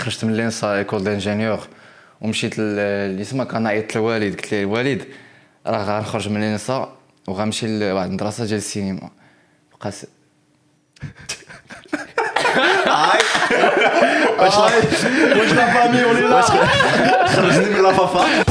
خرجت 0.00 0.24
من 0.24 0.36
لينسا 0.36 0.74
ايكول 0.78 1.04
دانجينيور 1.04 1.60
ومشيت 2.20 2.54
اللي 2.58 3.24
تما 3.24 3.44
كنعيط 3.44 3.96
للوالد 3.96 4.34
قلت 4.36 4.52
ليه 4.52 4.60
الوالد 4.62 5.04
راه 5.66 5.98
غنخرج 5.98 6.28
من 6.28 6.40
لينسا 6.40 6.92
وغنمشي 7.28 7.78
لواحد 7.78 8.08
المدرسة 8.08 8.44
ديال 8.44 8.58
السينما 8.58 9.10
بقى 9.80 9.92
س- 9.92 10.06
واش 14.38 15.52
لا 15.52 15.66
فامي 15.74 16.04
اون 16.04 16.30
لا. 16.30 16.42
خرجني 17.26 17.64
من 17.70 17.82
لافافا 17.82 18.44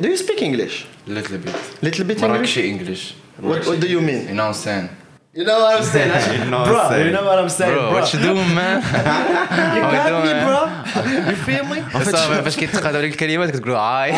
Do 0.00 0.08
you 0.08 0.16
speak 0.16 0.42
English? 0.42 0.86
little 1.07 1.37
bit 1.45 1.55
Little 1.83 2.03
bit 2.09 2.17
English? 2.17 2.23
مراكشي 2.23 2.69
انجلش 2.69 3.13
What, 3.41 3.65
what 3.67 3.79
do 3.83 3.87
you 3.87 4.01
mean? 4.09 4.21
you 4.29 4.35
know 4.39 4.51
saying 4.65 4.87
You 5.39 5.45
know 5.49 5.59
what 5.63 5.73
I'm 5.79 5.85
saying? 5.95 6.11
know 6.51 6.59
what 6.59 6.67
bro, 6.69 6.79
I'm 6.81 6.89
saying. 6.91 7.05
you 7.07 7.13
know 7.17 7.25
what 7.29 7.39
I'm 7.43 7.51
saying, 7.59 7.73
bro 7.75 7.83
bro. 7.91 7.95
what 7.97 8.05
you 8.13 8.19
doing 8.29 8.49
man 8.59 8.77
You 9.75 9.81
How 9.85 9.91
you 9.93 9.99
got 9.99 10.09
me, 10.11 10.11
doing, 10.25 10.39
bro. 10.47 10.59
You 11.29 11.35
feel 11.47 11.63
me? 11.71 11.77
صافي 12.11 12.41
فاش 12.43 12.55
كيتقادوا 12.57 12.99
عليك 12.99 13.11
الكلمات 13.11 13.49
كتقول 13.51 13.71
هاي 13.75 14.11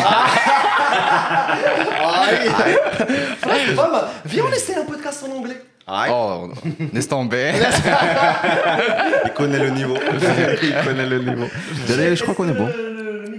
Aïe. 2.24 2.48
Vraiment, 3.76 4.04
viens 4.24 4.44
on 4.48 4.52
essaie 4.58 4.76
un 4.82 4.84
podcast 4.92 5.18
en 5.26 5.30
anglais. 5.38 5.60
او 5.88 6.52
laisse 6.94 7.08
tomber 7.08 7.52
Il 9.26 9.32
connaît 9.38 9.58
le 9.66 9.70
niveau. 9.78 9.96
Il 10.68 10.74
connaît 10.86 11.08
le 11.14 11.18
niveau. 11.28 11.46
D'ailleurs, 11.88 12.16
je 12.18 12.22
crois 12.22 12.34
qu'on 12.38 12.48
est 12.48 12.58
bon. 12.62 12.68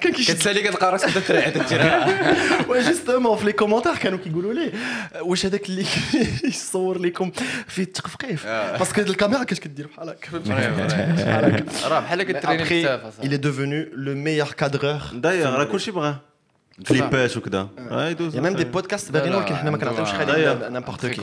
كان 0.00 0.12
كان 0.12 0.12
كيشد 0.12 0.34
كتسالي 0.34 0.62
كتلقى 0.62 0.92
راسك 0.92 1.10
تترعد 1.10 1.52
تترعد 1.52 2.10
جوستومون 2.68 3.36
في 3.38 3.44
لي 3.44 3.52
كومونتير 3.52 3.96
كانوا 3.96 4.18
كيقولوا 4.18 4.54
لي 4.54 4.72
واش 5.20 5.46
هذاك 5.46 5.68
اللي 5.68 5.84
يصور 6.44 6.98
لكم 6.98 7.30
فيه 7.68 7.82
التقفقيف 7.82 8.46
باسكو 8.46 9.00
الكاميرا 9.00 9.44
كاش 9.44 9.60
كدير 9.60 9.86
بحال 9.86 10.08
هكا. 10.08 10.28
راه 11.88 12.00
بحال 12.00 12.22
كتريني 12.22 12.62
بكتافها 12.62 13.12
il 13.22 13.32
est 13.32 13.42
devenu 13.42 13.88
le 13.94 14.14
meilleur 14.14 14.54
cadreur. 14.56 15.14
داير 15.14 15.50
راه 15.50 15.64
كلشي 15.64 15.90
بغاه 15.90 16.20
كليبات 16.88 17.36
وكذا 17.36 17.68
a 17.78 18.40
même 18.40 18.56
des 18.56 18.78
podcasts 18.78 19.12
باغيين 19.12 19.34
ولكن 19.34 19.56
حنا 19.56 19.70
ما 19.70 19.78
كنعطيوش 19.78 20.08
خليل 20.08 20.72
نيمبورت 20.72 21.06
كي. 21.06 21.22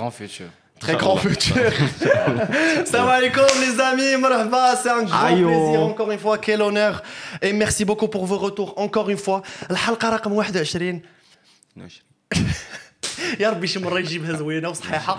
Très 0.80 0.96
grand 0.96 1.16
futur. 1.16 1.70
Salam 2.84 3.08
alaikum 3.08 3.44
les 3.64 3.80
amis, 3.80 4.16
marhaba, 4.20 4.74
c'est 4.82 4.90
un 4.90 5.04
grand 5.04 5.26
Ayo. 5.26 5.46
plaisir 5.46 5.80
encore 5.80 6.10
une 6.10 6.18
fois, 6.18 6.38
quel 6.38 6.60
honneur. 6.60 7.02
Et 7.40 7.52
merci 7.52 7.84
beaucoup 7.84 8.08
pour 8.08 8.26
vos 8.26 8.38
retours 8.38 8.74
encore 8.76 9.08
une 9.08 9.16
fois. 9.18 9.42
الحلقة 9.70 10.08
رقم 10.10 10.32
21 10.34 11.00
يا 13.40 13.50
ربي 13.50 13.66
شي 13.66 13.78
مرة 13.78 13.98
يجيبها 13.98 14.36
زوينة 14.36 14.68
وصحيحة. 14.68 15.18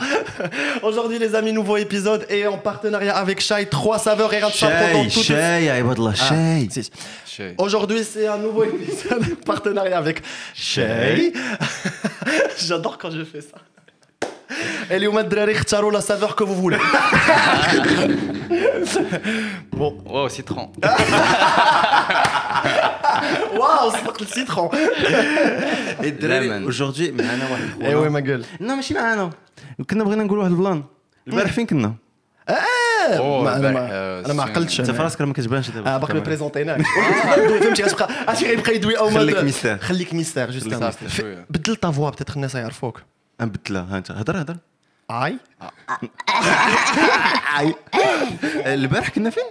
Aujourd'hui 0.83 1.19
les 1.19 1.33
amis, 1.36 1.53
nouveau 1.53 1.77
épisode 1.77 2.25
et 2.30 2.45
en 2.47 2.58
partenariat 2.58 3.16
avec 3.16 3.39
Shai 3.39 3.66
3 3.69 3.99
saveurs 3.99 4.33
et 4.33 4.41
شاي 4.49 5.09
شاي 5.09 5.66
يا 5.66 5.73
عباد 5.73 5.97
الله 5.97 6.13
شاي 6.13 6.69
Si. 6.69 6.89
شي. 7.25 7.55
Aujourd'hui, 7.58 8.03
c'est 8.03 8.27
un 8.27 8.38
nouveau 8.38 8.63
épisode 8.66 9.23
en 9.31 9.45
partenariat 9.45 9.98
avec 9.98 10.21
Shay. 10.54 11.33
J'adore 12.67 12.98
quand 12.98 13.11
je 13.11 13.23
fais 13.23 13.42
ça. 13.42 13.58
اليوم 14.91 15.19
الدراري 15.19 15.52
اختاروا 15.52 15.92
لا 15.92 16.01
سافور 16.01 16.30
كو 16.30 16.46
فو 16.46 16.55
بون 16.55 16.79
واو 20.07 20.29
سيترون 20.29 20.73
واو 23.57 23.91
صدقت 23.91 24.23
السيترون 24.23 24.70
الدراري 26.05 26.68
اجوردي 26.68 27.13
معنا 27.13 27.51
واحد 27.51 27.83
ايوا 27.83 28.08
ما 28.08 28.20
قال 28.20 28.45
لا 28.61 28.74
ماشي 28.74 28.95
معنا 28.95 29.30
كنا 29.91 30.05
بغينا 30.05 30.24
نقول 30.24 30.39
واحد 30.39 30.51
البلان 30.51 30.85
البارح 31.29 31.52
فين 31.52 31.67
كنا 31.67 31.95
أنا 32.48 34.33
ما 34.33 34.42
عقلتش 34.42 34.80
انت 34.80 34.91
فراسك 34.91 35.01
راسك 35.01 35.20
ما 35.20 35.33
كتبانش 35.33 35.70
دابا 35.70 35.97
باقي 35.97 36.14
ما 36.14 36.20
بريزونتيناك 36.20 36.83
فهمتي 37.63 37.83
غتبقى 37.83 38.08
عرفتي 38.29 38.47
غيبقى 38.47 38.74
يدوي 38.74 38.98
أو 38.98 39.11
ما 39.11 39.18
خليك 39.18 39.36
ميستير 39.42 39.79
خليك 39.79 40.14
ميستير 40.14 40.51
جوست 40.51 40.95
بدل 41.51 41.77
طافوا 41.77 42.11
بتيتر 42.11 42.35
الناس 42.36 42.55
يعرفوك 42.55 43.02
نبدلها 43.40 43.86
ها 43.94 43.98
أنت 43.98 44.10
هضر 44.10 44.40
هضر 44.40 44.56
اي 45.10 45.38
البارح 48.74 49.08
كنا 49.08 49.30
فين؟ 49.30 49.44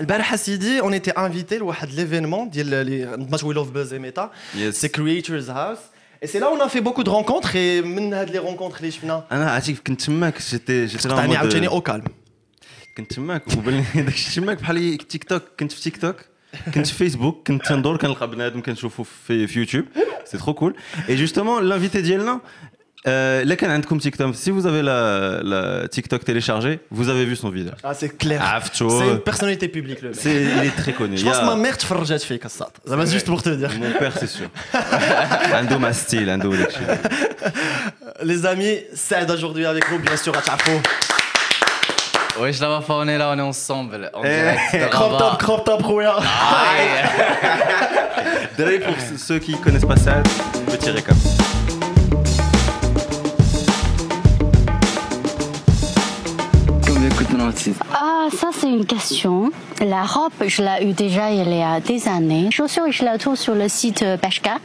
البارح 0.00 0.36
سيدي 0.36 0.80
اون 0.80 0.92
ايتي 0.92 1.10
انفيتي 1.10 1.58
لواحد 1.58 1.90
ليفينمون 1.90 2.50
ديال 2.50 3.20
نتمات 3.20 3.44
وي 3.44 3.54
لوف 3.54 3.70
بوز 3.70 3.94
ميتا 3.94 4.30
Yes. 4.54 4.68
سي 4.70 4.88
كرييترز 4.88 5.50
هاوس 5.50 5.78
Et 6.22 6.26
c'est 6.26 6.40
là 6.42 6.46
où 6.50 6.54
on 6.58 6.60
a 6.60 6.68
fait 6.68 6.82
beaucoup 6.86 7.04
de 7.04 7.10
rencontres 7.10 7.54
et 7.56 7.84
من 7.84 8.14
هاد 8.14 8.30
لي 8.30 8.38
رونكونتر 8.38 8.76
اللي 8.78 8.90
شفنا. 8.90 9.24
أنا 9.32 9.50
عرفتي 9.50 9.74
كنت 9.74 10.02
تماك 10.02 10.38
جيتي 10.50 10.86
جيتي 10.86 11.08
لا 11.08 11.16
تعني 11.16 11.36
عاوتاني 11.36 11.68
أو 11.68 11.80
كالم. 11.80 12.04
كنت 12.96 13.12
تماك 13.12 13.42
وبان 13.56 13.84
لي 13.94 14.02
داكشي 14.02 14.40
تماك 14.40 14.60
بحال 14.60 14.98
تيك 14.98 15.24
توك 15.24 15.42
كنت 15.60 15.72
في 15.72 15.82
تيك 15.82 15.96
توك 15.96 16.16
كنت 16.74 16.86
في 16.86 16.94
فيسبوك 16.94 17.46
كنت 17.48 17.66
تندور 17.66 17.96
كنلقى 17.96 18.30
بنادم 18.30 18.60
كنشوفو 18.62 19.02
في, 19.02 19.46
في 19.46 19.58
يوتيوب 19.58 19.84
سي 20.24 20.38
ترو 20.38 20.54
كول 20.54 20.76
اي 21.08 21.16
جوستومون 21.16 21.64
لانفيتي 21.64 22.02
ديالنا 22.02 22.40
Euh, 23.06 23.44
là, 23.44 23.56
TikTok, 24.00 24.34
si 24.34 24.50
vous 24.50 24.66
avez 24.66 24.82
la, 24.82 25.88
TikTok 25.88 26.24
téléchargée, 26.24 26.80
vous 26.90 27.08
avez 27.08 27.24
vu 27.24 27.36
son 27.36 27.50
vidéo. 27.50 27.72
Ah, 27.82 27.94
c'est 27.94 28.16
clair. 28.16 28.42
Ah, 28.44 28.60
c'est 28.72 28.84
une 28.84 29.20
personnalité 29.20 29.68
publique, 29.68 30.02
le 30.02 30.10
mec. 30.10 30.18
Il 30.24 30.66
est 30.66 30.76
très 30.76 30.92
connu. 30.92 31.16
Je 31.16 31.24
pense 31.24 31.38
que 31.38 31.46
ma 31.46 31.56
mère 31.56 31.78
te 31.78 31.86
forgeait 31.86 32.14
de 32.14 32.48
ça. 32.48 32.68
Ça 32.86 32.96
va 32.96 33.06
juste 33.06 33.26
pour 33.26 33.42
te 33.42 33.50
dire. 33.50 33.70
Mon 33.78 33.98
père, 33.98 34.12
c'est 34.18 34.26
sûr. 34.26 34.48
Ando 35.54 35.78
ma 35.78 35.92
style, 35.92 36.28
Ando 36.30 36.52
Les 38.22 38.46
amis, 38.46 38.78
c'est 38.94 39.26
d'aujourd'hui 39.26 39.66
avec 39.66 39.88
vous, 39.88 39.98
bien 39.98 40.16
sûr, 40.16 40.36
à 40.36 40.42
Chapo. 40.42 40.70
Oui, 42.38 42.52
je 42.52 42.60
l'avais 42.62 42.84
pas, 42.84 42.94
on 42.94 43.08
est 43.08 43.18
là, 43.18 43.32
on 43.34 43.38
est 43.38 43.42
ensemble. 43.42 44.10
Eh, 44.24 44.78
crop 44.90 45.18
top, 45.18 45.38
crop 45.38 45.64
top, 45.64 45.82
rouillard. 45.82 46.22
Désolé 48.56 48.78
pour 48.78 48.94
ceux 49.18 49.38
qui 49.38 49.52
ne 49.52 49.58
connaissent 49.58 49.84
pas 49.84 49.96
ça, 49.96 50.22
petit 50.66 50.90
récap. 50.90 51.16
Combien 57.40 57.46
coûte 57.46 57.46
mon 57.46 57.48
outfit 57.48 57.74
Ah, 57.94 58.19
ça 58.32 58.48
c'est 58.52 58.68
une 58.68 58.84
question. 58.86 59.50
La 59.80 60.02
robe, 60.02 60.32
je 60.46 60.62
l'ai 60.62 60.88
eu 60.88 60.92
déjà 60.92 61.30
il 61.30 61.48
y 61.48 61.62
a 61.62 61.80
des 61.80 62.06
années. 62.06 62.48
Chaussures, 62.50 62.90
je 62.90 63.04
la 63.04 63.16
trouve 63.18 63.36
sur 63.36 63.54
le 63.54 63.68
site 63.68 64.02
euh, 64.02 64.16
Pashka. 64.18 64.58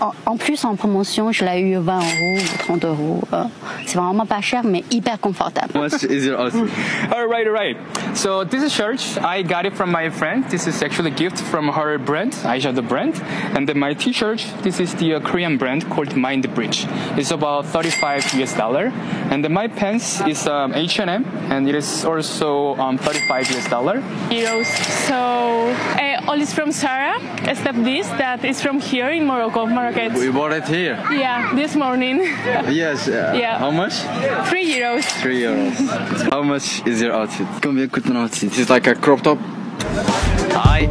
En, 0.00 0.12
en 0.26 0.36
plus, 0.36 0.64
en 0.64 0.76
promotion, 0.76 1.32
je 1.32 1.44
l'ai 1.44 1.60
eu 1.60 1.76
20 1.76 1.98
euros 1.98 2.36
ou 2.38 2.58
30 2.58 2.84
euros. 2.84 3.20
Euh, 3.32 3.44
C'est 3.86 3.98
vraiment 3.98 4.26
pas 4.26 4.40
cher, 4.42 4.62
mais 4.64 4.84
hyper 4.90 5.18
confortable. 5.18 5.72
Much 5.78 6.02
is 6.04 6.26
your 6.26 6.38
outfit 6.40 6.68
All 7.10 7.26
right, 7.26 7.46
all 7.46 7.54
right. 7.54 7.76
So 8.14 8.44
this 8.44 8.62
is 8.62 8.70
shirt. 8.72 9.00
I 9.22 9.42
got 9.42 9.64
it 9.64 9.74
from 9.74 9.90
my 9.90 10.10
friend. 10.10 10.44
This 10.50 10.66
is 10.66 10.82
actually 10.82 11.10
a 11.10 11.14
gift 11.14 11.38
from 11.40 11.68
her 11.68 11.98
brand, 11.98 12.32
Aisha 12.44 12.74
the 12.74 12.82
brand. 12.82 13.14
And 13.56 13.66
then 13.66 13.78
my 13.78 13.94
T-shirt. 13.94 14.44
This 14.62 14.78
is 14.78 14.94
the 14.96 15.14
uh, 15.14 15.20
Korean 15.20 15.56
brand 15.56 15.88
called 15.88 16.14
Mind 16.16 16.52
Bridge. 16.54 16.86
It's 17.16 17.30
about 17.30 17.64
35 17.66 18.34
US 18.42 18.54
dollar. 18.56 18.92
And 19.30 19.42
then 19.42 19.52
my 19.52 19.68
pants 19.68 20.20
is 20.26 20.46
um, 20.46 20.74
H&M, 20.74 21.24
and 21.50 21.68
it 21.68 21.74
is 21.74 22.04
also 22.04 22.74
um, 22.76 22.98
35 23.02 23.50
US 23.56 23.68
dollar. 23.68 24.02
euros. 24.30 24.66
So 25.08 25.14
uh, 25.98 26.28
all 26.28 26.40
is 26.40 26.52
from 26.52 26.72
Sarah, 26.72 27.18
except 27.48 27.82
this 27.84 28.06
that 28.18 28.44
is 28.44 28.60
from 28.60 28.80
here 28.80 29.10
in 29.10 29.24
Morocco 29.26 29.66
market. 29.66 30.12
We 30.12 30.30
bought 30.30 30.52
it 30.52 30.64
here. 30.68 30.98
Yeah, 31.10 31.52
this 31.54 31.74
morning, 31.76 32.20
Yes. 32.68 33.08
uh, 33.08 33.32
Yeah. 33.34 33.58
How 33.58 33.70
much? 33.70 33.94
three 34.48 34.66
euros. 34.78 35.04
3 35.22 35.40
euros. 35.42 36.30
How 36.30 36.42
much 36.42 36.82
is 36.86 37.00
your 37.02 37.12
outfit 37.14 37.46
Combien 37.62 37.88
coûte 37.88 38.06
mon 38.08 38.22
outfit 38.24 38.50
It's 38.58 38.70
like 38.70 38.86
a 38.86 38.94
crop 38.94 39.22
top. 39.22 39.38
Aïe. 40.54 40.88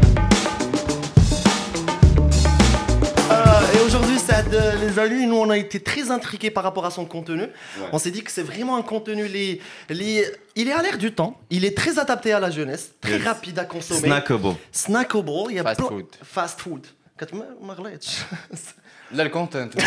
les 4.82 5.00
uns 5.00 5.28
Nous, 5.28 5.36
on 5.36 5.50
a 5.50 5.58
été 5.58 5.80
très 5.80 6.12
intrigués 6.12 6.52
par 6.52 6.64
rapport 6.64 6.86
à 6.86 6.92
son 6.92 7.06
contenu. 7.06 7.48
On 7.92 7.98
s'est 7.98 8.12
dit 8.12 8.24
que 8.24 8.32
c'est 8.32 8.44
vraiment 8.44 8.78
un 8.78 8.82
contenu. 8.82 9.28
Les, 9.28 9.62
les... 9.90 10.26
Il 10.56 10.68
est 10.68 10.74
à 10.74 10.82
l'air 10.82 10.98
du 10.98 11.14
temps. 11.14 11.40
Il 11.50 11.66
est 11.66 11.76
très 11.76 12.00
adapté 12.00 12.34
à 12.34 12.40
la 12.40 12.52
jeunesse. 12.52 12.92
Très 13.02 13.18
rapide 13.18 13.60
à 13.60 13.66
consommer. 13.66 14.08
Snackable. 14.08 14.56
Snackable. 14.72 15.32
Il 15.50 15.56
y 15.56 15.60
a 15.60 15.64
fast 15.64 15.82
food. 15.82 16.06
Fast 16.24 16.62
food. 16.62 16.88
Là, 19.12 19.24
le 19.24 19.30
content. 19.30 19.70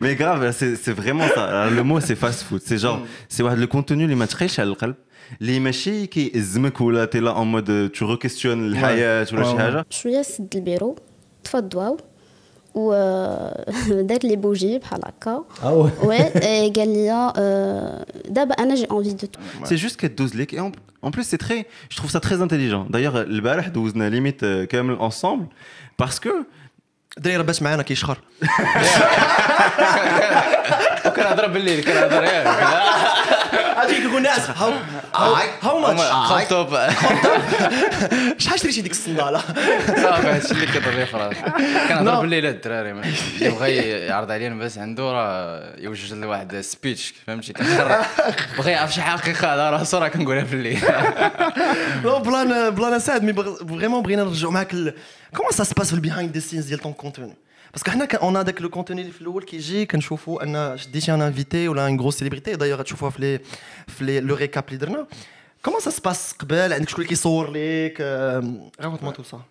Mais 0.00 0.16
grave, 0.16 0.50
c'est 0.52 0.92
vraiment 0.92 1.28
ça. 1.28 1.68
Le 1.70 1.82
mot, 1.82 2.00
c'est 2.00 2.16
fast 2.16 2.42
food. 2.42 2.62
C'est 2.64 2.78
genre, 2.78 2.98
mm. 2.98 3.06
c'est 3.28 3.42
le 3.42 3.66
contenu, 3.66 4.06
les 4.06 4.14
matchs 4.14 4.34
riches 4.34 4.58
à 4.58 4.64
l'alcool. 4.64 4.96
Les 5.40 5.60
machines 5.60 6.08
qui 6.08 6.32
zmek 6.34 6.80
ou 6.80 6.90
là, 6.90 7.06
t'es 7.06 7.20
là 7.20 7.34
en 7.34 7.44
mode, 7.44 7.92
tu 7.92 8.04
re-questionnes 8.04 8.70
le 8.70 8.76
hayat 8.76 9.24
ou 9.32 9.36
le 9.36 9.44
Je 9.44 9.96
suis 9.96 10.16
à 10.16 10.22
le. 10.22 10.94
و 12.75 12.91
دار 13.89 14.19
لي 14.23 14.35
بوجي 14.35 14.79
بحال 14.79 15.01
هكا 15.05 15.43
اه 15.63 15.73
وي 15.73 15.91
وي 16.03 16.17
إي 16.17 16.69
قال 16.69 16.93
لي 16.93 17.11
آه، 17.37 18.05
دابا 18.29 18.53
انا 18.53 18.75
جي 18.75 18.87
انفي 18.91 19.13
دو 19.13 19.27
C'est 19.65 19.77
juste 19.77 19.97
qu'elle 19.99 20.15
dose 20.15 20.33
les. 20.33 20.47
Et 20.55 20.59
en, 20.59 20.71
en 21.01 21.11
plus, 21.11 21.23
c'est 21.23 21.37
très. 21.37 21.65
Je 21.89 21.97
trouve 21.97 22.11
ça 22.11 22.19
très 22.19 22.41
intelligent. 22.41 22.85
D'ailleurs, 22.89 23.25
le 23.25 23.41
barah 23.41 23.69
دوزنا 23.69 24.09
limite 24.09 24.43
euh, 24.43 24.65
quand 24.69 24.83
même 24.83 24.97
ensemble 24.99 25.47
parce 25.97 26.19
que 26.19 26.29
داير 27.18 27.42
باش 27.42 27.62
معانا 27.62 27.82
كيشخر 27.82 28.18
كنهضر 31.16 31.46
بالليل 31.46 31.84
كنهضر 31.84 32.24
ياك 32.24 32.46
غادي 33.78 33.94
يقول 34.02 34.16
الناس 34.16 34.50
هاو 34.50 34.72
هاو 35.14 35.34
هاو 35.62 35.78
ماتش؟ 35.78 36.00
خطوب 36.02 36.78
شحال 38.38 38.60
شريتي 38.60 38.80
ديك 38.80 38.92
الصندالة؟ 38.92 39.38
صافي 39.86 40.28
هادشي 40.28 40.50
اللي 40.52 40.66
كيضر 40.66 41.06
في 41.06 41.16
راسي 41.16 41.40
كنهضر 41.88 42.20
بالليل 42.20 42.46
هاد 42.46 42.54
الدراري 42.54 42.92
ما- 42.92 43.02
اللي 43.38 43.50
بغى 43.50 43.76
يعرض 44.06 44.30
علينا 44.30 44.54
باش 44.54 44.78
عنده 44.78 45.02
راه 45.12 45.72
يوجد 45.78 46.12
لي 46.14 46.26
واحد 46.26 46.60
سبيتش 46.60 47.14
فهمتي؟ 47.26 47.52
كنخرج 47.52 48.04
بغى 48.58 48.70
يعرف 48.72 48.94
شي 48.94 49.02
حقيقة 49.02 49.48
على 49.48 49.70
راسو 49.70 49.98
راه 49.98 50.08
كنقولها 50.08 50.42
بالليل. 50.44 50.80
Non, 52.04 52.06
بلان 52.06 52.70
بلان 52.70 52.98
سعد 52.98 53.22
مي 53.22 53.32
فريمون 53.68 54.02
بغينا 54.02 54.24
نرجعوا 54.24 54.52
معاك 54.52 54.74
كومون 55.35 55.51
سا 55.51 55.63
سباس 55.63 55.87
في 55.89 55.93
البيهايند 55.93 56.33
ذا 56.33 56.39
سينز 56.39 56.65
ديال 56.67 56.79
طون 56.79 56.93
كونتوني 56.93 57.33
باسكو 57.73 57.91
حنا 57.91 58.05
اون 58.13 58.33
داك 58.43 58.61
لو 58.61 58.69
كونتوني 58.69 59.01
اللي 59.01 59.13
في 59.13 59.21
الاول 59.21 59.43
كيجي 59.43 59.85
كنشوفوا 59.85 60.43
ان 60.43 60.77
شديتي 60.77 61.13
ان 61.13 61.21
انفيتي 61.21 61.67
ولا 61.67 61.87
ان 61.87 61.99
غروس 61.99 62.15
سيليبريتي 62.17 62.55
دايوغ 62.55 62.79
غتشوفوها 62.79 63.11
في 63.11 63.21
لي 63.21 63.39
في 63.87 64.03
لي 64.05 64.19
لو 64.19 64.35
ريكاب 64.35 64.63
اللي 64.67 64.77
درنا 64.77 65.07
كومون 65.65 65.79
سا 65.81 65.89
سباس 65.89 66.31
قبل 66.33 66.73
عندك 66.73 66.89
شكون 66.89 66.97
اللي 67.01 67.09
كيصور 67.09 67.51
ليك 67.51 68.01
راهو 68.01 68.97
ما 69.01 69.11
تو 69.11 69.23
سا 69.23 69.41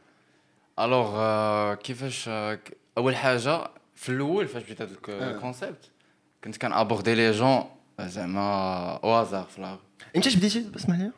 الوغ 0.79 1.13
آه، 1.17 1.75
كيفاش 1.75 2.25
آه، 2.29 2.55
ك- 2.55 2.77
اول 2.99 3.17
حاجه 3.17 3.69
في 3.95 4.09
الاول 4.09 4.49
فاش 4.49 4.63
بديت 4.63 4.83
هذا 4.83 4.91
الكونسيبت 5.09 5.91
كنت 6.45 6.57
كنابوردي 6.57 7.15
لي 7.15 7.31
جون 7.31 7.65
زعما 8.01 8.41
او 9.05 9.11
هازار 9.15 9.45
في 9.55 9.61
لا 9.61 9.79
امتى 10.17 10.37
بديتي 10.37 10.67
اسمح 10.77 10.99
لي 10.99 11.11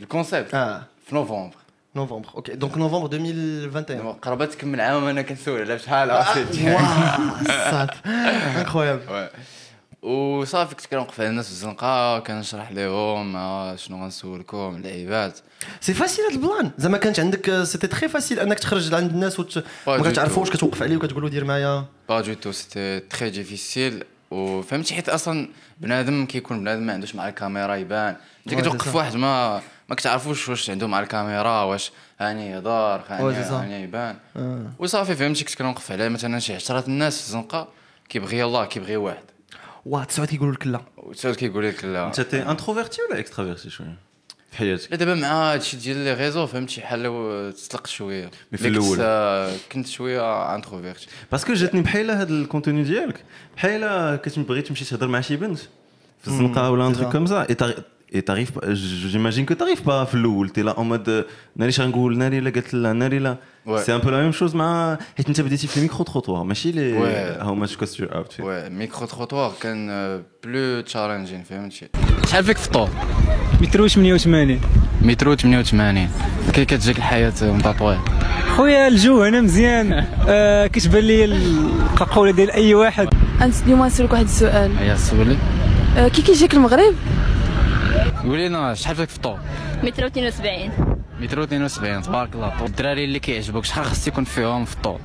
الكونسيبت 0.00 0.54
اه 0.54 0.84
في 1.06 1.14
نوفمبر 1.14 1.56
نوفمبر 1.95 2.29
أوكي 2.35 2.53
دونك 2.53 2.77
نوفمبر 2.77 3.05
2021 3.13 4.13
قربت 4.13 4.53
تكمل 4.53 4.81
عام 4.81 5.03
وأنا 5.03 5.21
كنسول 5.21 5.61
على 5.61 5.79
شحال 5.79 6.11
عرفتي 6.11 6.77
انكرويابل 8.57 9.13
وي. 9.13 9.29
وصافي 10.11 10.75
كنت 10.75 10.85
كنوقف 10.85 11.19
على 11.19 11.29
الناس 11.29 11.45
في 11.45 11.51
الزنقه 11.51 12.19
كنشرح 12.19 12.71
لهم 12.71 13.35
آه، 13.35 13.75
شنو 13.75 14.03
غنسولكم 14.03 14.75
اللعيبات 14.75 15.39
سي 15.81 15.93
فاسيل 15.93 16.25
هذا 16.25 16.35
البلان. 16.35 16.71
زعما 16.77 16.97
كانت 16.97 17.19
عندك 17.19 17.63
سيتي 17.63 17.87
تري 17.87 18.09
فاسيل 18.09 18.39
أنك 18.39 18.59
تخرج 18.59 18.91
لعند 18.91 19.11
الناس 19.11 19.39
وت... 19.39 19.63
ما 19.87 20.11
كتعرفوش. 20.11 20.49
كتوقف 20.49 20.83
عليه 20.83 20.97
وكتقول 20.97 21.23
له 21.23 21.29
دير 21.29 21.45
معايا. 21.45 21.85
با 22.09 22.21
دو 22.21 22.33
تو 22.33 22.51
سيتي 22.51 22.99
تري 22.99 23.29
ديفيسيل 23.29 24.03
وفهمتي 24.31 24.93
حيت 24.95 25.09
أصلا 25.09 25.47
بنادم 25.79 26.25
كيكون 26.25 26.59
بنادم 26.59 26.83
ما 26.83 26.93
عندوش 26.93 27.15
مع 27.15 27.29
الكاميرا 27.29 27.75
يبان. 27.75 28.15
انت 28.47 28.55
كتوقف. 28.55 28.95
واحد 28.95 29.15
ما 29.15 29.61
ما 29.91 29.95
كتعرفوش 29.95 30.49
واش 30.49 30.69
عنده 30.69 30.87
مع 30.87 30.99
الكاميرا 30.99 31.63
واش 31.63 31.91
هاني 32.19 32.49
يهضر 32.49 33.01
هاني 33.07 33.83
يبان. 33.83 34.15
وصافي 34.79 35.15
فهمتي 35.15 35.43
كنت 35.43 35.55
كنوقف 35.55 35.91
على 35.91 36.09
مثلا 36.09 36.39
شي 36.39 36.55
10 36.55 36.83
الناس 36.87 37.21
في 37.21 37.27
الزنقه 37.27 37.67
كيبغي 38.09 38.43
الله 38.43 38.65
كيبغي 38.65 38.97
واحد. 38.97 39.23
واه 39.85 40.03
تسعود 40.03 40.27
كيقولوا 40.27 40.53
لك 40.53 40.67
لا. 40.67 40.81
وتساوت 40.97 41.35
كيقول 41.35 41.67
لك 41.67 41.85
لا. 41.85 42.07
أنت 42.07 42.21
تي 42.21 42.49
انتروفيرتي 42.49 43.01
ولا 43.09 43.19
اكسترافيرتي 43.19 43.69
شوية 43.69 43.97
في 44.51 44.57
حياتك؟ 44.57 44.91
لا 44.91 44.97
دابا 44.97 45.15
مع 45.15 45.53
هادشي 45.53 45.77
ديال 45.77 45.97
لي 45.97 46.13
ريزو 46.13 46.47
فهمتي 46.47 46.81
بحال 46.81 47.03
لو 47.03 47.51
تطلقت 47.51 47.87
شوية. 47.87 48.31
مي 48.51 48.57
في 48.57 48.67
الأول. 48.67 48.91
الساعة 48.91 49.57
كنت 49.71 49.87
شوية 49.87 50.55
انتروفيرتي 50.55 51.07
باسكو 51.31 51.53
جاتني 51.53 51.81
بحال 51.81 52.11
هذا 52.11 52.33
الكونتوني 52.33 52.83
ديالك. 52.83 53.23
بحال 53.55 54.15
كتبغي 54.15 54.61
تمشي 54.61 54.85
تهضر 54.85 55.07
مع 55.07 55.21
شي 55.21 55.35
بنت 55.35 55.59
في 56.21 56.27
الزنقة 56.27 56.71
ولا 56.71 56.87
ان. 56.87 57.11
كوم 57.11 57.25
سا 57.25 57.45
اي 57.49 57.75
تعرف 58.19 58.65
جيماجين 59.07 59.45
كو 59.45 59.53
تعرف 59.53 59.81
با 59.87 60.03
في 60.03 60.15
الأول 60.15 60.49
تي 60.49 60.61
لا 60.61 60.71
اون 60.77 60.89
مود 60.89 61.25
ناري 61.55 61.71
شنو 61.71 61.87
نقول 61.87 62.17
ناري 62.17 62.39
لا 62.39 62.49
قالت 62.49 62.73
لا 62.73 62.93
ناري 62.93 63.19
لا 63.19 63.37
Ouais. 63.67 63.79
سي 63.79 63.95
ان 63.95 63.99
بو 63.99 64.09
لا 64.09 64.21
ميم 64.21 64.31
شوز 64.31 64.55
مع 64.55 64.97
حيت 65.17 65.27
انت 65.27 65.41
بديتي 65.41 65.67
في 65.67 65.77
الميكرو 65.77 66.03
تروطوار 66.03 66.43
ماشي 66.43 66.71
لي 66.71 66.99
Ouais. 66.99 67.41
هاو 67.43 67.55
ماتش 67.55 67.75
كوست 67.77 67.99
يور 67.99 68.15
اوت 68.15 68.39
وي 68.39 68.69
ميكرو 68.69 69.07
تروطوار 69.07 69.53
كان 69.61 69.87
بلو 70.43 70.81
تشالنجين 70.81 71.43
فهمتي 71.43 71.87
شحال 72.29 72.43
فيك 72.43 72.57
في 72.57 72.65
الطول 72.65 72.89
مترو 73.61 73.87
88 73.87 74.59
مترو 75.01 75.35
88 75.35 76.09
كي 76.53 76.65
كتجيك 76.65 76.97
الحياة 76.97 77.33
مطاطويه 77.41 77.99
خويا 78.57 78.87
الجو 78.87 79.23
هنا 79.23 79.41
مزيان. 79.41 80.05
آه 80.27 80.67
كتبان 80.67 81.03
لي 81.03 81.25
القولة 81.25 82.31
ديال 82.31 82.51
أي 82.51 82.73
واحد. 82.73 83.07
اليوم 83.65 83.85
نسألك 83.85 84.11
واحد 84.13 84.23
السؤال. 84.23 84.77
هيا 84.77 84.95
سولي. 84.95 85.37
آه، 85.97 86.07
كي 86.07 86.21
كيجيك 86.21 86.53
المغرب؟ 86.53 86.95
قولي 88.23 88.47
لنا 88.47 88.73
شحال 88.73 88.95
فيك 88.95 89.09
في 89.09 89.15
الطول 89.15 89.39
متر 89.83 90.05
72 90.05 90.97
مترو 91.19 91.43
72 91.43 92.01
تبارك 92.01 92.35
الله. 92.35 92.57
طول 92.59 92.67
الدراري 92.67 93.03
اللي 93.03 93.19
كيعجبوك 93.19 93.65
شحال 93.65 93.85
خص 93.85 94.07
يكون 94.07 94.23
فيهم 94.23 94.65
في 94.65 94.75
الطول 94.75 94.99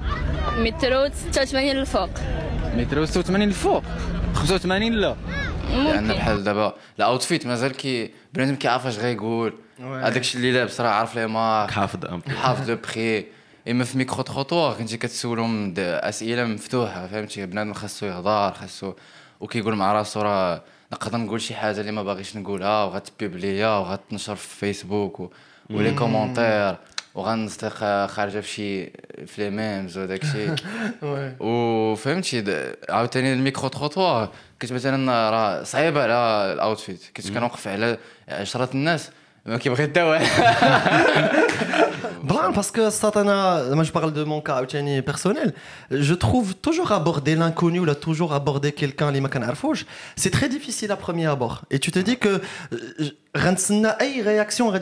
متر 0.58 1.08
86 1.30 1.72
للفوق. 1.72 2.10
مترو 2.76 3.04
86 3.04 3.48
الفوق 3.48 3.82
85 4.34 4.92
لا. 4.92 5.16
لأن 5.70 6.08
بحال 6.08 6.44
دابا 6.44 6.74
الأوتفيت 6.98 7.46
مازال 7.46 7.72
كي 7.72 8.10
بنادم 8.34 8.54
كيعرف 8.54 8.86
اش 8.86 8.98
غيقول. 8.98 9.54
هذاك 9.80 10.16
الشيء 10.16 10.40
اللي 10.40 10.52
لابس 10.52 10.80
راه 10.80 10.88
عارف 10.88 11.14
لي 11.14 11.26
مارك. 11.26 11.70
حافظ 11.70 12.20
حافظ 12.28 12.70
لو 12.70 12.76
بخي 12.76 13.24
إما 13.70 13.84
في 13.84 13.98
ميكرو 13.98 14.22
تروطوار 14.22 14.74
كنتي 14.74 14.96
كتسولهم 14.96 15.74
أسئلة 15.78 16.44
مفتوحة 16.44 17.06
فهمتي؟ 17.06 17.46
بنادم 17.46 17.72
خاصو 17.72 18.06
يهضر 18.06 18.52
خاصو 18.52 18.92
وكيقول 19.40 19.74
مع 19.74 19.92
راسو 19.92 20.20
راه 20.22 20.62
نقدر 20.92 21.18
نقول 21.18 21.40
شي 21.40 21.54
حاجة 21.54 21.80
اللي 21.80 21.92
ما 21.92 22.02
باغيش 22.02 22.36
نقولها 22.36 22.84
وغتبيبليا 22.84 23.68
وغتنشر 23.68 24.36
في 24.36 24.56
فيسبوك 24.56 25.20
و... 25.20 25.30
ولي 25.70 25.94
كومونتير 25.94 26.76
وغنصدق 27.14 28.06
خارجة 28.06 28.40
في 28.40 28.48
شي 28.48 28.86
في 29.26 29.38
لي 29.38 29.50
ميمز 29.50 29.98
وداك 29.98 30.22
الشيء 30.22 30.54
وفهمتي 31.48 32.72
عاوتاني 32.88 33.32
الميكرو 33.32 33.68
تروطوار 33.68 34.30
كنت 34.62 34.72
مثلا 34.72 35.30
راه 35.30 35.62
صعيبه 35.62 36.02
على 36.02 36.52
الاوتفيت 36.52 37.00
كنت 37.16 37.30
كنوقف 37.30 37.68
على 37.68 37.98
عشرة 38.28 38.68
الناس 38.74 39.10
ما 39.46 39.56
كيبغي 39.56 39.82
حتى 39.82 40.02
واحد 40.02 40.26
parce 42.52 42.70
que 42.70 42.90
Satana, 42.90 43.62
moi 43.72 43.84
je 43.84 43.92
parle 43.92 44.12
de 44.12 44.24
mon 44.24 44.40
cas 44.40 44.56
personnel, 45.02 45.54
je 45.90 46.14
trouve 46.14 46.54
toujours 46.56 46.90
aborder 46.90 47.36
l'inconnu, 47.36 47.84
là 47.84 47.94
toujours 47.94 48.32
aborder 48.32 48.72
quelqu'un, 48.72 49.12
les 49.12 49.20
c'est 50.16 50.30
très 50.30 50.48
difficile 50.48 50.90
à 50.90 50.96
premier 50.96 51.26
abord. 51.26 51.62
Et 51.70 51.78
tu 51.78 51.92
te 51.92 51.98
dis 51.98 52.16
que, 52.16 52.40
euh, 52.72 53.10
réaction, 54.22 54.72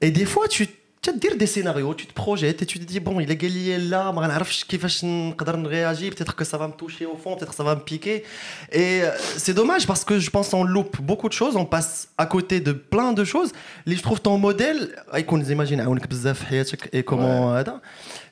et 0.00 0.10
des 0.10 0.26
fois 0.26 0.46
tu 0.48 0.68
تدير 1.03 1.33
دي 1.35 1.45
سيناريو 1.45 1.93
tu 1.93 2.05
te 2.05 2.13
projettes 2.21 2.61
et 2.61 2.65
tu 2.65 2.79
te 2.79 2.83
dis 2.83 2.99
bon 2.99 3.19
il 3.19 3.31
a 3.31 3.35
قال 3.41 3.51
لي 3.51 3.77
لا 3.77 4.11
ما 4.11 4.21
غنعرفش 4.21 4.63
كيفاش 4.63 5.05
نقدر 5.05 5.55
نرياجي 5.55 6.11
peut-être 6.11 6.35
que 6.35 6.43
ça 6.45 6.57
va 6.57 6.67
me 6.67 6.73
toucher 6.73 7.05
au 7.05 7.17
fond 7.23 7.35
peut-être 7.35 7.51
que 7.51 7.55
ça 7.55 7.63
va 7.63 7.75
me 7.75 7.81
piquer 7.81 8.23
et 8.71 9.01
euh, 9.03 9.11
c'est 9.37 9.53
dommage 9.53 9.85
parce 9.87 10.03
que 10.09 10.19
je 10.19 10.29
pense 10.29 10.53
on 10.53 10.63
loupe 10.63 10.97
beaucoup 11.01 11.29
de 11.29 11.33
choses 11.33 11.55
on 11.55 11.65
passe 11.75 12.07
à 12.17 12.25
côté 12.25 12.59
de 12.59 12.71
plein 12.71 13.13
de 13.13 13.23
choses 13.33 13.51
اللي 13.87 13.97
je 13.97 14.01
trouve 14.01 14.19
ton 14.19 14.37
modèle 14.37 14.89
غيكون 15.13 15.43
زعما 15.43 15.63
يعاونك 15.63 16.07
بزاف 16.07 16.39
في 16.39 16.45
حياتك 16.45 16.95
اي 16.95 17.01
كومون 17.01 17.57
هذا 17.57 17.81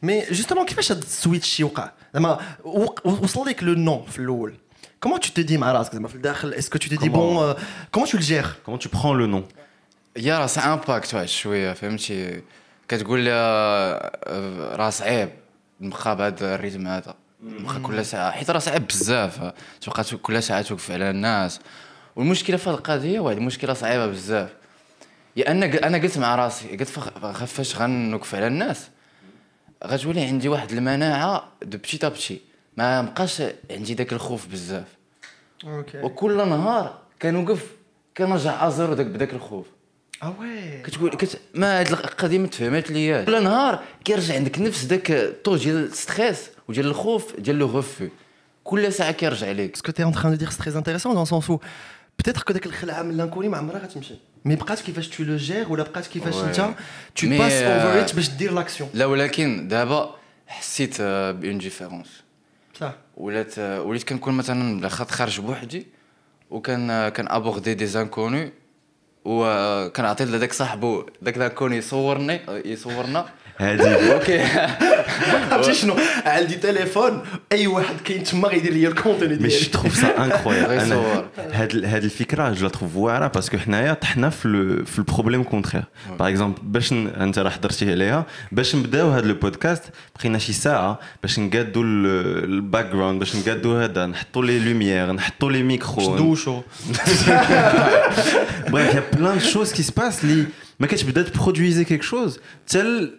مي 0.01 0.24
جوستومون 0.31 0.65
كيفاش 0.65 0.91
هذا 0.91 1.00
السويتش 1.00 1.60
يوقع 1.60 1.91
زعما 2.13 2.39
وق- 2.63 3.07
وصل 3.24 3.48
لك 3.48 3.63
لو 3.63 3.74
نو 3.74 4.01
في 4.03 4.19
الاول 4.19 4.53
Comment 5.05 5.19
tu 5.19 5.29
te 5.31 5.41
dis 5.50 5.51
مع 5.53 5.72
راسك 5.72 5.93
زعما 5.93 6.07
في 6.07 6.15
الداخل 6.15 6.53
est-ce 6.53 6.69
que 6.69 6.77
tu 6.77 6.89
te 6.89 6.95
dis 6.95 7.10
Comment- 7.10 7.33
bon 7.33 7.41
euh, 7.43 7.53
comment 7.91 8.05
tu 8.12 8.17
le 8.17 8.22
gères 8.22 8.65
كومون 8.65 8.79
تو 8.79 8.89
برون 8.93 9.17
لو 9.17 9.25
نون 9.25 9.43
يا 10.18 10.38
راه 10.38 10.46
سي 10.46 10.60
امباكت 10.60 11.14
واحد 11.14 11.26
شوية 11.26 11.72
فهمتي؟ 11.72 12.42
كتقول 12.88 13.20
لي 13.20 13.30
آه، 13.32 14.76
راه 14.76 14.90
صعيب 14.90 15.28
نبقى 15.80 16.16
بهذا 16.16 16.54
الريتم 16.54 16.87
هذا. 16.87 17.14
نبقى 17.42 17.80
كل 17.80 18.04
ساعة 18.04 18.30
حيت 18.30 18.50
راه 18.50 18.58
صعيب 18.58 18.87
بزاف. 18.87 19.52
تبقى 19.80 20.04
كل 20.22 20.42
ساعة 20.42 20.62
توقف 20.62 20.90
على 20.90 21.10
الناس. 21.10 21.60
والمشكلة 22.16 22.56
في 22.56 22.70
هذه 22.70 22.75
القضية 22.75 23.20
واحد 23.20 23.37
المشكلة 23.37 23.75
صعيبة 23.75 24.06
بزاف. 24.06 24.50
يا 25.37 25.50
أن 25.50 25.62
أنا 25.62 25.98
قلت 25.98 26.18
مع 26.18 26.37
راسي 26.37 26.76
قلت 26.76 26.90
خفاش 27.32 27.76
غنوقف 27.76 28.34
على 28.34 28.46
الناس؟ 28.46 28.88
غتولي 29.84 30.20
عندي 30.20 30.48
واحد 30.48 30.72
المناعة 30.72 31.48
دو 31.62 31.78
بتي 31.78 32.08
بتي 32.08 32.40
ما 32.76 33.02
بقاش 33.02 33.42
عندي 33.70 33.94
داك 33.94 34.12
الخوف 34.12 34.46
بزاف. 34.46 34.87
وكل 36.04 36.37
نهار 36.37 36.98
كنوقف 37.22 37.66
كنرجع 38.16 38.68
ازيرو 38.68 38.94
داك 38.94 39.06
بداك 39.06 39.32
الخوف. 39.32 39.66
آه 40.22 40.34
وي 40.40 40.82
كتقول 40.82 41.10
كت... 41.10 41.40
ما 41.54 41.80
هاد 41.80 41.92
القضية 41.92 42.38
ما 42.38 42.46
تفهمات 42.46 42.90
لياش 42.90 43.26
كل 43.26 43.44
نهار 43.44 43.82
كيرجع 44.04 44.34
عندك 44.34 44.58
نفس 44.58 44.84
داك 44.84 45.10
الطو 45.10 45.56
ديال 45.56 45.76
الستريس 45.76 46.50
وديال 46.68 46.87
الخوف 46.87 47.40
ديال 47.40 47.58
لو 47.58 47.66
غوفو. 47.66 48.08
كل 48.64 48.92
ساعة 48.92 49.12
كيرجع 49.12 49.52
لك 49.52 49.76
train 49.76 50.30
de 50.30 50.37
dire, 50.37 50.52
c'est 50.52 50.58
très 50.58 50.76
intéressant 50.76 51.14
dans 51.14 51.20
le 51.20 51.26
sens 51.26 51.48
où 51.48 51.58
peut-être 52.22 52.44
que 52.44 52.52
داك 52.52 52.66
الخلعه 52.66 53.02
من 53.02 53.16
l'inconnu 53.16 53.46
ما 53.46 53.56
عمرها 53.56 53.78
غتمشي 53.78 54.14
مي 54.44 54.56
بقات 54.56 54.80
كيفاش 54.80 55.08
tu 55.08 55.20
le 55.20 55.50
gères 55.50 55.70
ولا 55.70 55.82
بقات 55.82 56.06
كيفاش. 56.06 56.34
انت 56.34 56.75
passes 57.20 57.64
over 57.64 58.08
euh, 58.08 58.10
it 58.10 58.14
باش 58.14 58.30
دير 58.30 58.52
لاكسيون 58.52 58.90
لا 58.94 59.06
ولكن 59.06 59.68
دابا 59.68 60.14
حسيت 60.46 60.96
بون 61.00 61.58
ديفيرونس 61.58 62.08
صح 62.80 62.94
ولات 63.16 63.58
وليت 63.58 64.02
كنكون 64.02 64.34
مثلا 64.34 64.88
خارج 64.88 65.40
بوحدي 65.40 65.87
وكان 66.50 67.08
كان 67.08 67.28
ابوردي 67.28 67.75
دي 67.75 67.87
وكان 69.25 70.04
عطيت 70.06 70.28
لذاك 70.28 70.52
صاحبه 70.52 71.06
ذاك 71.25 71.54
كون 71.54 71.72
يصورني 71.72 72.40
يصورنا. 72.64 73.26
هادي 73.58 73.94
أوكي. 74.14 74.40
عرفتي 75.52 75.74
شنو؟ 75.74 75.96
عندي 76.26 76.54
تليفون. 76.54 77.22
أي 77.52 77.66
واحد 77.66 78.00
كاين 78.04 78.22
تما 78.24 78.48
غيدير 78.48 78.72
لي 78.72 78.88
الكونتوني 78.88 79.36
مي 79.36 79.36
جو 79.36 79.46
ديالي. 79.46 79.64
تروف 79.64 79.96
سا 79.96 80.24
انكرويابل 80.24 80.72
أنا. 80.72 81.24
هاد 81.52 81.84
هاد 81.84 82.04
الفكرة 82.04 82.52
جو 82.52 82.66
لا 82.66 82.68
تروف 82.72 82.96
واعرة 82.96 83.26
باسكو 83.26 83.58
حنايا 83.58 83.94
طحنا 83.94 84.30
في 84.30 84.82
في 84.86 84.98
البروبليم 84.98 85.42
كونترير 85.42 85.84
باغ 86.18 86.28
اكزومبل 86.28 86.58
باش 86.62 86.92
أنت 86.92 87.38
راه 87.38 87.50
حضرتي 87.50 87.90
عليها 87.90 88.26
باش 88.52 88.76
نبداو 88.76 89.10
هاد 89.10 89.26
لو 89.26 89.34
بودكاست 89.34 89.82
بقينا 90.18 90.38
شي 90.38 90.52
ساعة 90.52 90.98
باش 91.22 91.38
نقادو 91.38 91.82
الباك 91.82 92.86
جراوند 92.86 93.18
باش 93.18 93.36
نقادو 93.36 93.76
هذا 93.76 94.06
نحطوا 94.06 94.44
لي 94.44 94.58
لوميير 94.58 95.12
نحطوا 95.12 95.52
لي 95.52 95.62
ميكرو 95.62 96.16
دوشو 96.16 96.60
Bref, 98.72 98.88
il 98.90 98.94
y 98.94 98.98
a 98.98 99.02
plein 99.16 99.34
de 99.36 99.40
choses 99.40 99.72
qui 99.72 99.82
se 99.82 99.92
passent. 99.92 100.22
Li... 100.22 100.44
ما 100.80 100.86
كنتش 100.86 101.02
بدا 101.02 101.22
تبرودويزي 101.22 101.84
كيك 101.84 102.02
شوز 102.02 102.40
تل 102.66 103.18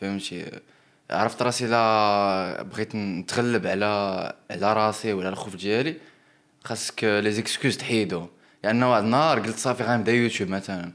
فهمتي؟ 0.00 0.60
عرفت 1.10 1.42
راسي 1.42 1.66
لا 1.66 2.62
بغيت 2.62 2.94
نتغلب 2.94 3.66
على 3.66 3.86
على 4.50 4.72
راسي 4.72 5.12
وعلى 5.12 5.28
الخوف 5.28 5.56
ديالي 5.56 5.94
خاصك 6.64 7.04
لي 7.04 7.32
زيكسكوز 7.32 7.76
تحيدهم 7.76 8.28
لأن 8.64 8.82
واحد 8.82 9.02
النهار 9.02 9.38
قلت 9.40 9.56
صافي 9.56 9.82
غنبدا 9.82 10.12
يوتيوب 10.12 10.50
مثلا. 10.50 10.92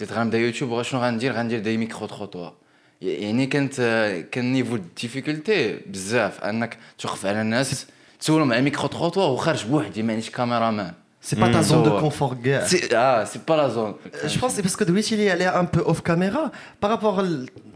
قلت 0.00 0.12
غنبدا 0.12 0.38
يوتيوب 0.38 0.70
وغا 0.70 0.82
شنو 0.82 1.00
غندير؟ 1.00 1.32
غندير 1.32 1.58
دي 1.58 1.76
ميكرو 1.76 2.06
تروطوار 2.06 2.54
يعني 3.02 3.46
كانت 3.46 3.76
كان 4.32 4.52
نيفو 4.52 4.76
ديفيكولتي 4.76 5.76
بزاف 5.86 6.44
أنك 6.44 6.78
توقف 6.98 7.26
على 7.26 7.40
الناس 7.40 7.86
تسولهم 8.20 8.52
على 8.52 8.62
ميكرو 8.62 8.86
تروطوار 8.86 9.30
وخارج 9.30 9.64
بوحدي 9.66 10.02
مانيش 10.02 10.30
كاميرامان 10.30 10.92
C'est 11.24 11.36
pas 11.38 11.48
ta 11.48 11.60
hmm. 11.60 11.62
zone 11.62 11.84
so, 11.84 11.90
de 11.90 12.00
confort, 12.00 12.34
gars. 12.34 12.64
Ah, 12.96 13.22
c'est 13.24 13.44
pas 13.44 13.56
la 13.56 13.70
zone. 13.70 13.94
Euh, 14.12 14.28
je 14.28 14.36
pense 14.40 14.50
que 14.50 14.56
c'est 14.56 14.62
parce 14.62 14.74
que 14.74 14.82
Dwight, 14.82 15.08
il 15.12 15.20
est 15.20 15.30
allé 15.30 15.44
un 15.44 15.64
peu 15.64 15.80
off 15.86 16.02
caméra. 16.02 16.50
Par 16.80 16.90
rapport 16.90 17.20
à 17.20 17.22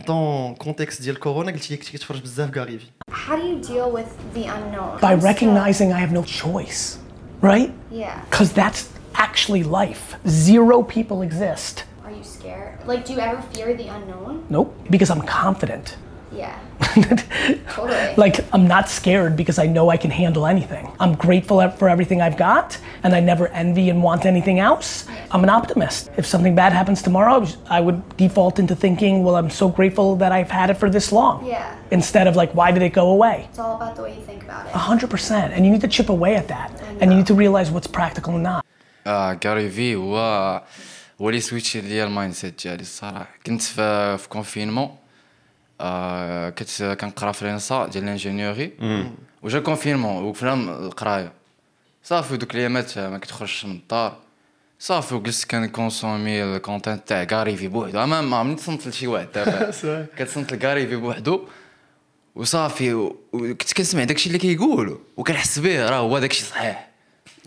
ton 0.05 0.55
contexte 0.55 1.01
du 1.01 1.15
corona, 1.15 1.53
il 1.53 1.61
dit 1.61 1.79
que 1.79 1.85
tu 1.85 1.97
fais 1.97 2.15
beaucoup 2.15 2.53
Garivi. 2.53 2.91
How 3.09 3.37
do 3.37 3.47
you 3.47 3.61
deal 3.61 3.93
with 3.93 4.09
the 4.35 4.49
unknown? 4.49 4.99
By 5.01 5.15
recognizing 5.15 5.91
I 5.91 6.03
have 6.03 6.13
no 6.13 6.25
choice, 6.25 6.99
right? 7.41 7.71
Yeah. 7.93 8.17
Because 8.29 8.53
that's 8.53 8.89
actually 9.15 9.63
life. 9.63 10.17
Zero 10.27 10.83
people 10.83 11.23
exist. 11.23 11.85
Are 12.05 12.11
you 12.11 12.25
scared? 12.25 12.85
Like, 12.85 13.05
do 13.07 13.13
you 13.13 13.21
ever 13.21 13.41
fear 13.55 13.77
the 13.77 13.87
unknown? 13.87 14.45
Nope. 14.51 14.75
Because 14.91 15.09
I'm 15.09 15.23
confident. 15.23 15.97
Yeah. 16.36 16.58
Totally. 17.76 18.14
Like, 18.24 18.38
I'm 18.54 18.66
not 18.76 18.86
scared 19.00 19.34
because 19.42 19.58
I 19.60 19.68
know 19.76 19.90
I 19.96 19.98
can 19.98 20.12
handle 20.24 20.46
anything. 20.56 20.86
I'm 21.04 21.14
grateful 21.16 21.58
for 21.80 21.88
everything 21.90 22.20
I've 22.22 22.38
got, 22.38 22.68
and 23.04 23.14
I 23.14 23.20
never 23.32 23.46
envy 23.64 23.90
and 23.92 24.02
want 24.02 24.26
anything 24.26 24.58
else. 24.70 24.90
I'm 25.34 25.44
an 25.44 25.50
optimist. 25.60 26.10
If 26.22 26.26
something 26.26 26.56
bad 26.56 26.72
happens 26.80 27.02
tomorrow, 27.02 27.46
I 27.78 27.80
would 27.86 28.00
default 28.24 28.56
into 28.60 28.76
thinking, 28.76 29.14
well, 29.26 29.36
I'm 29.42 29.50
so 29.50 29.68
grateful 29.80 30.16
that 30.22 30.32
I've 30.38 30.52
had 30.60 30.70
it 30.70 30.78
for 30.82 30.90
this 30.90 31.12
long. 31.12 31.36
Yeah. 31.46 31.76
Instead 31.92 32.26
of 32.30 32.34
like, 32.42 32.52
why 32.60 32.72
did 32.72 32.84
it 32.90 32.94
go 33.02 33.08
away? 33.18 33.38
It's 33.50 33.60
all 33.60 33.76
about 33.80 33.94
the 33.98 34.04
way 34.04 34.14
you 34.18 34.24
think 34.32 34.42
about 34.48 34.62
it. 34.68 34.72
A 34.82 34.84
hundred 34.90 35.10
percent. 35.16 35.48
And 35.54 35.66
you 35.66 35.72
need 35.74 35.84
to 35.88 35.92
chip 35.96 36.10
away 36.18 36.34
at 36.42 36.48
that. 36.48 36.70
And 37.00 37.06
you 37.12 37.18
need 37.20 37.30
to 37.34 37.38
realize 37.44 37.68
what's 37.72 37.90
practical 38.00 38.32
and 38.38 38.44
not. 38.44 38.66
اه 39.08 39.34
كاري 39.34 39.70
في 39.70 39.96
هو 39.96 40.18
هو 41.22 41.30
اللي 41.30 41.42
سويتش 41.42 41.78
ليا 41.78 42.04
المايند 42.04 42.34
سيت 42.34 42.64
ديالي 42.64 42.82
الصراحه 42.82 43.28
كنت 43.46 43.62
في 43.62 44.18
في 44.18 44.30
كونفينمون 44.30 44.90
آه 45.81 46.51
كنت 46.51 46.97
كنقرا 47.01 47.33
في 47.33 47.45
لينسا 47.45 47.87
ديال 47.87 48.05
الانجينيوري. 48.05 48.73
وجا 49.43 49.61
كونفينمون 49.61 50.25
وقفنا 50.25 50.55
القراية. 50.55 51.33
صافي 52.05 52.37
دوك 52.37 52.55
الايامات 52.55 52.99
ما 52.99 53.19
كتخرجش 53.19 53.65
من 53.65 53.73
الدار. 53.73 54.17
صافي 54.79 55.15
وجلست 55.15 55.51
كنكونسومي 55.51 56.45
الكونتنت 56.45 57.09
تاع 57.09 57.25
كاري 57.25 57.57
في 57.57 57.69
بوحدو. 57.69 58.03
أما 58.03 58.21
ما 58.21 58.37
عمرني 58.37 58.57
تصنت 58.57 58.89
لشي 58.89 59.07
واحد 59.07 59.29
دابا. 59.35 59.73
كتصنت 60.19 60.53
لكاري 60.53 60.87
في 60.87 60.97
بوحدو. 60.97 61.49
وصافي 62.35 62.95
وكنت 63.33 63.73
كنسمع 63.73 64.05
داكشي 64.05 64.27
اللي 64.27 64.39
كيقول 64.39 64.99
وكنحس 65.17 65.59
به 65.59 65.89
راه 65.91 65.99
هو 65.99 66.19
داكشي 66.19 66.45
صحيح. 66.45 66.89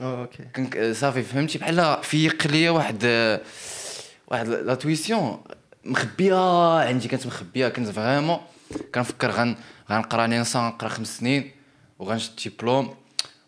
أوكي. 0.01 0.43
كنك 0.55 0.91
صافي 0.91 1.23
فهمتي؟ 1.23 1.57
بحال 1.57 1.97
فيق 2.03 2.47
ليا 2.47 2.71
واحد 2.71 3.03
واحد 4.27 4.47
لا 4.47 4.75
تويسيون. 4.75 5.41
مخبية 5.89 6.79
عندي 6.79 7.07
كانت 7.07 7.27
مخبية 7.27 7.67
كنت 7.67 7.87
فريمون 7.87 8.37
كنفكر 8.95 9.31
غن 9.31 9.55
غنقرأ 9.91 10.27
لينسا 10.27 10.59
نقرأ 10.59 10.89
خمس 10.89 11.17
سنين 11.17 11.51
وغنشد 11.99 12.31
ديبلوم 12.43 12.95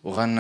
وغن 0.03 0.36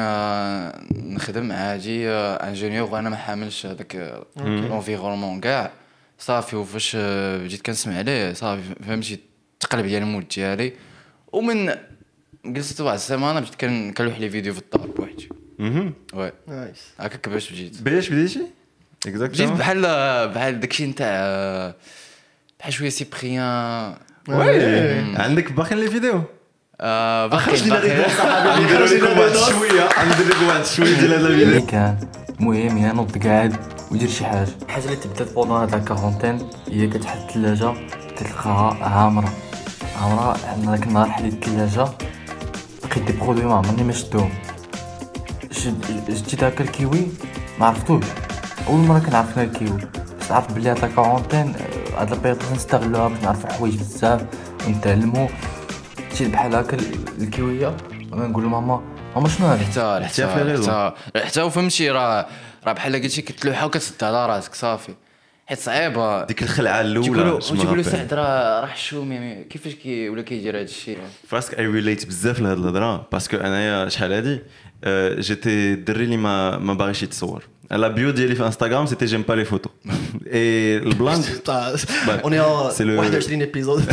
نخدم 0.95 1.51
عادي 1.51 2.09
انجينيور 2.09 2.89
وأنا 2.93 3.09
ما 3.09 3.15
حاملش 3.15 3.65
هذاك 3.65 4.21
لونفيرونمون 4.37 5.39
كاع. 5.41 5.71
صافي 6.19 6.55
وفاش 6.55 6.91
آه، 6.99 7.37
بديت 7.37 7.61
كنسمع 7.61 7.97
عليه 7.97 8.33
صافي 8.33 8.61
فهمتي 8.87 9.19
تقلب 9.59 9.85
ديال 9.85 10.01
المود 10.03 10.27
ديالي. 10.27 10.73
ومن 11.31 11.75
جلست 12.45 12.81
واحد 12.81 12.95
السيمانة 12.95 13.39
بديت 13.39 13.55
كن- 13.55 13.93
كنلوح 13.93 14.19
لي 14.19 14.29
فيديو 14.29 14.53
في 14.53 14.59
الدار 14.59 14.87
بوحدي. 14.87 15.29
وي. 16.13 16.31
نايس. 16.47 16.83
هكاك 16.99 17.29
باش 17.29 17.51
بديت. 17.51 17.81
باش 17.81 18.09
بديتي؟ 18.09 18.47
اكزاكتومون 19.07 19.53
بحال 19.57 19.81
بحال 20.29 20.59
داكشي 20.59 20.85
نتاع 20.85 21.73
بحال 22.59 22.73
شوية 22.73 22.89
سيبريان 22.89 23.93
وي 24.27 25.15
عندك 25.15 25.51
باقي 25.51 25.75
لي 25.75 25.89
فيديو؟ 25.89 26.23
باقي 26.79 27.39
خرج 27.39 27.63
لنا 27.63 28.07
صاحبي 28.17 28.95
لكم 28.95 29.19
واحد 29.19 29.35
شوية. 29.35 29.89
ندير 30.13 30.27
لكم 30.29 30.47
واحد 30.47 30.65
شوية 30.65 30.95
ديال 30.99 31.13
هذا 31.13 31.27
اللي 31.27 31.43
الفيديو 31.43 31.65
كان 31.67 31.97
المهم 32.39 32.77
ينوض 32.77 33.27
قاعد 33.27 33.55
ويدير 33.91 34.09
شي 34.09 34.25
حاجة. 34.25 34.47
الحاجة 34.65 34.85
اللي 34.85 34.95
تبدات 34.95 35.33
بوندون 35.33 35.57
هاد 35.61 35.73
الكارونتين 35.73 36.49
هي 36.71 36.87
كتحل 36.87 37.17
الثلاجة 37.19 37.73
كتلقاها 38.15 38.83
عامرة. 38.83 39.33
عامرة 40.01 40.37
عندنا 40.47 40.75
داك 40.75 40.87
النهار 40.87 41.09
حليت 41.11 41.33
الثلاجة 41.33 41.89
لقيت 42.85 43.03
دي 43.03 43.13
برودوي 43.13 43.45
ما 43.45 43.53
عمرني 43.55 43.83
ما 43.83 43.93
شدهم 43.93 44.29
شد- 45.51 46.13
شديت 46.15 46.43
هكا 46.43 46.63
الكيوي 46.63 47.07
ما 47.59 47.65
عرفتوش. 47.65 48.03
أول 48.67 48.79
مرة 48.79 48.99
كنعرف 48.99 49.39
الكيوي 49.39 49.79
بس 50.19 50.31
عرفت 50.31 50.51
بلي 50.51 50.69
هاد 50.69 50.83
الكارونتين 50.83 51.53
آه، 51.55 52.01
هاد 52.01 52.13
البيض 52.13 52.37
نستغلوها 52.53 53.07
باش 53.07 53.23
نعرفو 53.23 53.47
حوايج 53.47 53.75
بزاف 53.75 54.25
ونتعلمو 54.67 55.29
شي 56.13 56.25
بحال 56.27 56.55
هكا 56.55 56.77
ال- 56.77 57.21
الكيوية. 57.21 57.77
ونقول 58.11 58.43
لماما 58.43 58.81
ماما 59.15 59.29
شنو 59.29 59.47
هذا 59.47 59.63
حتى 59.65 60.05
حتى. 60.05 60.27
حتى 61.15 61.25
حتى 61.27 61.41
وفهمتي 61.41 61.89
راه 61.91 62.27
راه 62.67 62.73
بحال 62.73 62.95
قلتي 63.01 63.21
كتلوحها 63.21 63.65
وكتسد 63.65 64.03
على 64.03 64.25
راسك 64.25 64.53
صافي. 64.55 64.93
حيت 65.47 65.59
صعيبة. 65.59 66.25
ديك 66.25 66.43
الخلعة 66.43 66.81
الأولى 66.81 67.39
تيقولوا 67.41 67.83
سعد 67.83 68.13
راه 68.13 68.61
راه 68.61 68.65
حشوم 68.67 69.11
يعني. 69.11 69.43
كيفاش 69.43 69.73
كي 69.75 70.09
ولا 70.09 70.21
كيدير 70.21 70.55
هذا 70.55 70.63
الشيء 70.63 70.97
فراسك 71.27 71.59
اي 71.59 71.65
ريليت 71.67 72.05
بزاف 72.05 72.39
لهاد 72.39 72.57
الهضرة. 72.57 73.07
باسكو 73.11 73.37
أنايا 73.37 73.89
شحال 73.89 74.13
هادي؟ 74.13 74.39
آه، 74.83 75.19
جيتي 75.19 75.73
الدري 75.73 76.03
اللي 76.03 76.17
ما 76.17 76.57
ما 76.57 76.73
باغيش 76.73 77.03
يتصور. 77.03 77.43
La 77.69 77.89
bio 77.89 78.11
d'Elif 78.11 78.41
Instagram, 78.41 78.85
c'était 78.87 79.07
j'aime 79.07 79.23
pas 79.23 79.35
les 79.35 79.45
photos. 79.45 79.71
Et 80.31 80.79
le 80.83 80.93
blanc. 80.93 81.13
Bah, 81.45 82.19
on 82.23 82.31
est 82.31 82.39
en 82.39 82.69
c'est 82.69 82.83
le... 82.83 82.97
épisode. 83.41 83.83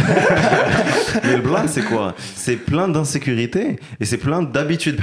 Mais 1.25 1.37
le 1.37 1.43
blanc, 1.43 1.63
c'est 1.67 1.83
quoi? 1.83 2.15
C'est 2.35 2.57
plein 2.57 2.89
d'insécurité 2.89 3.79
et 4.01 4.05
c'est 4.05 4.17
plein 4.17 4.43
d'habitudes. 4.43 4.99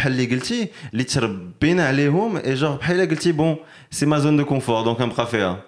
Et 2.43 2.55
genre, 2.55 2.79
bon, 3.33 3.59
c'est 3.89 4.05
ma 4.05 4.19
zone 4.19 4.37
de 4.37 4.43
confort, 4.43 4.83
donc 4.83 4.99
un 5.01 5.09
préfère. 5.09 5.49
Hein. 5.49 5.59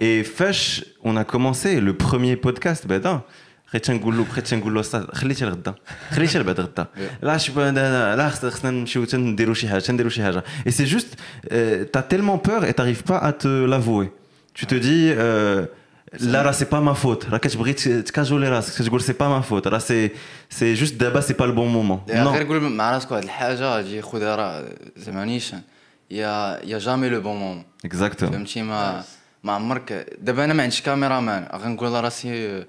Et 0.00 0.22
Fesh, 0.22 0.84
on 1.02 1.16
a 1.16 1.24
commencé 1.24 1.80
le 1.80 1.96
premier 1.96 2.36
podcast, 2.36 2.86
ben 2.86 3.00
بقيت 3.70 3.84
تنقول 3.86 4.16
له 4.16 4.24
بقيت 4.32 4.46
تنقول 4.46 4.74
له 4.74 4.80
أستاذ 4.80 5.04
خليتي 5.12 5.44
لغدا 5.44 5.74
خليتي 6.10 6.38
لبعد 6.38 6.60
غدا. 6.60 6.86
لا 7.22 7.38
أنا- 7.38 8.16
لا 8.18 8.28
خص- 8.28 8.46
خصنا 8.46 8.70
نمشيو 8.70 9.04
تنديرو 9.04 9.54
شي 9.54 9.68
حاجة 9.68 9.80
تنديرو 9.80 10.08
شي 10.08 10.22
حاجة. 10.22 10.44
اي 10.66 10.70
سي 10.70 10.84
جوست 10.84 11.08
تا 11.92 12.00
تيلمون 12.00 12.36
بور 12.36 12.64
اي 12.64 12.72
تاريف 12.72 13.02
با 13.08 13.28
ا 13.28 13.30
te 13.30 13.66
l'avouer. 13.70 14.08
Tu 14.60 14.66
te 14.66 14.74
dis 14.74 15.12
euh, 15.18 15.68
لا 16.20 16.42
راه 16.42 16.52
سي 16.52 16.64
با 16.64 16.80
ما 16.80 16.92
فوت 16.92 17.28
راه 17.30 17.38
كتبغي 17.38 17.72
ت- 17.72 17.88
تكاجولي 17.88 18.48
راسك 18.48 18.86
تقول 18.86 19.00
سي 19.00 19.12
با 19.12 19.28
ما 19.28 19.40
فوت 19.40 19.66
راه 19.66 19.78
سي 19.78 20.10
سي 20.50 20.74
جوست 20.74 20.94
دابا 20.94 21.20
سي 21.20 21.34
با 21.34 21.44
البون 21.44 21.68
مومون 21.68 22.00
غير 22.08 22.46
قول 22.46 22.60
مع 22.60 22.92
راسك 22.92 23.10
واحد 23.10 23.22
الحاجة 23.24 23.82
تجي 23.82 24.02
خذها 24.02 24.36
راه 24.36 24.64
زعما 24.96 25.24
نيشان 25.24 25.60
يا 26.10 26.60
يا 26.64 26.78
جامي 26.78 27.08
لو 27.08 27.20
بون 27.20 27.36
مومون 27.36 27.64
اكزاكتومون 27.84 28.34
فهمتي 28.36 28.62
ما 28.62 29.04
ما 29.44 29.52
عمرك 29.52 30.06
دابا 30.20 30.44
أنا 30.44 30.54
ما 30.54 30.62
عنديش 30.62 30.80
كاميرا 30.82 31.20
مان 31.20 31.48
غنقول 31.54 31.88
لراسي 31.92 32.64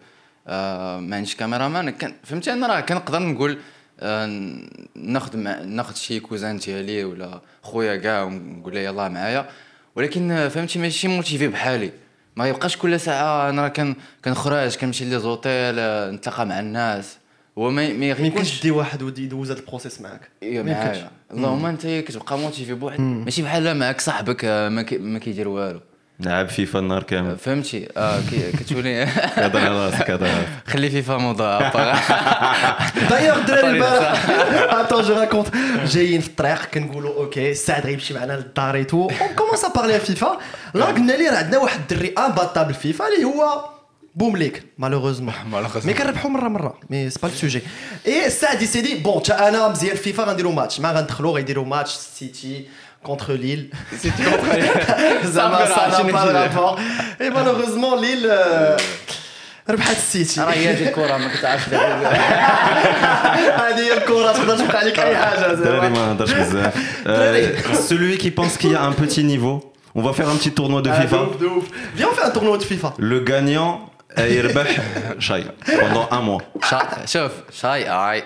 آه 0.50 1.00
ما 1.00 1.16
عنديش 1.16 1.36
كاميرا 1.36 1.68
مان 1.68 1.94
فهمتي؟ 2.24 2.54
أنا 2.54 2.68
راه 2.68 2.80
كنقدر 2.80 3.20
نقول 3.20 3.58
آه 4.00 4.50
ناخذ 4.96 5.38
مع 5.38 5.62
ناخذ 5.62 5.96
شي 5.96 6.20
كوزان 6.20 6.58
ديالي 6.58 7.04
ولا 7.04 7.42
خويا 7.62 7.96
كاع 7.96 8.24
ونقول 8.24 8.74
له 8.74 8.80
يلاه 8.80 9.08
معايا. 9.08 9.50
ولكن 9.96 10.32
آه، 10.32 10.48
فهمتي؟ 10.48 10.80
ماشي 10.80 11.08
موتيفي 11.08 11.48
بحالي. 11.48 11.92
ما 12.36 12.48
يبقاش 12.48 12.78
كل 12.78 13.00
ساعة 13.00 13.50
أنا 13.50 13.62
راه 13.62 13.68
كن 13.68 13.96
كنخرج 14.26 14.76
كنمشي 14.76 15.06
لي 15.06 15.20
زوتيل 15.20 15.80
آه، 15.80 16.12
نتلاقى 16.12 16.46
مع 16.46 16.60
الناس. 16.60 17.18
هو 17.58 17.70
ما 17.72 17.94
ما 17.94 18.06
يمكنش 18.06 18.60
تدي 18.60 18.72
واحد 18.72 19.02
ودي 19.02 19.24
يدوز 19.24 19.52
هذا 19.52 19.60
البروسيس 19.60 20.02
معاك. 20.02 20.30
يمكنش. 20.42 20.74
معايا. 20.74 21.12
اللهم 21.32 21.66
أنت 21.66 21.88
كتبقى 21.88 22.38
موتيفي 22.38 22.74
بواحد 22.74 23.00
ماشي 23.00 23.42
بحال 23.42 23.78
معاك 23.78 24.02
صاحبك 24.02 24.46
آه، 24.46 24.70
ما 25.00 25.20
كيدير 25.20 25.48
والو. 25.48 25.80
لعب 26.20 26.50
فيفا 26.50 26.80
النهار 26.80 27.04
كامل. 27.04 27.38
فهمتي. 27.38 27.88
أه 27.98 28.20
كي- 28.30 28.52
كتولي. 28.52 29.04
هضر 29.44 29.60
على 29.60 29.86
راسك 29.86 30.10
هضر 30.12 30.26
على 30.28 30.36
راسك 30.38 30.48
خلي 30.68 30.90
فيفا 30.90 31.18
موضوع 31.18 31.60
دايوغ 33.10 33.38
الدراري 33.38 33.68
البارح 33.70 34.26
اتون 34.74 35.02
جو 35.04 35.14
راكونت 35.14 35.48
جايين 35.86 36.22
في 36.22 36.28
الطريق 36.28 36.66
كنقولوا 36.66 37.16
أوكي 37.18 37.52
السعد 37.52 37.86
غيمشي 37.86 38.14
معنا 38.14 38.34
للدار 38.34 38.76
اي 38.76 38.84
تو 38.84 39.02
اون 39.22 39.36
كومونس 39.36 39.66
ا 39.66 39.68
بارلي 39.76 40.00
فيفا 40.00 40.38
لا 40.74 40.86
قلنا 40.86 41.12
ليه 41.14 41.30
راه 41.30 41.38
عندنا 41.38 41.58
واحد 41.58 41.80
الدري 41.80 42.14
امباتابل 42.18 42.74
فيفا 42.74 43.06
اللي 43.08 43.24
هو 43.26 43.66
بومليك 44.16 44.64
مالوغوزمون 44.78 45.34
مي 45.86 45.94
كنربحوا 45.94 46.30
مره 46.32 46.48
مره 46.50 46.78
مي 46.90 47.10
سي 47.10 47.20
با 47.24 47.28
السوجي 47.28 47.62
اي 48.08 48.26
السعد 48.26 48.64
سي 48.64 48.82
دي 48.82 48.96
بون 48.96 49.24
تا 49.24 49.48
أنا 49.48 49.68
مزيان 49.68 49.96
فيفا 49.96 50.24
غنديروا 50.24 50.54
ماتش 50.54 50.80
ما 50.80 50.92
غندخلوا 50.92 51.32
غيديروا 51.36 51.66
ماتش 51.66 51.92
سيتي 51.92 52.66
كونتر 53.03 53.33
ليل 53.33 53.71
سيتي 54.03 54.25
كونتر 54.25 55.27
زعما 55.27 55.67
سا 55.67 56.03
با 56.03 56.25
رابور 56.25 56.79
اي 57.21 57.31
مالوغوزمون 57.31 58.01
ليل 58.01 58.31
آه، 58.31 58.77
ربحت 59.71 59.97
السيتي 59.97 60.41
راه 60.41 60.51
هي 60.53 60.69
هذه 60.71 60.89
الكره 60.89 61.17
ما 61.17 61.29
كتعرفش 61.35 61.69
دابا. 61.69 62.09
هذه 63.69 63.79
هي 63.81 63.93
الكره 63.99 64.33
تقدر 64.33 64.57
تبقى 64.59 64.79
عليك 64.79 64.99
اي 65.01 65.17
حاجه 65.17 65.53
الدراري 65.53 65.81
زعما 65.81 65.89
ما 65.89 66.13
هضرش 66.13 66.33
بزاف 66.33 66.75
Euh, 67.07 67.47
celui 67.91 68.17
qui 68.23 68.31
pense 68.31 68.55
qu'il 68.61 68.73
y 68.73 68.77
a 68.77 68.83
un 68.91 68.93
petit 69.03 69.25
niveau 69.25 69.57
on 69.99 70.03
va 70.03 70.13
faire 70.19 70.29
un 70.35 70.37
petit 70.41 70.53
tournoi 70.59 70.81
de 70.87 70.91
Ah, 70.91 71.01
FIFA 71.01 71.17
de 71.17 71.23
ouf, 71.23 71.39
de 71.43 71.47
ouf. 71.57 71.65
Viens, 71.97 72.09
on 72.11 72.15
fait 72.19 72.27
un 72.31 72.35
tournoi 72.39 72.57
de 72.63 72.65
FIFA. 72.71 72.89
le 73.13 73.19
gagnant 73.33 73.73
euh, 73.75 73.88
يربح 74.19 74.67
شاي 75.19 75.45
pendant 75.67 76.09
un 76.13 76.23
mois 76.23 76.67
شا- 76.71 77.07
شوف 77.07 77.33
شاي 77.53 77.91
اي 77.91 78.23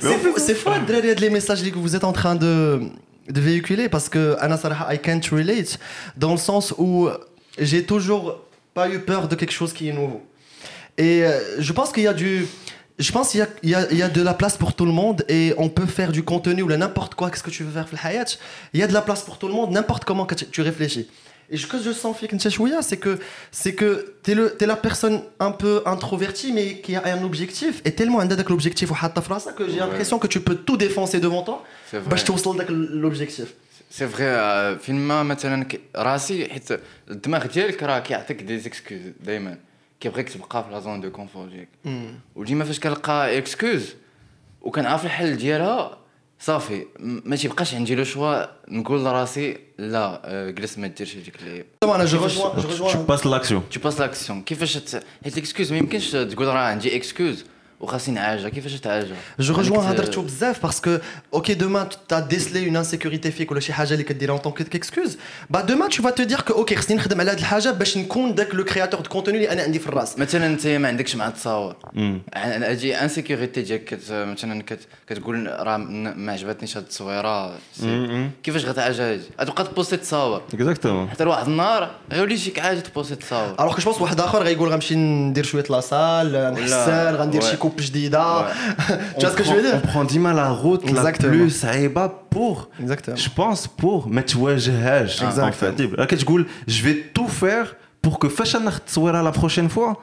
C'est 0.00 0.18
fou, 0.22 0.32
c'est 0.46 0.54
fou, 0.54 0.70
derrière 0.86 1.18
les 1.18 1.30
messages 1.30 1.62
que 1.62 1.78
vous 1.78 1.94
êtes 1.96 2.04
en 2.04 2.12
train 2.12 2.34
de, 2.34 2.80
de 3.28 3.40
véhiculer 3.40 3.88
parce 3.88 4.08
que 4.08 4.36
Anna 4.40 4.56
Sarah, 4.56 4.92
I 4.94 4.98
can't 4.98 5.20
relate 5.32 5.78
dans 6.16 6.32
le 6.32 6.38
sens 6.38 6.74
où 6.78 7.08
j'ai 7.58 7.84
toujours 7.84 8.24
pas 8.74 8.88
eu 8.88 8.98
peur 9.00 9.28
de 9.28 9.34
quelque 9.34 9.52
chose 9.60 9.72
qui 9.72 9.88
est 9.88 9.92
nouveau. 9.92 10.22
Et 10.98 11.24
euh, 11.24 11.38
je 11.58 11.72
pense 11.72 11.92
qu'il 11.92 12.04
y 12.04 12.08
a 12.08 12.12
du. 12.24 12.46
Je 12.98 13.12
pense 13.12 13.30
qu'il 13.30 13.40
y 13.40 13.42
a, 13.42 13.48
il 13.62 13.70
y, 13.70 13.74
a, 13.74 13.82
il 13.90 13.96
y 13.96 14.02
a 14.02 14.08
de 14.08 14.22
la 14.22 14.34
place 14.34 14.56
pour 14.58 14.74
tout 14.74 14.84
le 14.84 14.92
monde 14.92 15.24
et 15.28 15.54
on 15.56 15.68
peut 15.70 15.86
faire 15.86 16.12
du 16.12 16.22
contenu 16.22 16.60
ou 16.62 16.68
n'importe 16.68 17.14
quoi. 17.14 17.30
Qu'est-ce 17.30 17.42
que 17.42 17.50
tu 17.50 17.62
veux 17.64 17.72
faire, 17.72 17.86
Hayat 18.04 18.30
Il 18.74 18.80
y 18.80 18.82
a 18.82 18.86
de 18.86 18.92
la 18.92 19.00
place 19.00 19.22
pour 19.22 19.38
tout 19.38 19.48
le 19.48 19.54
monde, 19.54 19.70
n'importe 19.70 20.04
comment 20.04 20.26
que 20.26 20.34
tu, 20.34 20.46
tu 20.46 20.60
réfléchis. 20.60 21.08
Et 21.52 21.56
ce 21.62 21.66
que 21.72 21.78
je 21.86 21.90
sens, 22.02 22.16
Fik 22.18 22.32
Nchachouya, 22.38 22.80
c'est 22.88 23.00
que 23.04 23.12
c'est 23.60 23.74
que 23.80 23.90
t'es 24.24 24.34
le 24.40 24.44
t'es 24.58 24.66
la 24.74 24.78
personne 24.88 25.16
un 25.48 25.52
peu 25.62 25.74
introvertie 25.94 26.50
mais 26.56 26.66
qui 26.84 26.92
a 26.94 27.02
un 27.16 27.22
objectif 27.30 27.74
et 27.86 27.92
tellement 27.98 28.20
un 28.24 28.30
avec 28.36 28.48
l'objectif 28.52 28.86
ou 28.92 28.96
hatta 29.02 29.20
frasa 29.28 29.50
que 29.58 29.64
j'ai 29.70 29.72
Ouais. 29.80 29.84
l'impression 29.84 30.16
que 30.22 30.28
tu 30.34 30.40
peux 30.46 30.56
tout 30.68 30.76
défoncer 30.86 31.18
devant 31.26 31.42
toi. 31.48 31.56
C'est 31.90 31.98
vrai. 32.02 32.10
Bah, 32.10 32.16
je 32.20 32.24
توصل 32.24 32.56
داك 32.58 32.68
l'objectif. 32.70 33.48
سي 33.90 34.06
فغي 34.08 34.78
فين 34.78 34.94
ما 35.08 35.22
مثلا 35.22 35.64
ك- 35.64 35.80
راسي 35.96 36.48
حيت 36.48 36.68
الدماغ 37.10 37.46
ديالك 37.46 37.82
راه 37.82 37.98
كيعطيك 37.98 38.42
دي 38.42 38.58
زيكسكوز 38.58 38.98
دائما 39.20 39.58
كيبغيك 40.00 40.28
تبقى 40.28 40.64
في 40.64 40.70
لا 40.70 40.80
زون 40.80 41.00
دو 41.00 41.10
كونفور 41.10 41.48
ديالك 41.48 41.68
وديما 42.36 42.64
فاش 42.64 42.80
كنلقى 42.80 43.38
اكسكوز 43.38 43.94
وكنعرف 44.62 45.04
الحل 45.04 45.36
ديالها 45.36 45.98
صافي 46.39 46.85
ما 46.99 47.35
تيبقاش 47.35 47.73
عندي 47.73 47.95
لو 47.95 48.03
شوا 48.03 48.45
نقول 48.71 49.05
لراسي 49.05 49.57
لا 49.77 50.21
آه، 50.25 50.49
جلس 50.49 50.77
ما 50.77 50.87
ديرش 50.87 51.15
هذيك 51.15 51.35
اللي 51.41 51.65
طبعا 51.81 51.95
أنا 51.95 52.05
جو 52.05 52.27
جو 52.27 53.03
باس 53.03 53.25
لاكسيون 53.25 53.63
تي 53.71 53.79
باس 53.79 53.99
لاكسيون 53.99 54.41
كيفاش 54.41 54.77
حيت 55.23 55.33
الاكسكيوز 55.33 55.71
ما 55.71 55.77
يمكنش 55.77 56.11
تقول 56.11 56.47
راه 56.47 56.59
عندي 56.59 56.95
اكسكيوز 56.95 57.45
وخاصني 57.79 58.19
عاجه 58.19 58.49
كيفاش 58.49 58.79
تعاجه 58.79 59.15
جو 59.39 59.55
رجوان 59.55 59.85
هضرتو 59.85 60.21
بزاف 60.21 60.63
باسكو 60.63 60.97
أوكي 61.33 61.53
دوما 61.53 61.89
تا 62.07 62.19
ديسلي 62.19 62.67
اون 62.67 62.75
انسيكوريتي 62.75 63.31
فيك 63.31 63.51
ولا 63.51 63.59
شي 63.59 63.73
حاجة 63.73 63.93
اللي 63.93 64.03
كديرها 64.03 64.33
اون 64.33 64.41
طونك 64.41 64.63
كيكسكوز 64.63 65.17
با 65.49 65.61
دوما 65.61 65.87
تو 65.87 66.03
فا 66.03 66.09
تو 66.09 66.23
دير 66.23 66.41
كو 66.41 66.53
أوكي 66.53 66.75
خصني 66.75 66.95
نخدم 66.97 67.21
على 67.21 67.31
هاد 67.31 67.37
الحاجة 67.37 67.71
باش 67.71 67.97
نكون 67.97 68.35
داك 68.35 68.55
لو 68.55 68.63
كرياتور 68.63 69.01
دو 69.01 69.09
كونتوني 69.09 69.37
اللي 69.37 69.51
أنا 69.51 69.63
عندي 69.63 69.79
في 69.79 69.87
الراس 69.87 70.19
مثلا 70.19 70.45
انت 70.45 70.67
ما 70.67 70.87
عندكش 70.87 71.15
مع 71.15 71.27
التصاور 71.27 71.75
أجي 72.33 72.95
انسيكوريتي 72.95 73.61
ديالك 73.61 73.99
مثلا 74.09 74.63
كتقول 75.07 75.47
راه 75.59 75.77
ما 75.77 76.31
عجبتنيش 76.31 76.77
هاد 76.77 76.83
التصويره 76.83 77.57
كيفاش 78.43 78.65
غتعالجها 78.65 79.17
غتبقى 79.41 79.63
تبوستي 79.63 79.97
تصاور 79.97 80.41
اكزاكتومون 80.53 81.09
حتى 81.09 81.23
واحد 81.23 81.47
النهار 81.47 81.91
غيولي 82.11 82.37
شيك 82.37 82.59
عاجه 82.59 82.79
تبوستي 82.79 83.15
تصاور 83.15 83.55
الوغ 83.59 83.75
كو 83.75 83.91
جو 83.91 84.03
واحد 84.03 84.19
اخر 84.19 84.43
غيقول 84.43 84.69
غنمشي 84.69 84.95
ندير 84.95 85.43
شوية 85.43 85.63
لاصال 85.69 86.53
نحسن 86.53 87.15
غندير 87.15 87.41
شي 87.41 87.57
coupe 87.69 87.81
jdida. 87.81 88.47
Ouais. 88.47 88.95
tu 89.19 89.21
vois 89.21 89.31
ce 89.31 89.35
que 89.35 89.43
je 89.43 89.53
veux 89.53 89.61
dire? 89.61 89.81
On 89.83 89.87
prend 89.87 90.03
10 90.03 90.13
dima 90.13 90.33
la 90.33 90.49
route 90.49 90.87
Exactement. 90.87 91.31
la 91.31 91.37
plus 91.37 91.49
saïba 91.49 92.09
pour. 92.29 92.69
Exactement. 92.81 93.15
Je 93.15 93.29
pense 93.29 93.67
pour 93.67 94.09
mettre 94.09 94.39
wajhaj. 94.39 95.23
Exact. 95.23 95.43
En 95.43 95.51
fait. 95.51 95.83
Je 96.67 96.83
vais 96.83 96.95
tout 97.13 97.27
faire 97.27 97.75
pour 98.01 98.19
que 98.19 98.29
fashion 98.29 98.61
la 98.63 99.31
prochaine 99.31 99.69
fois, 99.69 100.01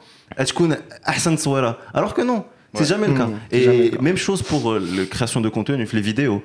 alors 1.93 2.13
que 2.13 2.21
non. 2.21 2.45
C'est 2.75 2.85
jamais 2.85 3.07
le 3.07 3.13
mm. 3.13 3.17
cas. 3.17 3.29
Et 3.51 3.91
même 4.01 4.17
chose 4.17 4.41
pour 4.41 4.71
euh, 4.71 4.83
la 4.97 5.05
création 5.05 5.41
de 5.41 5.49
contenu, 5.49 5.87
les 5.91 6.01
vidéos. 6.01 6.43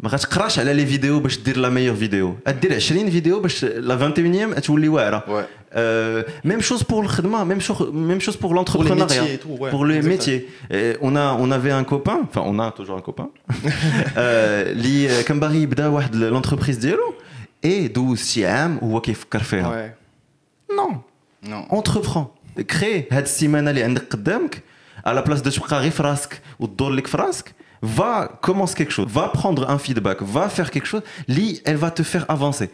ما 0.00 0.08
غتقراش 0.08 0.58
على 0.58 0.72
لي 0.72 0.86
فيديو 0.86 1.20
باش 1.20 1.38
دير 1.38 1.56
لا 1.56 1.68
ميور 1.68 1.96
فيديو 1.96 2.36
دير 2.62 2.74
20 2.74 3.10
فيديو 3.10 3.40
باش 3.40 3.64
لا 3.64 3.94
21 3.94 4.54
تولي 4.60 4.88
واعره 4.88 5.24
Ouais. 5.28 5.44
Euh, 5.76 6.22
même 6.50 6.62
chose 6.70 6.82
pour 6.90 7.00
le 7.02 7.08
khidma, 7.14 7.40
même 7.44 7.60
chose, 7.68 7.90
même 8.10 8.20
chose 8.26 8.36
pour 8.42 8.50
l'entrepreneuriat. 8.56 9.22
métiers 9.22 9.34
et 9.34 9.38
tout, 9.44 9.54
ouais, 9.60 9.70
pour 9.74 9.84
les 9.88 9.96
exactement. 9.96 10.14
métiers. 10.14 10.40
Et 10.70 10.96
on, 11.06 11.12
a, 11.16 11.26
on 11.44 11.48
avait 11.58 11.74
un 11.80 11.84
copain, 11.94 12.18
enfin 12.28 12.42
on 12.52 12.56
a 12.60 12.70
toujours 12.78 12.96
un 13.00 13.04
copain, 13.10 13.28
euh, 13.28 13.58
اللي 14.16 15.22
كان 15.22 15.40
باغي 15.40 15.62
يبدا 15.62 15.86
واحد 15.86 16.14
l'entreprise 16.16 16.78
ديالو 16.80 17.14
et 17.66 17.92
دوز 17.92 18.24
شي 18.24 18.46
عام 18.46 18.78
وهو 18.82 19.00
كيفكر 19.00 19.42
فيها. 19.42 19.90
Ouais. 19.92 20.72
Non, 20.72 20.94
نو 21.48 21.64
entreprends. 21.70 22.26
Crée 22.72 23.12
هاد 23.12 23.22
السيمانه 23.22 23.70
اللي 23.70 23.82
عندك 23.82 24.02
قدامك 24.12 24.62
à 25.06 25.10
la 25.10 25.22
place 25.28 25.42
de 25.42 25.48
تبقى 25.56 25.80
غير 25.80 25.90
في 25.90 26.02
راسك 26.02 26.40
وتدور 26.60 26.90
لك 26.90 27.06
في 27.06 27.16
راسك 27.16 27.52
va 27.82 28.38
commence 28.40 28.74
quelque 28.74 28.92
chose 28.92 29.08
va 29.08 29.28
prendre 29.28 29.68
un 29.68 29.78
feedback 29.78 30.22
va 30.22 30.48
faire 30.48 30.70
quelque 30.70 30.86
chose 30.86 31.02
اللي 31.28 31.60
elle 31.64 31.76
va 31.76 31.90
te 31.90 32.02
faire 32.02 32.24
avancer 32.28 32.68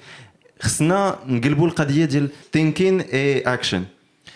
خصنا 0.61 1.19
نقلبوا 1.27 1.67
القضيه 1.67 2.05
ديال 2.05 2.31
thinking 2.53 3.03
et 3.13 3.47
action 3.47 3.85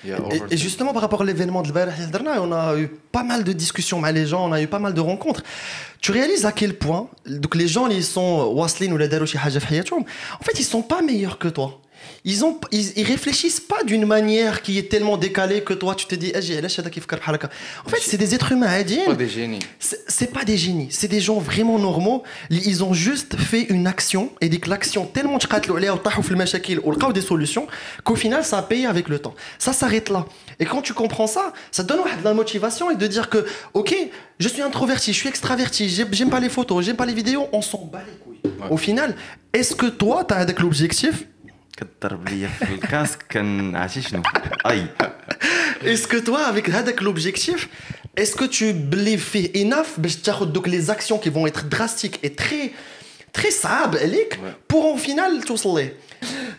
Et, 0.06 0.54
et 0.54 0.56
justement, 0.56 0.92
par 0.92 1.02
rapport 1.02 1.22
à 1.22 1.24
l'événement 1.24 1.62
de 1.62 1.72
l'Albert 1.72 2.42
on 2.42 2.52
a 2.52 2.76
eu 2.76 2.88
pas 2.88 3.22
mal 3.22 3.42
de 3.42 3.52
discussions 3.52 4.02
avec 4.04 4.16
les 4.16 4.26
gens, 4.26 4.48
on 4.48 4.52
a 4.52 4.60
eu 4.60 4.66
pas 4.66 4.78
mal 4.78 4.92
de 4.92 5.00
rencontres. 5.00 5.42
Tu 6.00 6.12
réalises 6.12 6.44
à 6.44 6.52
quel 6.52 6.74
point 6.74 7.08
donc 7.26 7.54
les 7.54 7.68
gens, 7.68 7.86
ils 7.88 8.04
sont 8.04 8.52
waslin 8.54 8.92
ou 8.92 8.98
les 8.98 9.08
darouchi 9.08 9.38
haja 9.42 9.60
fi 9.60 9.74
hayatoum, 9.74 10.04
En 10.40 10.44
fait, 10.44 10.58
ils 10.58 10.64
sont 10.64 10.82
pas 10.82 11.00
meilleurs 11.00 11.38
que 11.38 11.48
toi. 11.48 11.80
ils, 12.29 12.45
ont, 12.45 12.59
ils, 12.71 13.03
réfléchissent 13.03 13.59
pas 13.59 13.83
d'une 13.83 14.05
manière 14.05 14.61
qui 14.61 14.77
est 14.77 14.89
tellement 14.89 15.17
décalée 15.17 15.61
que 15.61 15.73
toi 15.73 15.95
tu 15.95 16.05
te 16.05 16.13
dis 16.13 16.31
en 16.35 17.89
fait 17.89 18.01
c'est 18.01 18.17
des 18.17 18.35
êtres 18.35 18.51
humains 18.51 18.69
c'est 18.85 19.05
pas 19.05 19.15
des 19.15 19.27
génies. 19.27 19.59
C'est 19.79 20.31
pas 20.31 20.43
des 20.43 20.57
génies. 20.57 20.87
C'est 20.91 21.07
des 21.07 21.21
gens 21.21 21.39
vraiment 21.39 21.79
normaux. 21.79 22.23
Ils 22.51 22.83
ont 22.83 22.93
juste 22.93 23.35
fait 23.37 23.63
une 23.63 23.87
action 23.87 24.31
et 24.41 24.49
dit 24.49 24.59
que 24.59 24.69
l'action 24.69 25.05
tellement 25.05 25.39
des 27.13 27.21
solutions 27.21 27.67
qu'au 28.03 28.15
final 28.15 28.43
ça 28.43 28.59
a 28.59 28.61
payé 28.61 28.85
avec 28.85 29.09
le 29.09 29.19
temps. 29.19 29.33
Ça 29.57 29.73
s'arrête 29.73 30.09
là. 30.09 30.25
Et 30.59 30.65
quand 30.65 30.81
tu 30.81 30.93
comprends 30.93 31.27
ça 31.27 31.53
ça 31.71 31.83
donne 31.83 31.99
de 31.99 32.23
la 32.23 32.33
motivation 32.33 32.91
et 32.91 32.95
de 32.95 33.07
dire 33.07 33.29
que 33.29 33.45
ok 33.73 33.95
je 34.39 34.47
suis 34.47 34.61
introverti 34.61 35.13
je 35.13 35.17
suis 35.17 35.29
extraverti 35.29 35.89
j'aime 35.89 36.29
pas 36.29 36.39
les 36.39 36.49
photos 36.49 36.85
j'aime 36.85 36.95
pas 36.95 37.05
les 37.05 37.13
vidéos 37.13 37.47
on 37.53 37.61
s'en 37.61 37.85
bat 37.85 38.03
les 38.05 38.17
couilles. 38.19 38.53
Au 38.69 38.77
final 38.77 39.15
est-ce 39.53 39.75
que 39.75 39.87
toi 39.87 40.25
tu 40.25 40.33
as 40.33 40.37
avec 40.37 40.59
l'objectif 40.59 41.25
كضرب 41.78 42.28
ليا 42.28 42.48
في 42.48 42.74
الكاسك 42.74 43.22
كان 43.28 43.76
عرفتي 43.76 44.02
شنو 44.02 44.22
اي 44.66 44.86
Est-ce 45.84 46.06
que 46.06 46.16
toi, 46.16 46.46
avec 46.46 46.70
هذاك 46.70 47.02
l'objectif, 47.02 47.68
est-ce 48.16 48.36
que 48.36 48.44
tu 48.44 48.72
believe 48.72 49.20
فيه 49.20 49.70
enough 49.70 49.98
باش 50.00 50.16
تاخذ 50.16 50.46
دوك 50.52 50.68
les 50.68 50.90
actions 50.90 51.18
qui 51.18 51.30
vont 51.30 51.46
être 51.46 51.68
drastiques 51.68 52.20
et 52.24 52.30
très 52.42 52.70
très 53.38 53.50
صعب 53.50 53.96
عليك 53.96 54.38
pour 54.72 54.84
au 54.84 54.98
final 55.06 55.46
توصل 55.46 55.78
ليه 55.78 55.92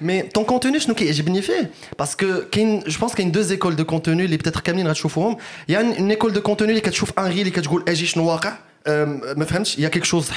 mais 0.01 0.29
ton 0.37 0.43
contenu 0.43 0.77
شنو 0.77 0.95
كيعجبني 0.95 1.41
فيه 1.41 1.69
parce 2.01 2.15
que 2.15 2.43
كاين 2.51 2.83
je 2.87 2.97
pense 2.97 3.15
qu'il 3.15 3.25
y 3.25 3.27
a 3.27 3.31
deux 3.31 3.53
écoles 3.53 3.75
de 3.75 3.83
contenu 3.83 4.21
اللي 4.21 4.37
peut-être 4.37 4.61
كاملين 4.61 4.87
غتشوفوهم 4.87 5.37
il 5.69 5.73
y 5.73 5.75
a 5.75 5.81
une 5.81 6.11
école 6.17 6.33
de 6.33 6.39
contenu 6.39 6.61
اللي 6.69 6.81
كتشوف 6.81 7.19
ان 7.19 7.25
ريل 7.25 7.39
اللي 7.39 7.51
كتقول 7.51 7.83
اجي 7.87 8.05
شنو 8.05 8.25
واقع 8.27 8.53
Euh, 8.53 8.57
ما 8.57 8.59
فهمتش 8.59 8.68
Euh, 8.88 9.34
il 9.76 9.82
y 9.82 9.86
a 9.86 9.90
quelque 9.90 10.06
chose 10.06 10.30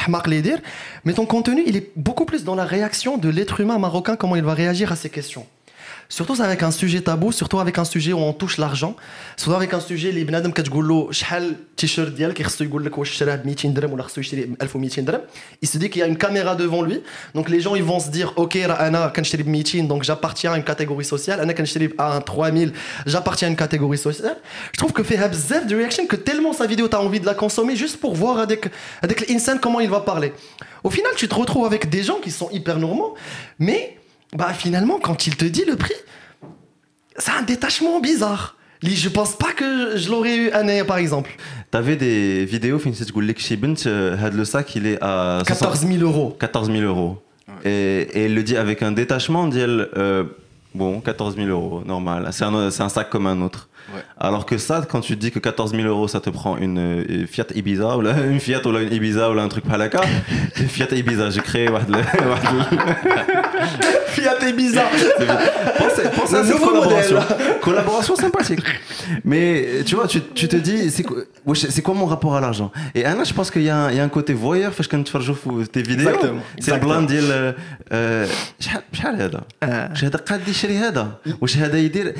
mais 1.06 1.13
ton 1.13 1.25
contenu, 1.25 1.63
il 1.65 1.77
est 1.77 1.91
beaucoup 1.95 2.25
plus 2.25 2.43
dans 2.43 2.56
la 2.56 2.65
réaction 2.65 3.17
de 3.17 3.29
l'être 3.29 3.62
humain 3.62 3.79
marocain, 3.79 4.15
comment 4.15 4.36
il 4.36 4.43
va 4.43 4.53
réagir 4.53 4.91
à 4.91 4.95
ces 4.95 5.10
questions. 5.10 5.45
Surtout 6.12 6.40
avec 6.42 6.62
un 6.62 6.70
sujet 6.70 7.01
tabou, 7.01 7.33
surtout 7.33 7.61
avec 7.61 7.79
un 7.79 7.85
sujet 7.85 8.12
où 8.12 8.18
on 8.18 8.33
touche 8.33 8.57
l'argent, 8.59 8.96
surtout 9.37 9.57
avec 9.57 9.74
un 9.74 9.81
sujet 9.81 10.09
اللي 10.09 10.24
بنادم 10.24 10.51
كتقول 10.51 10.88
له 10.88 11.12
شحال 11.12 11.42
التيشيرت 11.51 12.12
ديالك 12.12 12.42
خصو 12.42 12.64
يقول 12.64 12.85
لك 12.85 12.98
واش 12.98 13.11
شراه 13.11 13.37
ب 13.37 13.46
200 13.46 13.68
درهم 13.68 13.92
ولا 13.92 14.03
خصو 14.03 14.20
يشري 14.20 14.44
ب 14.44 14.57
1200 14.62 15.03
درهم. 15.03 15.20
Il 15.64 15.68
se 15.68 15.79
dit 15.79 15.90
qu'il 15.90 16.01
y 16.01 16.03
a 16.03 16.07
une 16.07 16.16
caméra 16.16 16.55
devant 16.55 16.83
lui, 16.83 17.01
donc 17.35 17.48
les 17.48 17.61
gens 17.61 17.74
ils 17.74 17.85
vont 17.85 18.01
se 18.01 18.11
dire 18.11 18.33
OK 18.37 18.57
راه 18.57 18.88
انا 18.88 19.09
كنشري 19.09 19.42
ب 19.42 19.48
200 19.48 19.88
donc 19.88 20.03
j'appartiens 20.03 20.53
à 20.53 20.57
une 20.57 20.64
catégorie 20.64 21.05
sociale, 21.05 21.40
انا 21.40 21.53
كنشري 21.53 21.88
à 21.98 22.20
3000 22.20 22.72
j'appartiens 23.07 23.48
à 23.48 23.51
une 23.51 23.57
catégorie 23.57 23.98
sociale. 23.98 24.37
Je 24.72 24.79
trouve 24.79 24.92
que 24.92 25.03
فيها 25.03 25.27
بزاف 25.27 25.64
de 25.64 25.74
reaction 25.74 26.07
que 26.07 26.16
tellement 26.16 26.53
sa 26.53 26.66
vidéo 26.66 26.88
t'as 26.88 26.98
envie 26.98 27.20
de 27.20 27.27
la 27.27 27.35
consommer 27.35 27.77
juste 27.77 27.98
pour 28.01 28.14
voir 28.14 28.38
avec 28.38 28.70
avec 29.03 29.29
l'insan 29.29 29.59
comment 29.61 29.81
il 29.81 29.90
va 29.90 30.01
parler. 30.01 30.33
Au 30.85 30.90
final, 30.90 31.12
tu 31.16 31.27
te 31.29 31.35
retrouves 31.35 31.66
avec 31.66 31.88
des 31.90 32.03
gens 32.09 32.20
qui 32.24 32.31
sont 32.31 32.51
hyper 32.51 32.79
normaux, 32.79 33.14
mais 33.59 33.98
bah 34.36 34.54
finalement, 34.54 35.00
quand 35.00 35.28
il 35.28 35.36
te 35.36 35.46
dit 35.46 35.65
le 35.65 35.76
prix, 35.76 35.96
c'est 37.17 37.32
un 37.32 37.43
détachement 37.43 38.00
bizarre. 38.00 38.56
Je 38.82 39.08
pense 39.08 39.38
pas 39.38 39.54
que 39.54 39.96
je 39.96 40.10
l'aurais 40.10 40.36
eu 40.36 40.50
année 40.52 40.84
par 40.84 40.98
exemple. 40.98 41.32
T'avais 41.72 41.96
des 41.96 42.46
vidéos, 42.46 42.80
Finsit 42.80 43.12
Goulek 43.12 43.39
Shibent, 43.39 43.76
euh, 43.86 44.30
le 44.30 44.46
sac, 44.46 44.76
il 44.76 44.86
est 44.86 44.98
à. 45.02 45.41
14 45.46 45.88
000 45.88 46.04
euros. 46.04 46.36
14 46.39 46.69
000 46.69 46.84
euros. 46.84 47.22
Et, 47.63 48.08
et, 48.13 48.26
il 48.26 48.36
le 48.36 48.43
dit 48.43 48.58
avec 48.58 48.84
un 48.84 48.91
détachement, 48.91 49.48
dit 49.48 49.60
elle, 49.60 49.89
euh, 49.96 50.26
bon, 50.76 51.00
14 51.00 51.36
000 51.38 51.48
euros, 51.48 51.82
normal. 51.86 52.30
C'est 52.32 52.43
un, 52.43 52.89
sac 52.89 53.10
comme 53.10 53.28
un 53.28 53.41
autre. 53.41 53.69
Ouais. 53.94 54.03
alors 54.18 54.44
que 54.44 54.59
ça 54.59 54.83
quand 54.90 55.01
tu 55.01 55.16
dis 55.16 55.31
que 55.31 55.38
14 55.38 55.70
000 55.74 55.85
euros 55.88 56.09
ça 56.09 56.20
te 56.20 56.29
prend 56.29 56.59
une 56.59 56.79
euh, 56.79 57.27
Fiat 57.27 57.46
Ibiza 57.55 57.96
ou 57.96 58.03
là, 58.03 58.12
une 58.31 58.38
Fiat 58.38 58.61
ou 58.66 58.70
là, 58.72 58.83
une 58.83 58.92
Ibiza 58.92 59.31
ou 59.31 59.35
là, 59.35 59.42
un 59.42 59.48
truc 59.48 59.64
par 59.64 59.79
là 59.79 59.88
Fiat 60.74 60.88
Ibiza 60.92 61.31
j'ai 61.31 61.40
créé 61.40 61.68
واحد 61.70 61.88
ال- 61.90 62.29
واحد 62.29 62.55
ال- 62.55 62.96
Fiat 64.14 64.38
et 64.48 64.53
bizarre 64.53 64.90
Pensez, 65.81 66.03
pensez 66.18 66.35
Le 66.35 66.40
à 66.40 66.44
cette 66.44 66.53
nouveau 66.55 66.66
collaboration. 66.70 67.16
modèle. 67.20 67.61
collaboration 67.68 68.14
sympathique. 68.16 68.64
Mais 69.24 69.46
tu 69.87 69.94
vois, 69.96 70.07
tu, 70.12 70.18
tu 70.40 70.46
te 70.48 70.57
dis, 70.68 70.90
c'est 70.94 71.05
quoi, 71.09 71.18
wesh, 71.46 71.61
c'est 71.74 71.83
quoi 71.83 71.94
mon 71.94 72.07
rapport 72.14 72.35
à 72.37 72.40
l'argent 72.40 72.70
Et 72.94 73.05
Anna, 73.05 73.22
je 73.24 73.35
pense 73.38 73.48
qu'il 73.53 73.62
y, 73.62 73.70
a 73.70 73.77
un- 73.85 73.90
il 73.92 73.96
y 73.96 74.01
a 74.01 74.05
un 74.05 74.09
côté 74.18 74.33
voyeur, 74.35 74.70
parce 74.77 74.87
que 74.88 74.96
quand 74.96 75.03
tu 75.05 75.12
fais 75.12 75.66
tes 75.74 75.83
vidéos, 75.83 76.09
Exactement, 76.09 76.40
c'est 76.59 76.70
le 76.72 76.77
exactement. 76.77 76.94
blanc 76.94 77.07
ديال 77.07 77.55
euh, 77.92 78.27
شحال 78.61 78.83
شحال 78.92 79.22
هذا؟ 79.22 79.40
واش 79.62 80.05
هذا 80.05 80.18
قاد 80.18 80.48
يشري 80.48 80.77
هذا؟ 80.79 81.09
واش 81.40 81.57
هذا 81.57 81.79
يدير 81.79 82.14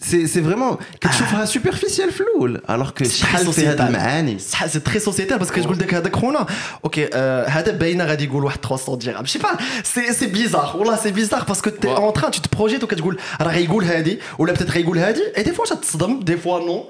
سي 0.00 0.26
سي 0.26 0.42
فريمون 0.42 0.76
كتشوفها 1.00 1.44
سوبرفيسيال 1.44 2.12
في 2.12 2.20
الاول 2.20 2.60
alors 2.68 2.92
que 3.02 3.08
شحال 3.08 3.52
في 3.52 3.66
هذا 3.66 3.86
المعاني 3.88 4.38
صح 4.38 4.66
سي 4.66 4.80
تري 4.80 4.98
سوسيتال 4.98 5.38
باسكو 5.38 5.60
تقول 5.62 5.78
لك 5.78 5.94
هذاك 5.94 6.16
خونا 6.16 6.46
اوكي 6.84 7.08
آه، 7.14 7.46
هذا 7.48 7.72
باينه 7.72 8.04
غادي 8.04 8.24
يقول 8.24 8.44
واحد 8.44 8.58
300 8.66 8.98
درهم 8.98 9.24
شي 9.24 9.38
با 9.38 9.48
سي 9.84 10.12
سي 10.12 10.26
بيزار 10.26 10.76
والله 10.76 10.96
سي 10.96 11.10
بيزار 11.10 11.44
باسكو 11.44 11.70
تي 11.70 11.88
اون 11.88 12.12
تران 12.12 12.30
تو 12.30 12.40
تبروجيت 12.40 12.84
وكتقول 12.84 13.18
راه 13.40 13.52
غيقول 13.52 13.84
هادي 13.84 14.18
ولا 14.38 14.52
بتات 14.52 14.70
غيقول 14.70 14.98
هادي 14.98 15.22
اي 15.36 15.42
دي 15.42 15.52
فوا 15.52 15.64
تتصدم 15.66 16.20
دي 16.20 16.36
فوا 16.36 16.60
نو 16.60 16.88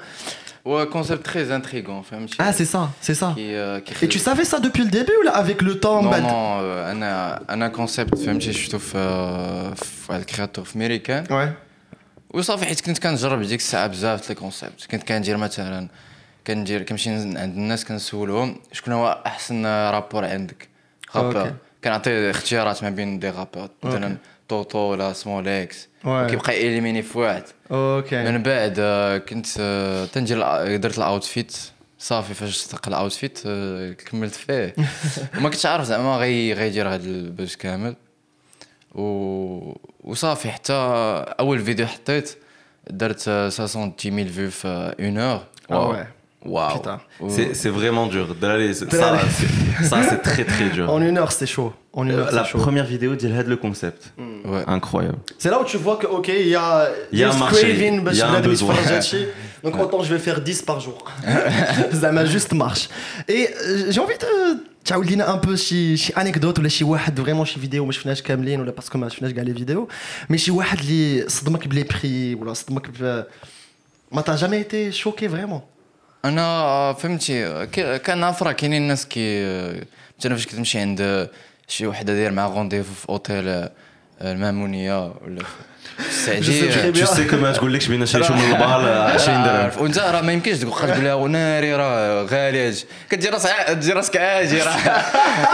Ouais, 0.67 0.87
concept 0.97 1.23
très 1.33 1.47
intrigant, 1.59 2.03
فهمتي 2.11 2.37
Ah, 2.43 2.53
c'est 2.53 2.69
ça, 2.75 2.83
c'est 3.07 3.15
ça. 3.23 3.29
Qui, 3.37 3.47
euh, 3.55 3.81
qui 3.81 4.05
Et 4.05 4.09
tu 4.09 4.19
savais 4.19 4.45
ça 4.53 4.59
depuis 4.67 4.83
le 4.89 4.91
début 4.99 5.17
ou 5.21 5.23
là 5.29 5.33
avec 5.45 5.63
le 5.69 5.75
temps 5.81 6.03
Non, 6.03 6.11
بعد- 6.11 6.23
non, 6.23 6.27
euh, 6.27 6.91
انا 6.91 7.41
انا 7.51 7.69
كونسيبت 7.69 8.19
فهمتي 8.19 8.53
شفتو 8.53 8.79
في 8.79 8.93
في 9.77 9.85
واحد 10.13 10.21
الكرياتور 10.21 10.65
في 10.65 10.79
ميريكان 10.79 11.25
Ouais. 11.25 11.49
وصافي 12.34 12.66
حيت 12.66 12.82
كنت 12.82 13.00
كنجرب 13.00 13.42
ديك 13.42 13.60
الساعة 13.60 13.88
بزاف 13.88 14.30
لي 14.30 14.36
كونسيبت 14.36 14.86
كنت 14.92 15.04
كندير 15.04 15.38
مثلا 15.38 15.88
كندير 16.48 16.84
كنمشي 16.84 17.10
عند 17.10 17.36
الناس 17.38 17.86
كنسولهم 17.86 18.60
شكون 18.72 18.94
هو 18.94 19.24
أحسن 19.26 19.66
رابور 19.66 20.26
عندك. 20.26 20.68
رابور. 21.16 21.54
كنعطي 21.84 22.30
اختيارات 22.32 22.84
ما 22.84 22.90
بين 22.90 23.20
دي 23.20 23.30
رابور 23.30 23.70
مثلا 23.84 24.18
توتو 24.50 24.78
ولا 24.78 25.14
سمول 25.14 25.48
إكس 25.48 25.88
Ouais. 26.04 26.30
كيبقى 26.30 26.52
ايليميني 26.54 27.02
في 27.02 27.18
واحد. 27.20 27.44
أوكي. 27.72 28.24
من 28.24 28.44
بعد 28.44 28.76
آه، 28.80 29.18
كنت 29.18 29.48
آه، 29.60 30.06
تندير 30.06 30.38
درت 30.78 30.98
الاوتفيت 30.98 31.58
صافي 32.00 32.34
فاش 32.34 32.50
استقل 32.58 32.92
الاوتفيت 32.94 33.40
آه، 33.46 33.92
كملت 33.92 34.36
فيه. 34.36 34.76
وما 35.38 35.50
كنتش 35.50 35.66
عارف 35.66 35.84
زعما 35.86 36.18
غي 36.18 36.54
غيدير 36.54 36.90
هذا 36.90 37.06
البوز 37.06 37.56
كامل. 37.56 37.96
و... 38.95 39.73
وصافي 40.05 40.51
حتى 40.51 40.73
اول 41.41 41.59
فيديو 41.65 41.87
حطيت 41.87 42.31
درت 42.91 43.25
آه، 43.29 43.49
70 43.49 43.93
000 44.05 44.29
فيو 44.29 44.51
في 44.51 44.95
اون 45.01 45.19
اور 45.19 45.41
Ah 45.71 45.97
ouais. 45.97 46.07
واو 46.49 46.77
Putain. 46.83 46.99
C'est 47.37 47.55
c'est 47.61 47.73
vraiment 47.79 48.07
dur. 48.15 48.27
D'aller- 48.43 48.73
Ça, 48.75 48.85
D'aller. 48.87 49.29
c'est- 49.39 49.85
ça, 49.91 49.97
c'est 50.11 50.23
très 50.31 50.45
très 50.53 50.69
dur. 50.77 50.87
En 50.97 51.01
une 51.09 51.19
heure, 51.21 51.33
c'est 51.39 51.51
chaud. 51.57 51.71
En 51.99 52.03
une 52.07 52.13
heure, 52.19 52.31
La 52.33 52.45
c'est 52.45 52.51
chaud. 52.51 52.59
première 52.67 52.87
vidéo 52.95 53.11
d'Ilhad 53.21 53.47
le 53.55 53.59
concept. 53.67 54.01
Ouais. 54.53 54.63
Incroyable. 54.77 55.19
C'est 55.43 55.51
là 55.53 55.59
où 55.63 55.65
tu 55.73 55.79
vois 55.85 55.97
que, 56.01 56.07
ok, 56.19 56.29
il 56.47 56.51
y 56.57 56.61
a, 56.67 56.69
Il 57.13 57.19
y 57.19 57.25
a 57.25 57.27
un 57.27 57.31
there's 57.31 57.41
marché, 57.47 57.61
craving, 57.67 57.95
bah, 58.05 58.11
il 58.15 58.19
y 58.19 58.23
a 58.23 58.27
je 58.27 58.31
un 58.37 58.41
vais 58.41 58.49
besoin. 58.55 58.75
faire 58.75 58.89
Jatchi. 58.93 59.21
Donc 59.65 59.75
autant 59.85 60.01
je 60.07 60.11
vais 60.15 60.23
faire 60.29 60.39
10 60.41 60.63
par 60.71 60.79
jour. 60.87 60.99
Ça 62.01 62.09
m'a 62.17 62.25
juste 62.35 62.53
marche. 62.65 62.85
Et 63.37 63.43
euh, 63.49 63.91
j'ai 63.93 64.01
envie 64.07 64.19
de 64.27 64.31
تعاود 64.86 65.06
لينا 65.06 65.34
ان 65.34 65.40
بو 65.40 65.56
شي 65.56 65.98
شي 65.98 66.14
انيكدوت 66.14 66.60
ولا 66.60 66.70
شي 66.70 66.84
واحد 66.84 67.20
فريمون 67.22 67.46
شي 67.46 67.60
فيديو 67.60 67.86
ما 67.86 67.92
شفناش 67.92 68.22
كاملين 68.22 68.60
ولا 68.60 68.72
باسكو 68.72 68.98
ما 68.98 69.10
شفناش 69.10 69.32
كاع 69.32 69.44
لي 69.44 69.54
فيديو 69.54 69.88
مي 70.30 70.38
شي 70.38 70.52
واحد 70.52 70.80
اللي 70.80 71.30
صدمك 71.30 71.68
بلي 71.68 71.84
بري 71.84 72.36
ولا 72.36 72.54
صدمك 72.54 72.90
ب 72.90 73.24
ما 74.12 74.22
تا 74.22 74.36
جامي 74.36 74.58
ايتي 74.58 74.92
شوكي 74.92 75.30
فريمون 75.30 75.62
أنا 76.26 76.94
فهمتي 76.94 77.66
كان 77.98 78.24
افرا 78.24 78.52
كاينين 78.52 78.82
الناس 78.82 79.08
كي 79.08 79.46
مثلا 80.20 80.36
فاش 80.36 80.48
كتمشي 80.48 80.80
عند 80.80 81.30
شي 81.68 81.88
وحدة 81.88 82.14
داير 82.14 82.32
مع 82.32 82.48
رونديفو 82.48 82.94
في 82.94 83.10
أوتيل 83.10 83.48
آه، 83.48 83.72
المامونيه 84.22 85.06
ولا 85.08 85.42
السعديه 86.00 86.94
Tu 86.94 87.08
sais 87.08 87.32
que 87.32 87.34
ما 87.36 87.52
تقولكش 87.52 87.88
بين 87.88 88.06
شي 88.06 88.24
شو 88.24 88.34
من 88.34 88.40
البال 88.42 88.64
20 88.64 89.44
درهم. 89.44 89.72
وانت 89.84 90.00
راه 90.00 90.22
ما 90.22 90.32
يمكنش 90.34 90.58
تقول 90.58 91.04
لها 91.04 91.14
وناري 91.14 91.76
راه 91.76 92.24
غالي 92.24 92.74
كدير 93.10 93.34
راسك 93.34 93.50
دير 93.72 93.96
راسك 93.96 94.18
عاجي 94.18 94.62
راه 94.62 94.76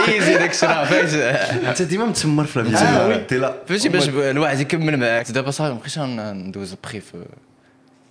ايزي 0.08 0.38
داك 0.38 0.50
الشيء 0.50 0.68
راه 0.68 0.84
فهمتي 0.84 1.30
انت 1.68 1.82
ديما 1.82 2.04
متسمر 2.04 2.44
في 2.44 2.58
آه، 2.58 2.62
الفيديو 2.62 3.08
وي. 3.08 3.24
تي 3.24 3.38
لا 3.38 3.54
فهمتي 3.68 3.88
باش 3.88 4.08
الواحد 4.08 4.60
يكمل 4.60 4.96
معاك 4.96 5.30
دابا 5.30 5.50
صافي 5.50 5.72
مابقيتش 5.72 5.98
ندوز 5.98 6.72
البخي 6.72 7.00
في 7.00 7.24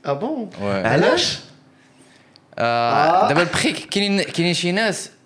آه 0.06 0.14
بون. 0.14 0.50
علاش 0.62 1.40
آه، 2.60 3.28
دابا 3.28 3.42
البخي 3.42 3.72
كاينين 3.74 4.22
كاينين 4.22 4.54
شي 4.54 4.72
ناس 4.72 5.10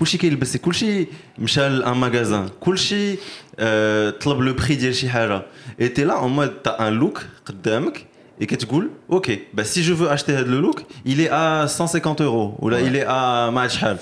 كلشي 0.00 0.18
كيلبس 0.18 0.56
كلشي 0.56 1.06
مشى 1.38 1.68
لان 1.68 1.96
ماغازان 1.96 2.48
كلشي 2.60 3.18
آه، 3.58 4.10
طلب 4.10 4.40
لو 4.40 4.54
بري 4.54 4.74
ديال 4.74 4.94
شي 4.94 5.08
حاجه 5.08 5.42
اي 5.80 5.88
تي 5.88 6.04
لا 6.04 6.18
اون 6.18 6.32
مود 6.32 6.48
تا 6.48 6.88
ان 6.88 6.92
لوك 6.92 7.22
قدامك 7.46 8.06
et 8.40 8.44
كتقول 8.44 8.90
اوكي 9.10 9.38
bah 9.54 9.64
si 9.64 9.82
je 9.82 9.92
veux 9.92 10.08
acheter 10.08 10.30
هذا 10.30 10.42
لو 10.42 10.72
look 10.72 10.80
il 11.06 11.20
est 11.20 11.30
à 11.30 11.66
150 11.68 12.20
euros 12.20 12.56
ولا 12.58 12.80
il 12.80 12.96
est 12.96 13.06
à 13.06 13.50
ما 13.50 13.60
عرفت 13.60 13.74
شحال 13.74 13.98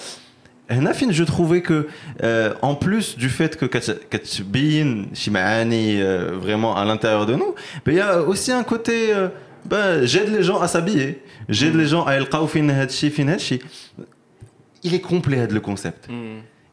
هنا 0.70 0.92
فين 0.92 1.11
جو 1.11 1.24
تروفي 1.24 1.61
كو 1.61 1.83
ان 2.20 2.77
بلوس 2.83 3.14
دو 3.14 3.29
فيت 3.29 3.55
كو 3.55 3.66
كتبين 4.11 5.11
شي 5.14 5.31
معاني 5.31 6.05
فريمون 6.40 6.77
à 6.77 6.85
l'intérieur 6.85 7.27
de 7.27 7.35
nous 7.35 7.55
il 7.87 7.94
y 7.94 8.01
a 8.01 8.22
aussi 8.22 8.53
un 8.53 8.62
côté 8.62 9.14
euh, 9.14 9.29
bah, 9.64 10.05
j'aide 10.05 10.31
les 10.37 10.42
gens 10.42 10.61
à 10.61 10.68
s'habiller 10.68 11.22
j'aide 11.48 11.74
les 11.74 11.87
gens 11.87 12.05
à 12.07 12.12
يلقاو 12.12 12.46
فين 12.46 12.70
هذا 12.70 12.85
الشيء 12.85 13.11
فين 13.11 13.29
هذا 13.29 13.37
الشيء 13.37 13.62
il 14.87 14.94
est 14.94 15.01
complet 15.11 15.35
هذا 15.38 15.55
le 15.59 15.61
concept 15.61 16.09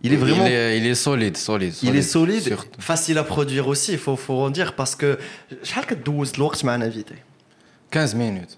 il 0.04 0.14
est 0.14 0.18
vraiment 0.26 0.46
il 0.46 0.52
est, 0.52 0.78
il 0.80 0.86
est 0.92 0.96
solide 1.08 1.38
solide 1.38 1.74
il 1.84 1.96
est 1.96 2.10
solide 2.18 2.42
surtout. 2.42 2.82
facile 2.92 3.18
à 3.18 3.24
produire 3.24 3.66
aussi 3.74 3.92
il 3.94 4.00
faut 4.06 4.16
faut 4.26 4.40
en 4.48 4.50
dire 4.50 4.70
parce 4.82 4.96
que 4.96 5.18
شحال 5.64 5.86
كدوز 5.86 6.34
الوقت 6.36 6.66
مع 6.66 6.78
un 6.78 6.82
invité 6.92 7.14
15 7.98 8.14
minutes 8.14 8.56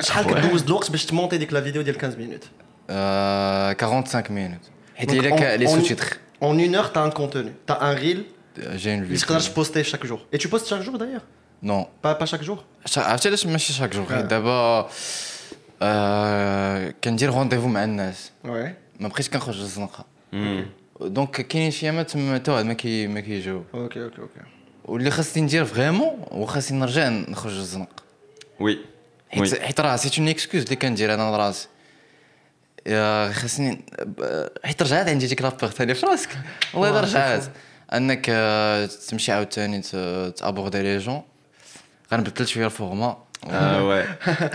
شحال 0.00 0.24
كدوز 0.26 0.62
الوقت 0.62 0.90
باش 0.90 1.06
تمونتي 1.06 1.38
ديك 1.38 1.52
لا 1.52 1.60
فيديو 1.60 1.82
ديال 1.82 2.00
15 2.00 2.16
minutes 2.18 2.46
آه، 2.90 3.72
45 3.80 4.22
minutes 4.30 4.68
حيت 4.96 5.10
Donc, 5.10 5.14
الا 5.14 5.36
on- 5.36 5.38
كان 5.38 5.58
لي 5.60 5.66
on- 5.66 5.70
سو 5.70 5.80
تيتر 5.80 6.06
En 6.42 6.54
une 6.66 6.74
heure, 6.76 6.92
t'as 6.94 7.02
un 7.08 7.10
contenu. 7.20 7.50
T'as 7.66 7.78
un 7.80 7.94
reel. 7.96 8.18
جاي 8.58 8.94
اللي 8.98 9.16
تقدر 9.16 9.40
poster 9.40 9.84
chaque 9.90 10.06
jour. 10.06 10.18
Et 10.34 10.38
tu 10.38 10.48
postes 10.48 10.68
chaque 10.68 10.82
jour 10.82 10.98
d'ailleurs 10.98 11.24
نو 11.62 11.86
Pas, 12.06 12.14
pas 12.22 12.26
chaque 12.26 12.42
jour 12.44 12.58
عرفتي 12.96 13.28
علاش 13.28 13.46
ماشي 13.46 13.72
شاك 13.72 13.92
جور 13.94 14.06
آه. 14.10 14.14
حيت 14.16 14.24
دابا 14.24 14.50
آه، 14.50 14.88
كندير 17.03 17.29
رونديفو 17.29 17.67
مع 17.67 17.83
الناس. 17.83 18.31
Ouais. 18.45 18.47
ما 18.99 19.07
بقيتش 19.07 19.29
كنخرج 19.29 19.59
للزنقة. 19.59 20.05
دونك 21.01 21.41
كاينين 21.41 21.71
شي 21.71 21.85
أيامات 21.85 22.17
ما 22.17 22.35
حتى 22.35 22.51
واحد 22.51 22.65
ما 22.65 22.73
كي 22.73 23.07
ما 23.07 23.19
كيجاوب 23.19 23.65
Ok, 23.73 23.93
ok, 23.93 24.19
ok. 24.19 24.43
واللي 24.85 25.11
خاصني 25.11 25.43
ندير 25.43 25.65
فريمون 25.65 26.25
وخاصني 26.31 26.79
نرجع 26.79 27.09
نخرج 27.09 27.53
للزنق 27.53 28.03
وي 28.59 28.79
حيت 29.29 29.61
حيت 29.61 29.79
راه 29.79 29.95
سي 29.95 30.21
اون 30.21 30.29
اكسكوز 30.29 30.63
اللي 30.63 30.75
كندير 30.75 31.13
أنا 31.13 31.35
لراسي 31.35 31.67
يا 32.85 33.31
خاصني 33.31 33.81
حيت 34.63 34.81
رجعت 34.81 35.09
عندي 35.09 35.27
ديك 35.27 35.41
لابيغ 35.41 35.69
ثاني 35.69 35.93
في 35.95 36.05
راسك. 36.05 36.29
والله 36.73 36.89
الا 36.89 36.99
آه، 36.99 37.39
شوفوا. 37.39 37.53
أنك 37.93 38.25
آه، 38.29 38.85
تمشي 38.85 39.31
عاوتاني 39.31 39.81
تأبوردي 40.31 40.81
لي 40.81 40.97
جون 40.97 41.21
غنبدل 42.13 42.47
شوية 42.47 42.65
الفورما. 42.65 43.17
آه، 43.50 43.84
واي. 43.88 44.04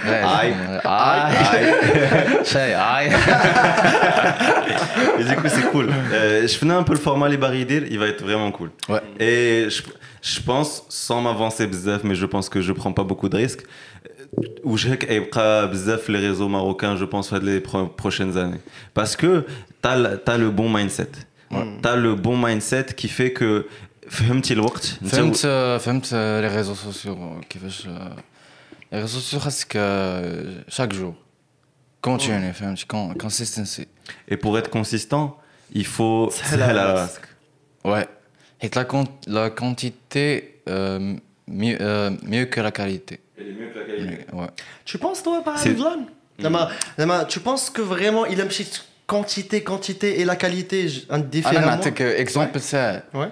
اي 0.08 0.54
اي 0.86 2.46
شاي 2.46 2.76
اي 2.76 3.10
Et 5.20 5.24
du 5.30 5.36
coup, 5.40 5.50
c'est 5.56 5.68
cool. 5.74 5.88
Euh, 5.90 6.48
je 6.52 6.56
finis 6.60 6.72
un 6.82 6.84
peu 6.90 6.94
le 7.00 7.04
format 7.08 7.30
les 7.30 7.38
baridir, 7.46 7.82
il 7.94 7.98
va 8.02 8.08
être 8.14 8.24
vraiment 8.28 8.52
cool. 8.58 8.70
Ouais. 8.90 9.02
Et 9.28 9.70
je, 9.74 9.82
je 10.32 10.40
pense, 10.50 10.70
sans 10.90 11.20
m'avancer 11.26 11.66
bzaf, 11.74 12.02
mais 12.04 12.16
je 12.24 12.28
pense 12.34 12.48
que 12.54 12.60
je 12.68 12.72
prends 12.80 12.94
pas 13.00 13.06
beaucoup 13.10 13.30
de 13.34 13.38
risques, 13.44 13.64
où 14.70 14.74
j'ai 14.82 14.96
bzaf 15.74 16.02
les 16.14 16.22
réseaux 16.28 16.50
marocains, 16.58 16.96
je 17.02 17.06
pense, 17.14 17.26
faire 17.32 17.44
les 17.52 17.60
pro- 17.68 17.92
prochaines 18.04 18.36
années. 18.44 18.64
Parce 18.98 19.16
que 19.22 19.32
tu 19.82 19.90
as, 20.34 20.38
le 20.44 20.50
bon 20.60 20.70
mindset. 20.78 21.12
Tu 21.84 21.88
as 21.94 21.96
le 22.06 22.12
bon 22.16 22.38
mindset 22.46 22.88
qui 23.00 23.08
fait 23.08 23.32
que 23.40 23.52
فهمتي 24.10 24.54
الوقت 24.54 24.86
فهمت 25.12 25.38
فهمت 25.82 26.14
لي 26.14 26.48
ريزو 26.56 26.74
سوسيو 26.74 27.42
كيفاش 27.50 27.88
لي 28.94 29.00
ريزو 29.02 29.20
سوسيو 29.20 29.40
خاصك 29.40 29.72
شاك 30.68 30.88
جور 30.90 31.14
كونتيني 32.02 32.54
فهمتي 32.54 32.86
كونسيستنسي 33.22 33.88
Et 34.32 34.36
pour 34.38 34.58
être 34.60 34.70
consistant, 34.70 35.38
il 35.76 35.86
faut 35.86 36.30
سهل 36.30 36.50
سهل 36.50 36.62
على 36.64 36.80
على 36.80 36.94
راسك. 36.94 37.22
Ouais. 37.88 38.08
حيت 38.62 38.76
لا 38.76 38.84
كونت 38.84 39.10
لا 39.28 39.48
كونتيتي 39.48 40.42
mieux 41.50 41.78
mieux 42.32 42.46
que 42.54 42.60
la 42.62 42.72
qualité. 42.72 43.16
Ouais. 44.40 44.52
Tu 44.86 44.98
penses 44.98 45.22
toi 45.24 45.38
par 45.48 45.58
C'est- 45.60 45.76
Vlan 45.82 46.02
Zama- 46.46 46.70
Zama, 47.00 47.18
Tu 47.34 47.40
penses 47.48 47.70
que 47.76 47.82
vraiment 47.94 48.26
il 48.32 48.38
aime 48.42 48.48
petite 48.56 48.76
quantité, 49.14 49.56
quantité 49.72 50.08
et 50.20 50.26
la 50.32 50.36
qualité 50.44 50.88
j- 50.90 51.06
انا 51.12 51.30
indifféremment 51.32 51.66
نعطيك 51.66 52.02
اكزومبل 52.02 52.62
ساهل 52.62 53.02
Ouais. 53.14 53.30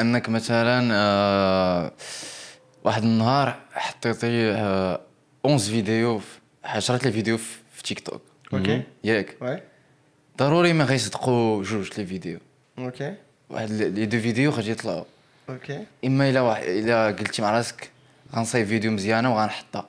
انك 0.00 0.28
مثلا 0.28 0.88
آه، 0.92 1.92
واحد 2.83 3.03
النهار 3.03 3.59
حطيتي 3.73 4.51
آه، 4.51 5.01
11 5.45 5.59
فيديو 5.71 6.19
في- 6.19 6.39
عشرة 6.63 7.05
لي 7.05 7.11
فيديو 7.11 7.37
في 7.37 7.83
تيك 7.83 7.99
توك 7.99 8.21
أوكي. 8.53 8.81
ياك. 9.03 9.37
ضروري 10.37 10.73
ما 10.73 10.83
غيصدقوا 10.83 11.63
جوج 11.63 11.89
لي 11.97 12.05
فيديو 12.05 12.39
Ok. 12.77 13.03
واحد 13.49 13.71
لي 13.71 14.05
دو 14.05 14.19
فيديو 14.19 14.51
غادي 14.51 14.71
يطلعوا 14.71 15.03
Ok. 15.49 15.71
إما 16.05 16.29
إلا 16.29 16.41
واحد 16.41 16.63
إلا 16.63 17.07
قلتي 17.07 17.41
مع 17.41 17.51
راسك 17.51 17.89
غنصايب 18.35 18.67
فيديو 18.67 18.91
مزيانة 18.91 19.35
وغنحطها 19.35 19.85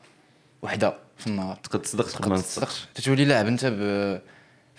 وحدة 0.63 0.95
في 1.19 1.27
النهار. 1.27 1.57
تقدر 1.63 1.79
تصدق 1.85 2.11
تقدر 2.11 2.37
تصدقش. 2.37 2.87
تتولي 2.95 3.25
لاعب 3.25 3.47
أنت 3.47 3.67
ب 3.67 3.81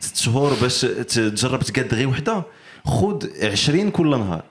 6 0.00 0.22
شهور 0.22 0.54
باش 0.60 0.80
تجرب 0.80 1.62
تقاد 1.62 1.94
غير 1.94 2.08
وحده 2.08 2.42
خذ 2.84 3.26
20 3.42 3.90
كل 3.90 4.10
نهار 4.10 4.42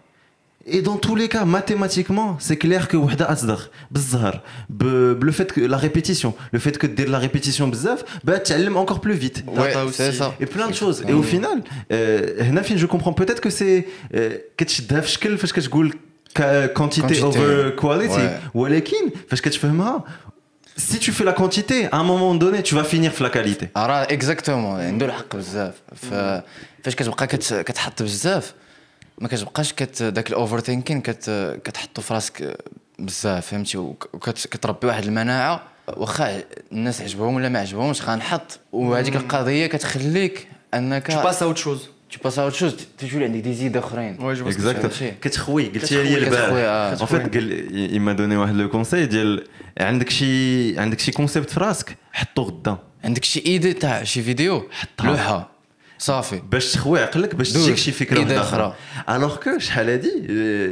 Et 0.70 0.82
dans 0.82 0.98
tous 0.98 1.16
les 1.16 1.30
cas, 1.30 1.46
mathématiquement, 1.46 2.30
c'est 2.40 2.58
clair 2.58 2.88
que 2.90 2.96
وحده 2.98 3.32
اصدق 3.32 3.70
بالزهر 3.92 4.42
ب- 4.70 5.24
le 5.24 5.32
fait 5.32 5.50
que 5.54 5.62
la 5.62 5.78
répétition, 5.78 6.34
le 6.54 6.60
fait 6.60 6.78
que 6.78 6.88
دير 6.88 7.08
la 7.10 7.20
répétition 7.20 7.62
بزاف 7.62 8.04
bah 8.28 8.38
تعلم 8.38 8.76
encore 8.86 9.00
plus 9.00 9.14
vite. 9.14 9.44
Ouais, 9.48 9.74
c'est 9.92 10.12
ça. 10.12 10.34
Et 10.42 10.46
plein 10.46 10.68
de 10.68 10.74
choses. 10.76 11.04
Et 11.08 11.14
au 11.14 11.24
final, 11.24 11.62
euh, 11.92 12.42
هنا 12.42 12.62
فين 12.62 12.78
je 12.78 12.86
comprends 12.86 13.14
peut-être 13.14 13.40
que 13.40 13.50
c'est 13.50 13.86
euh, 14.16 14.20
كتشدها 14.58 15.02
في 15.02 15.10
شكل 15.12 15.38
فاش 15.38 15.54
كتقول 15.54 15.94
ك- 16.36 16.74
quantité 16.78 17.02
Quantité. 17.02 17.24
over 17.24 17.82
quality 17.82 18.12
Ouais. 18.20 18.56
ولكن 18.56 19.10
فاش 19.30 19.42
كتفهمها 19.42 20.04
si 20.78 21.00
tu 21.00 21.12
fais 21.12 21.24
la 21.32 21.34
quantité, 21.34 21.78
à 21.92 21.98
un 21.98 22.04
moment 22.14 22.34
donné, 22.44 22.62
tu 22.64 22.76
vas 22.76 22.84
finir 22.84 23.12
la 23.20 23.30
qualité. 23.30 23.68
اكزاكتومون 23.76 24.82
عنده 24.82 25.06
الحق 25.06 25.36
بزاف 25.36 25.74
فاش 26.84 26.96
كتبقى 26.96 27.28
كت- 27.28 27.54
كتحط 27.54 28.04
بزاف 28.04 28.54
ما 29.22 29.28
كتبقاش 29.28 29.74
كت 29.74 30.04
داك 30.04 30.30
الاوفر 30.30 30.60
ثينكين 30.60 31.02
كت 31.02 31.30
كتحطو 31.64 32.02
في 32.02 32.14
راسك 32.14 32.58
بزاف 33.00 33.48
فهمتي 33.48 33.78
وكتربي 33.78 34.88
واحد 34.88 35.04
المناعه 35.04 35.64
واخا 35.88 36.42
الناس 36.72 37.02
عجبهم 37.02 37.36
ولا 37.36 37.50
ما 37.50 37.60
عجبهمش 37.60 38.02
غنحط 38.02 38.60
وهذيك. 38.72 39.16
القضية 39.16 39.68
كتخليك 39.68 40.48
انك 40.74 41.12
Tu 41.12 41.16
passes 41.16 41.42
à 41.42 41.46
autre 41.54 41.64
chose. 41.68 41.97
Tu 42.10 42.20
passes 42.20 42.38
à 42.38 42.44
autre 42.48 42.58
chose 42.58 42.74
تولي 42.98 43.26
عندك 43.26 43.40
دي 43.40 43.54
زيد 43.54 43.78
اخرين 43.78 44.18
Exactement. 44.52 45.04
كتخوي 45.22 45.68
قلتي 45.68 46.04
لي 46.04 46.18
البارح. 46.18 47.02
ان 47.02 47.06
فيت 47.06 47.34
قال 47.34 47.90
il 47.90 48.02
m'a 48.02 48.20
donné 48.20 48.34
واحد 48.34 48.56
لو 48.56 48.70
كونساي 48.70 49.06
ديال 49.06 49.44
عندك 49.80 50.10
شي 50.10 50.80
عندك 50.80 51.00
شي 51.00 51.12
كونسيبت 51.12 51.50
في 51.50 51.60
راسك 51.60 51.98
حطو 52.14 52.44
غدا. 52.44 52.78
عندك 53.04 53.24
شي 53.24 53.44
ايدي 53.46 53.74
تاع 53.74 54.04
شي 54.04 54.22
فيديو 54.22 54.70
لوحة. 55.04 55.50
صافي. 56.00 56.42
باش 56.52 56.72
تخوي 56.72 57.00
عقلك 57.00 57.36
باش. 57.36 57.52
تجيك 57.52 57.78
شي 57.78 57.92
فكرة 57.92 58.24
أخرى. 58.24 58.38
أخرى 58.38 58.76
الوغ 59.10 59.36
كو 59.36 59.60
شحال 59.60 59.90
هادي 59.90 60.12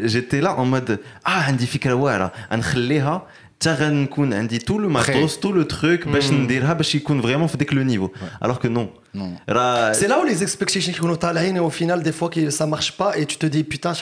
جيتي 0.07 0.39
لا 0.39 0.49
اون 0.49 0.71
مود 0.71 0.91
آه 0.91 1.29
عندي 1.29 1.65
فكرة 1.65 1.93
واعرة. 1.93 2.31
غنخليها 2.51 3.27
Hein, 3.65 4.47
tout 4.65 4.77
le 4.77 4.87
matos, 4.87 5.39
tout 5.39 5.51
le 5.51 5.65
truc, 5.65 6.05
vraiment 7.19 7.47
le 7.71 7.83
niveau. 7.83 8.11
Alors 8.41 8.59
que 8.59 8.67
non. 8.67 8.91
C'est 9.93 10.07
là 10.07 10.19
où 10.21 10.25
les 10.25 10.43
expectations 10.43 10.91
qui 10.91 10.99
au 11.59 11.69
final, 11.69 12.03
des 12.03 12.11
fois, 12.11 12.29
ça 12.49 12.65
ne 12.65 12.71
marche 12.71 12.91
pas 12.93 13.17
et 13.17 13.25
tu 13.25 13.37
te 13.37 13.45
dis 13.45 13.63
putain, 13.63 13.93
je 13.93 14.01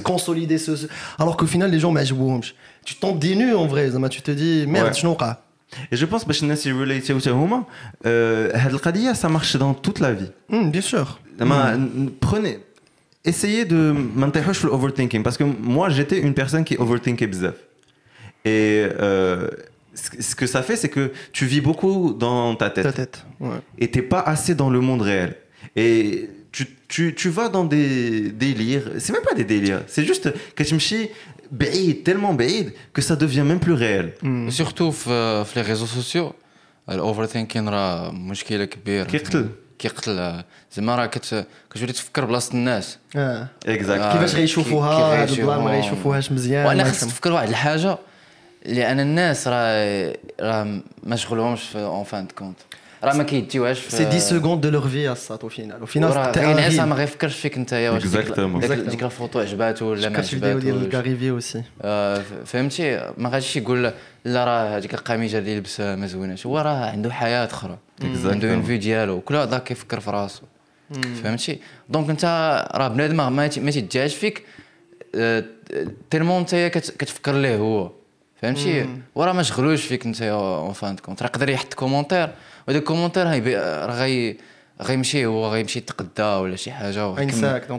consolider 0.00 0.58
ce. 0.58 0.72
Alors 1.18 1.36
qu'au 1.36 1.46
final, 1.46 1.70
les 1.70 1.80
gens, 1.80 1.92
tu 2.84 2.94
tombes 2.96 3.18
des 3.18 3.34
nus 3.34 3.54
en 3.54 3.66
vrai, 3.66 3.90
tu 4.10 4.22
te 4.22 4.30
dis 4.30 4.64
merde, 4.66 4.94
je 4.94 5.04
n'aurai 5.04 5.18
pas. 5.18 5.40
Et 5.90 5.96
je 5.96 6.06
pense 6.06 6.24
que 6.24 6.32
les 6.32 6.72
relatés 6.72 7.12
ça 9.14 9.28
marche 9.28 9.56
dans 9.56 9.74
toute 9.74 9.98
la 9.98 10.12
vie. 10.12 10.30
Hmm, 10.48 10.70
bien 10.70 10.82
sûr. 10.82 11.18
Prenez 12.20 12.60
essayez 13.24 13.64
de 13.64 13.94
m'intéresser 14.14 14.60
sur 14.60 14.68
l'overthinking 14.68 15.22
parce 15.22 15.36
que 15.36 15.44
moi 15.44 15.88
j'étais 15.88 16.20
une 16.20 16.34
personne 16.34 16.64
qui 16.64 16.76
overthinkait 16.76 17.26
bzaf. 17.26 17.54
et 18.45 18.85
euh, 18.85 19.47
ce 20.01 20.09
ce 20.27 20.33
que 20.39 20.47
ça 20.53 20.61
fait 20.67 20.77
c'est 20.81 20.91
que 20.97 21.05
tu 21.37 21.43
vis 21.53 21.61
beaucoup 21.69 21.99
dans 22.25 22.55
ta 22.61 22.69
tête, 22.75 22.85
Ta 22.91 22.93
tête, 23.03 23.17
ouais. 23.47 23.59
et 23.81 23.87
t'es 23.93 24.05
pas 24.13 24.21
assez 24.33 24.53
dans 24.61 24.69
le 24.75 24.81
monde 24.87 25.01
réel 25.11 25.31
et 25.85 26.29
tu, 26.55 26.63
tu, 26.93 27.03
tu 27.21 27.27
vas 27.37 27.47
dans 27.55 27.65
des 27.75 27.89
délires 28.45 28.87
c'est 29.01 29.13
même 29.17 29.25
pas 29.29 29.35
des 29.41 29.47
délires 29.53 29.83
c'est 29.93 30.05
juste 30.11 30.27
كتمشي 30.55 31.09
بعيد 31.51 32.03
tellement 32.09 32.33
بعيد 32.33 32.71
que 32.99 33.01
ça 33.01 33.15
devient 33.15 33.45
même 33.51 33.59
plus 33.67 33.73
réel 33.85 34.07
سورتو 34.49 34.91
في 34.91 35.45
في 35.45 35.59
لي 35.61 35.67
ريزو 35.67 35.85
سوسيو 35.85 36.33
الاوفر 36.89 37.25
ثينكين 37.25 37.69
راه 37.69 38.11
مشكله 38.11 38.65
كبيره 38.65 39.03
كيقتل. 39.03 39.49
كيقتل 39.79 40.19
آه. 40.19 40.45
زعما 40.73 40.95
راه 40.95 41.05
كت 41.05 41.45
كتولي 41.71 41.93
تفكر 41.93 42.25
بلاصه 42.25 42.53
الناس 42.53 42.97
آه. 43.15 43.47
Exact. 43.65 43.67
كيفاش 44.13 44.35
غيشوفوها، 44.35 44.95
كي- 45.15 45.21
هاد 45.21 45.27
كيف 45.29 45.39
البلان 45.39 45.59
ما 45.59 45.63
غيشوفوها. 45.71 45.81
غيشوفوهاش 45.81 46.31
مزيان، 46.31 46.65
وانا 46.65 46.83
ما 46.83 46.89
خص 46.89 46.97
يفهم. 46.97 47.09
تفكر 47.09 47.31
واحد 47.31 47.49
الحاجه 47.49 47.97
لأن 48.64 49.00
الناس 49.00 49.48
راه 49.48 50.14
راه 50.40 50.80
ما 51.02 51.16
شغلهمش 51.16 51.62
في 51.62 51.78
اون 51.78 52.04
فان 52.04 52.26
كونت 52.38 52.56
راه 53.04 53.16
ما 53.16 53.22
كيديوهاش 53.22 53.78
في 53.80 53.96
C'est 53.96 54.10
10 54.10 54.30
secondes 54.30 54.60
de 54.60 54.68
leur 54.74 54.86
vie 54.86 55.06
à 55.06 55.14
ça 55.14 55.34
au 55.44 55.48
final. 55.48 55.82
Au 55.82 55.86
final, 55.86 56.04
وراه 56.04 56.32
t'es 56.32 56.36
un 56.36 56.38
غينعس 56.38 56.76
reel. 56.76 56.80
ما 56.80 56.94
غيفكرش 56.94 57.36
فيك 57.38 57.56
انت 57.56 57.72
واش 57.74 58.02
ديك- 58.02 59.02
الفوتو 59.02 59.40
عجباتو 59.40 59.84
ولا 59.84 60.08
ما 60.08 60.16
vidéo 60.22 60.62
ديال. 60.62 60.90
آه، 61.82 62.18
ف- 62.18 62.32
فهمتي؟ 62.44 63.12
ما 63.18 63.28
غاديش 63.28 63.56
يقول 63.56 63.92
لا 64.24 64.44
راه 64.44 64.76
هذيك 64.76 64.94
القميجة 64.94 65.38
اللي 65.38 65.58
لبسها 65.58 65.96
ما 65.96 66.06
زويناش. 66.06 66.46
هو 66.46 66.58
راه 66.58 66.90
عنده 66.90 67.12
حياة 67.12 67.44
أخرى. 67.46 67.78
عنده 68.02 68.50
اون 68.54 68.62
في 68.62 68.78
ديالو. 68.78 69.20
كل 69.20 69.34
واحد 69.34 69.54
كيفكر 69.54 70.00
في 70.00 70.10
راسو. 70.10 70.42
فهمتي؟ 71.22 71.58
دونك 71.88 72.10
انت 72.10 72.24
راه 72.74 72.88
بنادم 72.88 73.34
ما 73.36 73.46
تيديهاش 73.48 74.14
فيك. 74.14 74.42
آه، 75.14 75.44
تيرمون 76.10 76.38
انت 76.38 76.54
كت- 76.54 76.94
كتفكر 76.98 77.32
ليه 77.32 77.56
هو. 77.56 77.90
فهمتي؟ 78.44 78.88
وراه 79.14 79.32
ما 79.32 79.42
شغلوش 79.42 79.84
فيك 79.84 80.06
انت 80.06 80.22
اون 80.22 80.72
فان 80.72 80.96
كونت 80.96 81.22
راه 81.22 81.28
يقدر 81.28 81.48
يحط 81.48 81.74
كومونتير. 81.74 82.30
وداك 82.68 82.82
الكومونتير 82.82 83.26
راه 83.26 83.86
غي 83.86 84.38
غيمشي 84.82 85.26
هو 85.26 85.52
غيمشي 85.52 85.78
يتقدى 85.78 86.22
ولا 86.22 86.56
شي 86.56 86.72
حاجة 86.72 87.06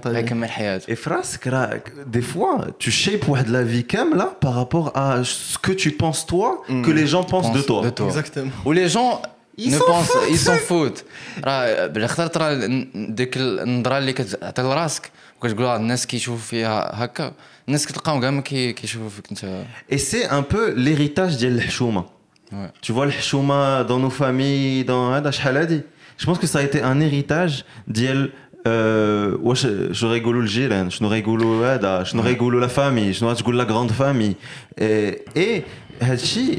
غيكمل 0.06 0.50
حياته. 0.50 0.90
اي 0.90 0.96
فراسك 0.96 1.48
راه 1.48 1.82
دي 2.08 2.22
فوا 2.22 2.66
تو 2.66 2.92
شيب 2.92 3.30
واحد 3.30 3.50
لا 3.50 3.66
في 3.66 3.82
كامله 3.82 4.32
بارابور 4.44 4.92
ا 4.96 5.24
سكو 5.24 5.74
تو 5.74 5.90
بونس 6.00 6.26
توا 6.26 6.56
كو 6.68 6.92
لي 6.92 7.06
جون 7.06 7.22
بونس 7.22 7.46
دو 7.46 7.90
توا 7.90 8.08
اكزاكتومون 8.08 8.52
ولي 8.66 8.88
جون 8.88 9.14
ne 9.60 9.80
pense 9.90 10.12
ils 10.34 10.48
s'en 10.48 10.60
foutent. 10.70 11.04
راه 11.44 11.88
بالاخر 11.88 12.28
ترى 12.28 12.68
ديك 12.96 13.38
النظره 13.38 13.98
اللي 13.98 14.14
كتعطي 14.14 14.62
لراسك 14.62 15.12
وكتقول 15.38 15.66
الناس 15.66 16.08
كيشوفوا 16.08 16.48
فيها 16.48 17.04
هكا 17.04 17.32
الناس 17.69 17.87
كتلقاهم 17.87 18.21
كاع 18.21 18.31
ما 18.31 18.41
كي- 18.41 18.73
كيشوفوا 18.73 19.09
فيك 19.09 19.27
انت 19.31 19.65
Et 19.93 19.99
c'est 19.99 20.27
un 20.27 20.43
peu 20.43 20.75
l'héritage 20.77 21.37
de 21.39 21.49
l'hchouma. 21.49 22.05
Ouais. 22.53 22.71
Tu 22.83 22.93
vois 22.93 23.07
l'hchouma 23.07 23.85
dans 23.85 23.99
nos 24.05 24.11
familles, 24.23 24.85
dans 24.85 25.13
hein, 25.13 25.21
dans 25.21 25.31
شحال 25.31 25.57
هادي. 25.57 25.81
Je 26.19 26.27
pense 26.27 26.39
que 26.39 26.47
ça 26.47 26.59
a 26.59 26.63
été 26.63 26.83
un 26.83 27.01
héritage 27.01 27.65
ديال 27.89 28.31
euh, 28.67 28.71
واش 29.43 29.67
شنو 29.93 30.11
غيقولوا 30.11 30.43
الجيران 30.43 30.91
شنو 30.91 31.09
غيقولوا 31.09 31.75
هذا 31.75 32.03
شنو 32.05 32.23
غيقولوا 32.23 32.61
لا 32.61 32.67
فامي 32.67 33.13
شنو 33.13 33.31
غتقول 33.31 33.59
لا 33.59 33.65
غراند 33.65 33.91
فامي 33.93 34.35
اي 34.79 35.63
هادشي 36.03 36.59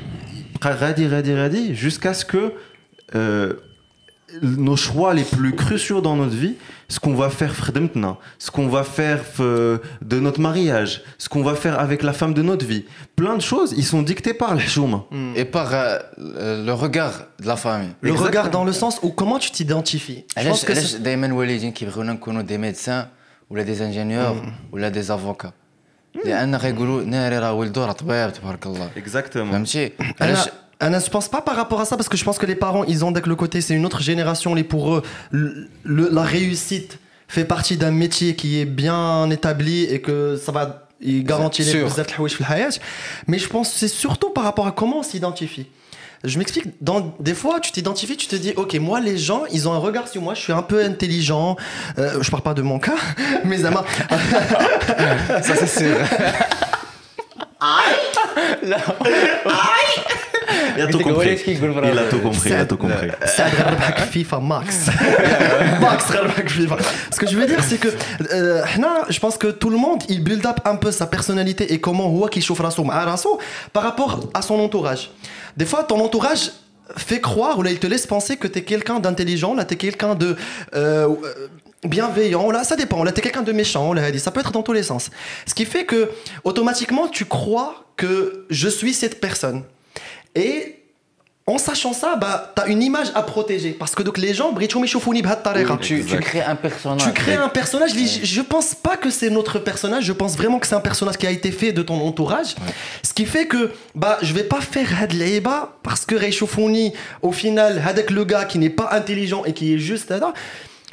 بقى 0.62 0.74
غادي 0.76 1.08
غادي 1.08 1.36
غادي 1.36 1.76
jusqu'à 1.76 2.14
ce 2.14 2.26
que 2.26 2.52
euh, 3.16 3.54
nos 4.42 4.78
choix 4.78 5.14
les 5.14 5.24
plus 5.36 5.54
cruciaux 5.64 6.02
dans 6.02 6.16
notre 6.16 6.36
vie, 6.44 6.56
ce 6.94 7.00
qu'on 7.04 7.16
va 7.24 7.30
faire 7.40 7.54
maintenant, 7.76 8.16
ce 8.46 8.50
qu'on 8.52 8.68
va 8.76 8.84
faire 9.00 9.22
euh, 9.40 9.78
de 10.12 10.18
notre 10.26 10.42
mariage, 10.50 10.92
ce 11.24 11.28
qu'on 11.32 11.44
va 11.50 11.56
faire 11.64 11.76
avec 11.86 12.00
la 12.10 12.14
femme 12.20 12.34
de 12.40 12.44
notre 12.50 12.66
vie, 12.72 12.84
plein 13.22 13.36
de 13.42 13.42
choses, 13.52 13.70
ils 13.82 13.86
sont 13.94 14.02
dictés 14.12 14.34
par 14.44 14.52
le 14.60 14.64
chouma. 14.74 15.00
et 15.42 15.46
par 15.58 15.68
euh, 15.74 16.66
le 16.68 16.74
regard 16.84 17.16
de 17.44 17.48
la 17.54 17.58
famille 17.66 17.94
Le 18.02 18.10
Exactement. 18.10 18.28
regard 18.30 18.48
dans 18.58 18.66
le 18.70 18.74
sens 18.82 18.94
où 19.06 19.10
comment 19.20 19.40
tu 19.46 19.50
t'identifies. 19.56 20.22
Je 20.38 20.48
pense 20.50 20.64
علاش 20.64 20.66
que 20.66 20.72
علاش 20.72 20.92
c'est- 20.94 20.98
دائما 20.98 21.26
الوالدين 21.28 21.72
كيبغيونا 21.72 22.14
نكونوا 22.14 22.42
دي 22.42 22.58
ميدسان 22.58 23.06
ولا 23.50 23.64
دي 23.64 23.86
انجينيور 23.86 24.36
ولا 24.72 24.90
دي 24.90 25.00
افوكا 25.00 25.52
لان 26.26 26.56
غيقولوا 26.56 27.04
ناري 27.04 27.40
راه 27.40 27.54
ولدو 27.54 27.84
راه 27.86 27.92
طبيب 27.92 28.34
تبارك 28.34 28.66
الله 28.66 28.90
Exactement. 28.98 29.52
فهمتي 29.52 29.92
Ah, 30.79 30.87
Anna, 30.87 30.99
je 30.99 31.09
pense 31.09 31.29
pas 31.29 31.41
par 31.41 31.57
rapport 31.57 31.81
à 31.81 31.85
ça, 31.85 31.97
parce 31.97 32.09
que 32.09 32.17
je 32.17 32.25
pense 32.25 32.39
que 32.39 32.47
les 32.47 32.55
parents, 32.55 32.85
ils 32.85 33.05
ont 33.05 33.13
que 33.13 33.29
le 33.29 33.37
côté, 33.37 33.61
c'est 33.61 33.75
une 33.75 33.87
autre 33.87 34.03
génération, 34.03 34.55
les 34.55 34.65
pour 34.65 34.95
eux, 34.95 35.03
le, 35.31 35.69
le, 35.85 36.09
la 36.11 36.23
réussite 36.23 36.99
fait 37.29 37.45
partie 37.45 37.77
d'un 37.77 37.91
métier 37.91 38.37
qui 38.37 38.61
est 38.61 38.65
bien 38.65 39.29
établi 39.31 39.85
et 39.85 40.01
que 40.01 40.37
ça 40.37 40.53
va 40.53 40.87
garantir 41.01 41.65
les 41.65 41.81
plus 41.81 41.91
Mais 43.27 43.39
je 43.39 43.49
pense 43.49 43.73
c'est 43.73 43.89
surtout 43.89 44.31
par 44.31 44.45
rapport 44.45 44.67
à 44.67 44.73
comment 44.73 44.99
on 44.99 45.03
s'identifie. 45.03 45.67
Je 46.25 46.39
m'explique, 46.39 46.67
dans, 46.81 47.15
des 47.21 47.35
fois 47.35 47.61
tu 47.61 47.73
t'identifies, 47.73 48.17
tu 48.17 48.27
te 48.27 48.37
dis, 48.37 48.53
ok, 48.57 48.75
moi 48.77 49.01
les 49.01 49.19
gens, 49.19 49.45
ils 49.53 49.69
ont 49.69 49.73
un 49.73 49.79
regard 49.79 50.09
sur 50.09 50.23
moi, 50.23 50.35
je 50.35 50.41
suis 50.41 50.53
un 50.53 50.63
peu 50.63 50.83
intelligent, 50.85 51.57
euh, 51.99 52.23
je 52.23 52.31
parle 52.31 52.43
pas 52.43 52.55
de 52.55 52.63
mon 52.63 52.79
cas, 52.79 52.97
mais 53.45 53.59
ça 53.59 53.71
m'a... 53.71 53.85
ça 55.43 55.57
c'est 55.57 55.79
sûr. 55.79 55.97
Il 60.77 60.83
a 60.83 60.87
tout 60.87 60.99
compris. 60.99 61.39
Il 61.47 61.99
a 61.99 62.05
tout 62.05 62.19
compris. 62.21 62.51
Il 62.51 62.55
a 62.55 62.67
tout. 62.67 62.79
FIFA 64.11 64.41
Max. 64.41 64.87
Max 65.81 66.05
FIFA. 66.47 66.77
Ce 67.11 67.19
que 67.19 67.27
je 67.27 67.37
veux 67.37 67.47
dire, 67.47 67.63
c'est 67.63 67.79
que 67.79 67.89
euh, 68.33 68.63
je 69.09 69.19
pense 69.19 69.37
que 69.37 69.49
tout 69.49 69.71
le 69.71 69.77
monde, 69.77 70.03
il 70.09 70.23
build 70.23 70.45
up 70.47 70.61
un 70.65 70.77
peu 70.77 70.91
sa 70.91 71.07
personnalité 71.07 71.73
et 71.73 71.81
comment 71.81 72.09
Roi 72.09 72.29
qui 72.29 72.41
chauffe 72.41 72.61
Rasso 72.61 72.87
ah, 72.91 73.17
par 73.73 73.83
rapport 73.83 74.21
à 74.35 74.43
son 74.43 74.59
entourage. 74.61 75.11
Des 75.57 75.65
fois, 75.65 75.85
ton 75.85 76.01
entourage 76.01 76.53
fait 76.97 77.21
croire 77.21 77.59
ou 77.59 77.63
là, 77.63 77.71
il 77.71 77.79
te 77.79 77.87
laisse 77.87 78.07
penser 78.07 78.37
que 78.37 78.47
t'es 78.47 78.63
quelqu'un 78.63 79.01
d'intelligent, 79.01 79.55
là, 79.55 79.65
t'es 79.65 79.77
quelqu'un 79.77 80.15
de. 80.15 80.37
Euh, 80.75 81.09
euh, 81.09 81.49
bienveillant, 81.85 82.51
là, 82.51 82.65
ça 82.65 82.77
dépend. 82.77 83.05
Là, 83.05 83.13
t'es 83.13 83.21
quelqu'un 83.21 83.43
de 83.43 83.53
méchant, 83.53 83.93
là, 83.93 84.17
ça 84.19 84.31
peut 84.31 84.41
être 84.41 84.53
dans 84.53 84.63
tous 84.63 84.73
les 84.73 84.83
sens. 84.83 85.11
Ce 85.47 85.55
qui 85.55 85.65
fait 85.65 85.85
que, 85.85 86.11
automatiquement, 86.45 87.09
tu 87.09 87.25
crois 87.25 87.86
que 87.97 88.47
je 88.51 88.69
suis 88.69 88.95
cette 88.95 89.21
personne. 89.21 89.63
Et 90.35 90.77
en 91.49 91.59
sachant 91.59 91.93
ça, 91.93 92.17
bah, 92.17 92.53
tu 92.57 92.63
as 92.63 92.67
une 92.67 92.83
image 92.83 93.13
à 93.15 93.23
protéger. 93.23 93.71
Parce 93.71 93.95
que 93.95 94.03
donc, 94.03 94.19
les 94.19 94.35
gens, 94.35 94.53
tu, 95.81 96.05
tu 96.05 96.19
crées 96.19 96.43
un 96.43 96.57
personnage 96.57 97.05
Tu 97.05 97.13
crées 97.13 97.35
un 97.35 97.49
personnage. 97.49 97.93
Je 97.95 98.25
je 98.25 98.41
pense 98.41 98.75
pas 98.75 98.97
que 98.97 99.11
c'est 99.11 99.31
notre 99.31 99.61
personnage. 99.61 100.05
Je 100.05 100.13
pense 100.13 100.37
vraiment 100.37 100.59
que 100.59 100.67
c'est 100.67 100.75
un 100.75 100.81
personnage 100.81 101.17
qui 101.19 101.27
a 101.27 101.31
été 101.31 101.53
fait 101.53 101.71
de 101.71 101.83
ton 101.83 102.05
entourage. 102.05 102.57
Ce 103.05 103.15
qui 103.15 103.27
fait 103.27 103.47
que 103.47 103.71
bah 103.95 104.19
je 104.23 104.35
vais 104.35 104.43
pas 104.43 104.61
faire 104.61 104.89
Had 105.01 105.13
Leiba 105.13 105.77
parce 105.85 106.05
que 106.05 106.17
Reichofouni, 106.17 106.93
au 107.23 107.31
final, 107.31 107.81
Hadek 107.87 108.11
le 108.11 108.25
gars 108.25 108.45
qui 108.45 108.59
n'est 108.59 108.69
pas 108.69 108.89
intelligent 108.91 109.45
et 109.45 109.53
qui 109.53 109.73
est 109.73 109.79
juste. 109.79 110.13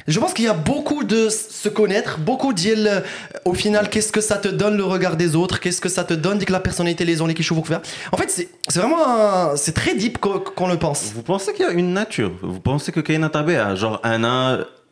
Je 0.07 0.19
pense 0.19 0.33
qu'il 0.33 0.45
y 0.45 0.47
a 0.47 0.53
beaucoup 0.53 1.03
de 1.03 1.29
se 1.29 1.69
connaître, 1.69 2.17
beaucoup 2.29 2.51
d'il. 2.53 3.03
Au 3.45 3.53
final, 3.53 3.89
qu'est-ce 3.91 4.11
que 4.11 4.21
ça 4.21 4.37
te 4.37 4.47
donne 4.47 4.75
le 4.75 4.83
regard 4.83 5.15
des 5.23 5.35
autres 5.35 5.59
Qu'est-ce 5.59 5.81
que 5.85 5.89
ça 5.97 6.03
te 6.03 6.15
donne 6.15 6.37
dit 6.39 6.45
que 6.45 6.51
la 6.51 6.59
personnalité, 6.69 7.05
les 7.05 7.17
gens, 7.17 7.27
les 7.27 7.35
qui 7.35 7.43
faire 7.43 7.81
En 8.11 8.17
fait, 8.17 8.29
c'est 8.35 8.47
c'est 8.71 8.79
vraiment 8.79 9.03
un- 9.07 9.55
c'est 9.63 9.73
très 9.81 9.93
deep 10.01 10.17
qu'on 10.23 10.39
qu'on 10.57 10.67
le 10.67 10.77
pense. 10.85 11.01
Vous 11.17 11.21
pensez 11.33 11.49
qu'il 11.53 11.65
y 11.67 11.69
a 11.69 11.73
une 11.83 11.93
nature 12.01 12.31
Vous 12.41 12.59
pensez 12.71 12.91
que 12.95 13.01
Kaina 13.07 13.29
Tabea, 13.29 13.75
genre 13.75 13.99
Anna, 14.13 14.35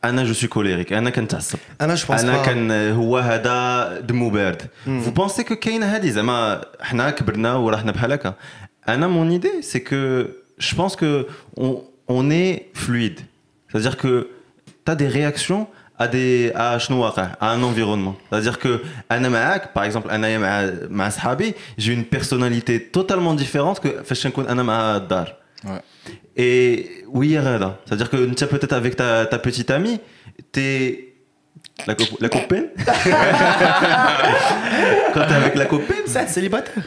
Anna 0.07 0.21
je 0.29 0.33
suis 0.33 0.49
colérique, 0.49 0.91
Anna 0.91 1.11
kan 1.11 1.25
تعصب. 1.25 1.57
Anna, 1.79 1.95
je 1.95 2.05
pense 2.05 2.19
انا 2.21 2.43
pas. 2.43 2.45
كان 2.45 2.91
هو 2.91 3.17
هذا 3.17 3.99
دمو 3.99 4.29
بارد 4.29 4.61
Vous 4.87 5.11
pensez 5.21 5.43
que 5.43 5.53
كاين 5.53 5.83
هذه 5.83 6.09
زعما 6.09 6.61
حنا 6.81 7.09
كبرنا 7.09 7.55
ورحنا 7.55 7.91
بحال 7.91 8.11
هكا 8.11 8.33
انا 8.89 9.07
mon 9.07 9.39
idée 9.41 9.63
c'est 9.63 9.81
que 9.81 10.27
je 10.59 10.75
pense 10.75 10.95
que 10.95 11.25
on, 11.59 11.81
on 12.09 12.29
est 12.29 12.65
fluide 12.73 13.19
c'est-à-dire 13.71 13.97
que 13.97 14.27
tu 14.84 14.92
as 14.92 14.94
des 14.94 15.08
réactions 15.08 15.66
à 15.98 16.08
des 16.08 16.52
à 16.54 16.78
hein, 17.18 17.30
un 17.40 17.62
environnement. 17.62 18.16
C'est-à-dire 18.28 18.58
que 18.58 18.82
par 19.72 19.84
exemple, 19.84 20.08
j'ai 21.78 21.92
une 21.92 22.04
personnalité 22.04 22.82
totalement 22.88 23.34
différente 23.34 23.80
que 23.80 24.02
dar. 25.00 25.26
Ouais. 25.64 25.80
Et 26.36 27.04
oui, 27.08 27.36
c'est-à-dire 27.86 28.10
que 28.10 28.32
tu 28.32 28.46
peut-être 28.46 28.72
avec 28.72 28.96
ta, 28.96 29.26
petite 29.26 29.70
amie, 29.70 30.00
t'es 30.50 31.14
la, 31.86 31.94
co 31.94 32.04
la, 32.20 32.28
copaine 32.28 32.68
Quand 35.14 35.26
t'es 35.26 35.34
avec 35.34 35.54
la 35.54 35.66
copine, 35.66 36.02
c'est 36.06 36.28
célibataire 36.28 36.84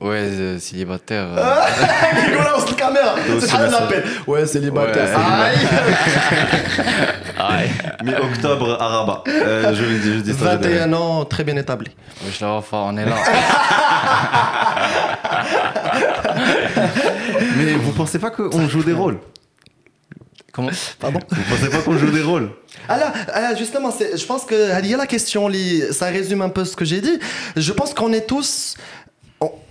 ouais 0.00 0.16
euh, 0.18 0.58
célibataire 0.58 1.26
euh, 1.36 1.44
Nicolas, 2.30 2.54
on 2.56 2.66
se 2.66 2.74
caméra. 2.74 3.14
C'est 3.40 3.46
ça 3.46 3.66
l'appel. 3.68 4.04
Ouais, 4.26 4.46
célibataire. 4.46 5.18
Ouais, 5.18 5.54
Aïe. 7.38 7.70
Mi-octobre 8.04 8.80
à 8.80 8.88
Rabat. 8.88 9.24
Euh, 9.28 9.74
je, 9.74 9.84
je 9.84 10.20
dis 10.20 10.32
ça. 10.32 10.52
je 10.52 10.56
dis 10.58 10.68
rien. 10.68 10.86
21 10.86 10.92
ans, 10.94 11.24
très 11.24 11.44
bien 11.44 11.56
établi. 11.56 11.90
wesh 12.24 12.40
la 12.40 12.54
wafa 12.54 12.76
on 12.76 12.96
est 12.96 13.04
là 13.04 13.16
Mais 17.56 17.72
vous 17.74 17.92
pensez 17.92 18.18
pas 18.18 18.30
qu'on 18.30 18.68
joue 18.68 18.82
des 18.82 18.92
rôles? 18.92 19.18
Comment? 20.52 20.70
Pardon? 21.00 21.18
Vous 21.30 21.42
pensez 21.56 21.70
pas 21.70 21.78
qu'on 21.78 21.96
joue 21.96 22.10
des 22.10 22.22
rôles? 22.22 22.50
Ah 22.88 22.98
là, 22.98 23.12
ah 23.32 23.40
là, 23.40 23.54
justement, 23.54 23.90
je 23.90 24.24
pense 24.26 24.44
que 24.44 24.78
il 24.80 24.86
y 24.90 24.94
a 24.94 24.98
la 24.98 25.06
question, 25.06 25.50
ça 25.92 26.06
résume 26.06 26.42
un 26.42 26.50
peu 26.50 26.64
ce 26.64 26.76
que 26.76 26.84
j'ai 26.84 27.00
dit. 27.00 27.18
Je 27.56 27.72
pense 27.72 27.94
qu'on 27.94 28.12
est 28.12 28.26
tous, 28.26 28.76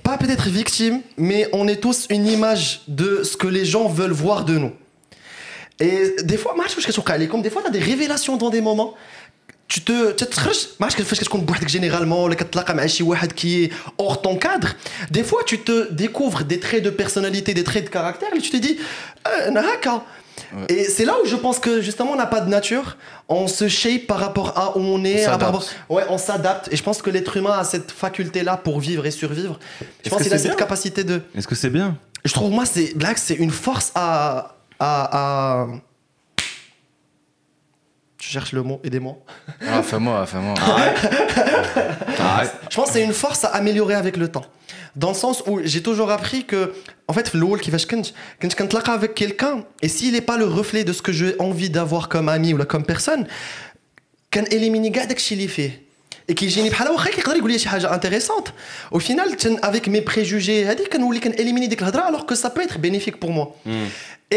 pas 0.03 0.17
peut-être 0.17 0.49
victime, 0.49 1.01
mais 1.17 1.47
on 1.53 1.67
est 1.67 1.81
tous 1.81 2.07
une 2.09 2.27
image 2.27 2.81
de 2.87 3.23
ce 3.23 3.37
que 3.37 3.47
les 3.47 3.65
gens 3.65 3.87
veulent 3.87 4.11
voir 4.11 4.45
de 4.45 4.57
nous. 4.57 4.71
Et 5.79 6.15
des 6.23 6.37
fois, 6.37 6.53
comme 7.27 7.41
des 7.41 7.49
fois, 7.49 7.61
tu 7.61 7.67
as 7.67 7.71
des 7.71 7.79
révélations 7.79 8.37
dans 8.37 8.49
des 8.49 8.61
moments. 8.61 8.93
Tu 9.67 9.81
te, 9.81 10.11
tu 10.11 10.25
te 10.25 10.35
généralement, 11.69 12.27
qui 13.33 13.63
est 13.63 13.71
hors 13.97 14.21
ton 14.21 14.35
cadre. 14.35 14.75
Des 15.09 15.23
fois, 15.23 15.43
tu 15.45 15.59
te 15.59 15.91
découvres 15.91 16.43
des 16.43 16.59
traits 16.59 16.83
de 16.83 16.89
personnalité, 16.89 17.53
des 17.53 17.63
traits 17.63 17.85
de 17.85 17.89
caractère, 17.89 18.29
et 18.35 18.39
tu 18.39 18.51
te 18.51 18.57
dis, 18.57 18.77
euh, 19.27 19.49
et 20.69 20.83
c'est 20.85 21.05
là 21.05 21.15
où 21.23 21.25
je 21.25 21.35
pense 21.35 21.59
que 21.59 21.81
justement 21.81 22.11
on 22.11 22.15
n'a 22.15 22.25
pas 22.25 22.41
de 22.41 22.49
nature, 22.49 22.97
on 23.29 23.47
se 23.47 23.67
shape 23.67 24.07
par 24.07 24.19
rapport 24.19 24.57
à 24.57 24.77
où 24.77 24.81
on 24.81 25.03
est, 25.03 25.25
on 25.27 25.37
par 25.37 25.39
rapport... 25.39 25.65
ouais, 25.89 26.03
on 26.09 26.17
s'adapte. 26.17 26.67
Et 26.71 26.75
je 26.75 26.83
pense 26.83 27.01
que 27.01 27.09
l'être 27.09 27.37
humain 27.37 27.57
a 27.57 27.63
cette 27.63 27.91
faculté-là 27.91 28.57
pour 28.57 28.79
vivre 28.79 29.05
et 29.05 29.11
survivre. 29.11 29.59
Je 30.03 30.09
pense 30.09 30.23
qu'il 30.23 30.33
a 30.33 30.37
cette 30.37 30.55
capacité 30.57 31.03
de. 31.03 31.21
Est-ce 31.35 31.47
que 31.47 31.55
c'est 31.55 31.69
bien 31.69 31.97
Je 32.25 32.33
trouve 32.33 32.51
moi 32.51 32.65
c'est 32.65 32.93
Black 32.97 33.17
c'est 33.17 33.35
une 33.35 33.51
force 33.51 33.91
à, 33.95 34.55
à, 34.79 35.61
à 35.63 35.67
tu 38.21 38.29
cherches 38.29 38.51
le 38.51 38.61
mot, 38.61 38.79
aidez-moi. 38.83 39.17
Ah, 39.67 39.81
fais-moi, 39.81 40.23
fais-moi. 40.27 40.53
Je 42.69 42.75
pense 42.75 42.89
que 42.89 42.93
c'est 42.93 43.03
une 43.03 43.13
force 43.13 43.45
à 43.45 43.47
améliorer 43.47 43.95
avec 43.95 44.15
le 44.15 44.27
temps. 44.27 44.45
Dans 44.95 45.07
le 45.07 45.15
sens 45.15 45.41
où 45.47 45.59
j'ai 45.63 45.81
toujours 45.81 46.11
appris 46.11 46.45
que, 46.45 46.71
en 47.07 47.13
fait, 47.13 47.33
l'oul 47.33 47.59
qui 47.59 47.71
va 47.71 47.79
se 47.79 47.87
quand 48.39 48.53
avec 48.93 49.15
quelqu'un, 49.15 49.65
et 49.81 49.87
s'il 49.87 50.13
n'est 50.13 50.21
pas 50.21 50.37
le 50.37 50.45
reflet 50.45 50.83
de 50.83 50.93
ce 50.93 51.01
que 51.01 51.11
j'ai 51.11 51.35
envie 51.39 51.71
d'avoir 51.71 52.09
comme 52.09 52.29
ami 52.29 52.53
ou 52.53 52.63
comme 52.63 52.83
personne, 52.83 53.25
quand 54.31 54.47
éliminer 54.53 54.91
gars 54.91 55.07
dès 55.07 55.15
fait 55.47 55.81
Et 56.30 56.34
كيجيني 56.34 56.70
بحال 56.70 56.88
واخا 56.88 57.10
كيقدر 57.10 57.36
يقول 57.36 57.50
لي 57.52 57.58
شي 57.58 57.68
حاجه 57.68 58.00
intéressante. 58.00 58.48
Au 58.94 58.98
final, 58.98 59.36
تن- 59.36 59.58
avec 59.62 59.86
mes 59.88 60.00
préjugés 60.00 60.66
هذيك 60.66 60.88
كنولي 60.92 61.20
كنéliminer 61.20 61.68
ديك 61.68 61.82
الهضره 61.82 62.02
alors 62.10 62.26
que 62.26 62.34
ça 62.34 62.50
peut 62.50 62.62
être 62.62 62.78
bénéfique 62.78 63.16
pour 63.20 63.30
moi. 63.30 63.54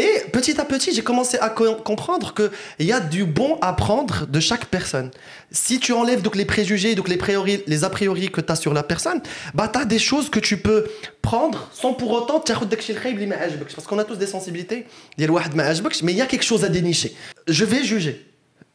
Et 0.04 0.12
petit 0.36 0.56
à 0.60 0.64
petit, 0.64 0.90
j'ai 0.96 1.02
commencé 1.10 1.36
à 1.46 1.48
co- 1.58 1.74
comprendre 1.90 2.28
qu'il 2.38 2.86
y 2.90 2.92
a 2.92 3.00
du 3.00 3.24
bon 3.24 3.50
à 3.60 3.72
prendre 3.84 4.14
de 4.34 4.40
chaque 4.48 4.66
personne. 4.76 5.08
Si 5.50 5.74
tu 5.84 5.90
enlèves 6.00 6.22
donc 6.26 6.36
les 6.42 6.48
préjugés, 6.54 6.92
donc 6.98 7.08
les, 7.12 7.16
priori, 7.26 7.54
les 7.72 7.80
a 7.88 7.90
priori 7.98 8.26
que 8.34 8.40
tu 8.46 8.52
as 8.52 8.58
sur 8.64 8.72
la 8.80 8.84
personne, 8.92 9.20
bah 9.58 9.66
tu 9.72 9.78
as 9.82 9.86
des 9.94 10.02
choses 10.10 10.28
que 10.34 10.40
tu 10.48 10.56
peux 10.66 10.80
prendre 11.22 11.58
sans 11.80 11.92
pour 11.92 12.10
autant 12.12 12.38
تاخد 12.46 12.68
داكشي 12.68 12.92
الخايب 12.92 13.14
اللي 13.14 13.26
ما 13.26 13.36
عجبكش. 13.36 13.74
Parce 13.74 13.86
qu'on 13.88 13.98
a 13.98 14.04
tous 14.04 14.18
des 14.24 14.30
sensibilités. 14.36 14.84
ديال 15.18 15.30
واحد 15.30 15.54
ما 15.54 15.62
عجبكش, 15.62 16.02
mais 16.04 16.12
il 16.12 16.16
y 16.18 16.22
a 16.22 16.26
quelque 16.26 16.44
chose 16.52 16.64
à 16.64 16.68
dénicher. 16.68 17.10
Je 17.48 17.64
vais 17.64 17.82
juger. 17.84 18.26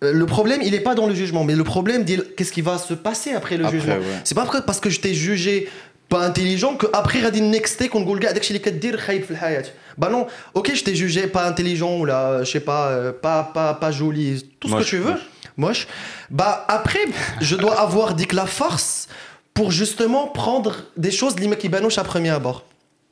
Euh, 0.04 0.12
Le 0.22 0.26
problème, 0.26 0.62
il 0.62 0.72
n'est 0.72 0.86
pas 0.90 0.96
dans 1.00 1.08
le 1.08 1.16
jugement, 1.16 1.44
mais 1.44 1.56
le 1.56 1.64
problème, 1.64 2.04
dit 2.04 2.18
qu'est-ce 2.36 2.52
qui 2.52 2.62
va 2.62 2.78
se 2.78 2.94
passer 2.94 3.32
après 3.34 3.56
le 3.58 3.66
Après, 3.66 3.80
jugement. 3.80 3.96
ouais. 3.96 4.22
C'est 4.26 4.36
pas 4.36 4.44
après- 4.44 4.64
parce 4.70 4.80
que 4.84 4.90
je 4.90 5.00
t'ai 5.04 5.14
jugé 5.14 5.70
pas 6.10 6.22
intelligent 6.32 6.76
que 6.76 6.88
après 7.02 7.24
غادي 7.24 7.42
نكستي 7.42 7.88
كنقول 7.88 8.20
كاع 8.20 8.32
داكشي 8.32 8.48
اللي 8.50 8.60
كدير 8.60 8.98
خايب 8.98 9.24
في 9.24 9.32
الحياه. 9.32 9.64
Bah 10.02 10.10
non, 10.16 10.24
ok, 10.60 10.68
je 10.76 10.84
t'ai 10.84 10.96
jugé 11.04 11.22
pas 11.28 11.44
intelligent 11.52 11.94
ou 12.00 12.04
là, 12.06 12.44
je 12.44 12.52
sais 12.56 12.66
pas, 12.72 12.84
euh, 12.90 13.14
pas, 13.26 13.40
pas, 13.58 13.74
pas 13.82 13.92
joli, 14.00 14.28
tout 14.60 14.68
ce 14.68 14.74
Moche, 14.74 14.84
que 14.84 14.90
tu 14.90 14.98
veux, 14.98 15.16
moche. 15.64 15.88
Bah 16.40 16.54
après, 16.68 17.06
je 17.50 17.56
dois 17.64 17.76
avoir 17.88 18.10
dit 18.20 18.28
que 18.32 18.36
la 18.44 18.50
force 18.62 19.08
pour 19.58 19.68
justement 19.82 20.24
prendre 20.42 20.72
des 21.06 21.14
choses 21.20 21.34
qui 21.40 21.48
kibanouche 21.64 21.98
à 22.04 22.04
premier 22.14 22.34
abord. 22.40 22.60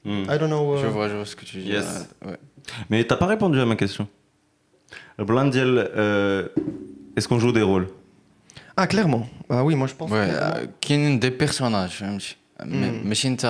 I 0.05 0.37
don't 0.39 0.49
know. 0.53 0.63
euh, 0.73 0.81
Je 0.83 0.87
vois, 0.95 1.05
je 1.11 1.15
vois 1.19 1.25
ce 1.31 1.35
que 1.39 1.45
tu 1.49 1.55
dis. 1.63 1.69
Yes. 1.75 1.85
Ouais. 2.25 2.31
Ouais. 2.31 2.39
Mais 2.89 2.99
t'as 3.09 3.19
pas 3.23 3.29
répondu 3.35 3.57
à 3.65 3.65
ma 3.73 3.77
question. 3.83 4.05
Le 5.19 5.25
blanc 5.25 5.49
ديال, 5.51 5.91
euh, 5.95 6.47
est-ce 7.17 7.27
qu'on 7.27 7.39
joue 7.39 7.51
des 7.51 7.61
rôles 7.71 7.87
Ah, 8.77 8.87
clairement. 8.87 9.25
Bah 9.49 9.63
oui, 9.63 9.75
moi 9.75 9.87
je 9.87 9.93
pense. 9.99 10.09
Ouais, 10.11 10.27
que- 10.29 10.33
آه، 10.35 10.67
كاين 10.81 11.19
دي 11.19 11.29
بيرسوناج 11.29 11.89
فهمتي 11.89 12.35
م- 12.63 13.07
ماشي 13.09 13.27
انت 13.27 13.45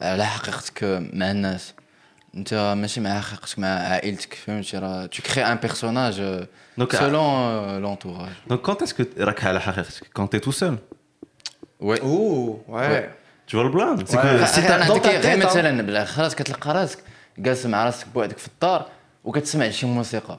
على 0.00 0.26
حقيقتك 0.26 0.84
مع 1.12 1.30
الناس 1.30 1.74
انت 2.34 2.74
ماشي 2.78 3.00
مع 3.00 3.20
حقيقتك 3.20 3.58
مع 3.58 3.66
عائلتك 3.68 4.34
فهمتي 4.34 4.78
راه 4.78 5.06
tu 5.14 5.20
crées 5.22 5.44
un 5.44 5.66
personnage 5.66 6.18
euh, 6.20 6.44
Donc, 6.80 6.92
selon 6.94 7.26
euh, 7.36 7.80
l'entourage 7.84 8.36
Donc 8.50 8.60
quand 8.62 8.82
est-ce 8.82 8.94
que 8.94 9.20
راك 9.22 9.44
على 9.44 9.60
حقيقتك 9.60 10.06
Quand 10.18 10.26
t'es 10.26 10.40
tout 10.40 10.52
seul 10.52 10.76
Ouais. 11.82 12.00
Oh, 12.02 12.62
ouais. 12.68 13.08
Tu 13.46 13.56
vois 13.56 13.64
le 13.64 13.70
blanc 13.76 13.96
C'est 14.06 14.16
Ouais. 14.16 14.22
que 14.22 14.46
si 14.46 14.58
انا 14.58 14.68
t'as... 14.68 14.88
نعطيك 14.88 15.02
ta 15.02 15.06
غير 15.08 15.22
tête, 15.22 15.42
hein. 15.42 15.46
مثلا 15.46 15.82
بلا 15.82 16.04
خلاص 16.04 16.34
كتلقى 16.34 16.74
راسك 16.74 16.98
جالس 17.38 17.66
مع 17.66 17.84
راسك 17.84 18.06
بوحدك 18.14 18.38
في 18.38 18.48
الدار 18.48 18.86
وكتسمع 19.24 19.70
شي 19.70 19.86
موسيقى 19.86 20.28
مهم. 20.32 20.38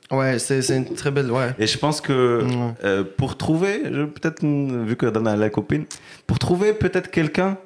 Ouais, 0.11 0.39
c'est 0.39 0.67
une 0.69 0.93
très 0.93 1.11
belle. 1.11 1.31
Ouais. 1.31 1.53
Et 1.57 1.67
je 1.67 1.77
pense 1.77 2.01
que 2.01 2.43
euh, 2.83 3.03
pour 3.17 3.37
trouver, 3.37 3.79
peut-être, 3.79 4.43
mm, 4.43 4.85
vu 4.85 4.95
que 4.95 5.05
Dana 5.05 5.31
a 5.31 5.35
la 5.35 5.49
copine, 5.49 5.85
pour 6.27 6.37
trouver 6.39 6.73
peut-être 6.73 7.09
quelqu'un, 7.09 7.57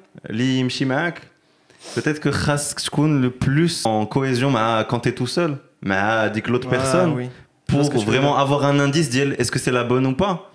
peut-être 1.94 2.20
que 2.20 2.28
Khaskun 2.28 3.20
le 3.20 3.30
plus 3.30 3.84
en 3.84 4.06
cohésion 4.06 4.50
quand 4.88 5.00
tu 5.00 5.08
es 5.08 5.12
tout 5.12 5.26
seul, 5.26 5.56
mais 5.82 5.96
que 6.42 6.50
l'autre 6.50 6.68
personne, 6.68 7.28
pour 7.66 7.90
vraiment 8.04 8.36
avoir 8.36 8.64
un 8.64 8.78
indice, 8.78 9.14
est-ce 9.14 9.50
que 9.50 9.58
c'est 9.58 9.72
la 9.72 9.84
bonne 9.84 10.06
ou 10.06 10.14
pas? 10.14 10.50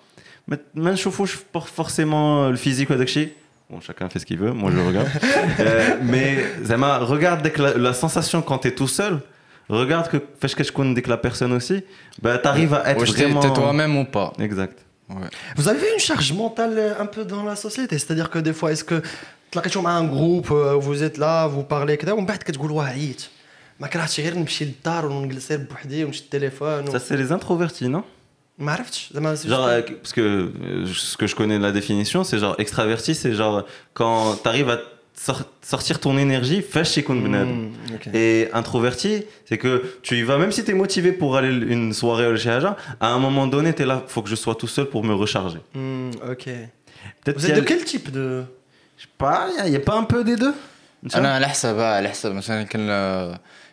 Mais 0.48 0.58
je 1.26 1.36
pas 1.52 1.60
forcément 1.60 2.48
le 2.48 2.56
physique 2.56 2.90
ou 2.90 2.94
Bon, 3.70 3.80
chacun 3.80 4.08
fait 4.10 4.18
ce 4.18 4.26
qu'il 4.26 4.38
veut, 4.38 4.52
moi 4.52 4.70
je 4.70 4.78
regarde. 4.78 5.08
Euh, 5.60 5.96
mais 6.02 6.44
Zama, 6.64 6.98
regarde 6.98 7.42
la, 7.58 7.74
la 7.76 7.92
sensation 7.92 8.42
quand 8.42 8.58
tu 8.58 8.68
es 8.68 8.70
tout 8.72 8.88
seul 8.88 9.20
regarde 9.69 10.07
que 10.11 10.17
فاش 10.41 10.55
كتكون 10.55 10.93
ديك 10.93 11.07
la 11.09 11.17
personne 11.17 11.51
aussi, 11.53 11.81
bah 12.21 12.37
t'arrives 12.37 12.73
à 12.73 12.89
être 12.91 12.97
واش 12.99 13.11
t'es- 13.11 13.23
vraiment... 13.25 13.39
t'es 13.41 13.53
toi-même 13.53 13.97
ou 13.97 14.05
pas 14.05 14.33
Exact. 14.39 14.77
Ouais. 15.09 15.29
Vous 15.57 15.67
avez 15.69 15.87
une 15.95 15.99
charge 16.09 16.33
mentale 16.33 16.75
euh, 16.77 17.01
un 17.03 17.05
peu 17.15 17.23
dans 17.33 17.43
la 17.51 17.55
société 17.55 17.97
C'est-à-dire 17.97 18.29
que 18.29 18.39
des 18.39 18.53
fois, 18.53 18.71
est-ce 18.73 18.83
que 18.83 19.01
تلاقيتوا 19.51 19.81
مع 19.81 19.99
un 20.01 20.05
groupe 20.05 20.51
euh, 20.51 20.75
vous 20.79 21.03
êtes 21.03 21.17
là 21.17 21.47
vous 21.47 21.63
parlez 21.73 21.95
كذا 21.95 22.11
ومن 22.11 22.25
بعد 22.25 22.37
كتقول 22.37 22.71
واه 22.71 22.85
عييت 22.85 23.23
ما 23.79 23.87
كرهتش 23.87 24.19
غير 24.19 24.35
نمشي 24.37 24.65
للدار 24.65 25.05
ونجلس 25.05 25.51
غير 25.51 25.59
بوحدي 25.69 26.05
ونشد 26.05 26.23
التليفون 26.23 26.87
و... 26.87 26.91
Ça, 26.91 26.99
c'est 26.99 27.17
les 27.17 27.31
introvertis, 27.31 27.87
non 27.95 28.01
ما 28.59 28.71
عرفتش 28.71 29.09
زعما 29.13 29.35
c'est 29.35 29.39
Genre, 29.39 29.67
juste- 29.69 29.89
euh, 29.89 29.95
parce 30.03 30.13
que 30.13 30.21
euh, 30.21 30.85
ce 31.11 31.17
que 31.17 31.27
je 31.27 31.35
connais 31.35 31.57
de 31.57 31.63
la 31.63 31.71
définition, 31.71 32.23
c'est 32.23 32.39
genre 32.39 32.55
extraverti, 32.59 33.15
c'est 33.15 33.33
genre 33.41 33.63
quand 33.93 34.35
t'arrives 34.43 34.69
à 34.69 34.77
sor- 34.77 34.85
sortir 35.61 35.99
ton 35.99 36.17
énergie, 36.17 36.61
fâche 36.61 36.91
chez 36.91 37.03
Hmm, 37.03 37.71
ok. 37.95 38.07
Et 38.13 38.49
introverti, 38.53 39.23
c'est 39.47 39.57
que 39.57 39.73
tu 40.03 40.15
y 40.17 40.23
vas, 40.23 40.37
même 40.37 40.51
si 40.51 40.63
t'es 40.63 40.73
motivé 40.73 41.11
pour 41.11 41.31
aller 41.37 41.49
une 41.49 41.91
soirée 41.93 42.27
au 42.27 42.33
Haja, 42.47 42.71
à 42.99 43.07
un 43.15 43.19
moment 43.19 43.47
donné, 43.47 43.73
t'es 43.73 43.85
là, 43.85 44.03
faut 44.07 44.21
que 44.21 44.29
je 44.29 44.35
sois 44.35 44.55
tout 44.55 44.67
seul 44.67 44.85
pour 44.93 45.03
me 45.03 45.13
recharger. 45.13 45.59
Hmm, 45.73 46.11
ok. 46.31 46.45
Peut-être 47.23 47.35
Vous 47.37 47.45
qu'il 47.45 47.49
y 47.49 47.51
êtes 47.51 47.51
a 47.51 47.55
de 47.55 47.59
le- 47.61 47.65
quel 47.65 47.83
type 47.83 48.11
de 48.11 48.43
Je 48.97 49.03
sais 49.03 49.09
pas, 49.17 49.47
il 49.65 49.71
y, 49.73 49.75
a 49.75 49.79
pas 49.79 49.97
un 50.03 50.03
peu 50.03 50.23
des 50.23 50.35
deux 50.35 50.53
انا 51.15 51.35
على 51.35 51.47
حسب 51.47 51.79
على 51.79 52.09
حسب 52.09 52.31
مثلا 52.31 52.63
كان 52.63 52.81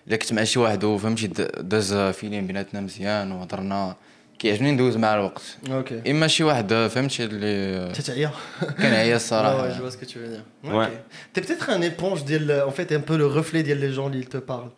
الا 0.08 0.16
كنت 0.16 0.32
مع 0.32 0.44
شي 0.44 0.58
واحد 0.58 0.84
وفهمتي 0.84 1.26
د- 1.26 1.50
داز 1.68 1.94
فيلم 1.94 2.46
بيناتنا 2.46 2.80
مزيان 2.80 3.32
وهضرنا 3.32 3.96
كيعجبني 4.38 4.70
ندوز 4.72 4.96
مع 4.96 5.14
الوقت 5.14 5.42
اوكي 5.70 6.10
اما 6.10 6.26
شي 6.26 6.44
واحد 6.44 6.88
فهمتي 6.94 7.24
اللي 7.24 7.92
تتعيا 7.94 8.30
كنعيا 8.78 9.12
Ouais, 9.12 9.16
الصراحه 9.16 9.68
ouais, 9.70 9.74
je 9.74 9.80
vois 9.82 9.90
ce 9.90 9.96
que 9.96 10.04
tu 10.04 10.18
veux 10.18 10.28
dire. 10.28 10.44
Ouais. 10.74 10.86
Ok. 10.86 10.90
T'es 11.32 11.40
peut-être 11.40 11.70
un 11.70 11.80
éponge, 11.82 12.24
ديال- 12.24 12.62
en 12.66 12.70
fait, 12.70 12.92
un 12.92 13.00
peu 13.00 13.16
le 13.16 13.26
reflet 13.26 13.62
ديال 13.62 13.80
les 13.80 13.92
gens 13.94 14.10
qui 14.10 14.26
te 14.26 14.38
parlent. 14.38 14.70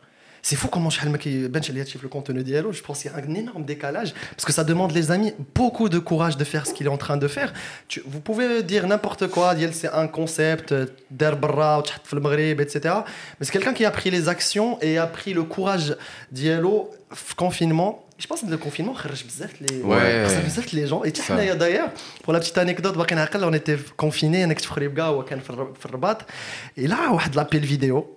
C'est 0.49 0.55
fou 0.57 0.69
comment 0.69 0.89
شحال 0.91 1.11
ما 1.13 1.19
كيبانش 1.19 1.71
عليا 1.71 1.81
هادشي 1.83 1.99
في 1.99 2.07
le 2.07 2.11
contenu 2.11 2.31
ديالو. 2.43 2.73
Je 2.73 2.81
pense 2.83 2.99
qu'il 3.03 3.11
y 3.11 3.15
a 3.15 3.19
un 3.19 3.35
énorme 3.35 3.65
décalage 3.65 4.15
parce 4.37 4.45
que 4.45 4.53
ça 4.53 4.65
demande 4.65 4.93
les 4.93 5.11
amis 5.11 5.33
beaucoup 5.57 5.89
de 5.89 5.99
courage 5.99 6.37
de 6.37 6.45
faire 6.45 6.67
ce 6.67 6.73
qu'il 6.75 6.87
est 6.87 6.95
en 6.99 7.03
train 7.07 7.17
de 7.17 7.29
faire. 7.29 7.53
Tu- 7.89 8.03
vous 8.13 8.21
pouvez 8.21 8.63
dire 8.63 8.87
n'importe 8.87 9.27
quoi, 9.27 9.55
ديال 9.55 9.73
c'est 9.75 9.91
un 10.03 10.07
concept 10.07 10.75
دار 11.11 11.35
برا 11.35 11.77
وتحط 11.77 12.07
في 12.07 12.13
المغرب 12.13 12.61
etc. 12.61 12.95
Mais 13.41 13.45
c'est 13.47 13.53
quelqu'un 13.59 13.73
qui 13.79 13.85
a 13.85 13.91
pris 13.91 14.11
les 14.11 14.29
actions 14.29 14.79
et 14.83 14.99
a 14.99 15.07
pris 15.07 15.33
le 15.35 15.43
courage 15.43 15.93
ديالو 16.33 16.89
في 17.15 17.35
confinement. 17.35 18.03
Je 18.22 18.28
pense 18.28 18.42
que 18.42 18.50
le 18.56 18.58
confinement 18.58 18.94
خرج 18.94 19.24
بزاف 19.24 19.52
les 19.62 19.74
بزاف 20.46 20.74
les 20.74 20.88
gens 20.88 21.04
et. 21.06 21.22
حنايا 21.22 21.54
d'ailleurs 21.56 21.90
pour 22.24 22.34
la 22.34 22.40
petite 22.40 22.58
anecdote 22.58 22.98
باقي 22.98 23.16
نعقل 23.16 23.52
on 23.52 23.58
était 23.62 24.04
confinés 24.06 24.24
أنا 24.24 24.54
كنت 24.54 24.62
في 24.62 24.68
خريبكا 24.68 25.04
وهو 25.08 25.26
كان 25.26 25.40
في 25.40 25.50
الر- 25.50 25.74
في 25.80 25.86
الرباط 25.86 26.22
et 26.80 26.88
là 26.88 27.12
واحد 27.12 27.36
لابيل 27.36 27.64
فيديو 27.68 28.08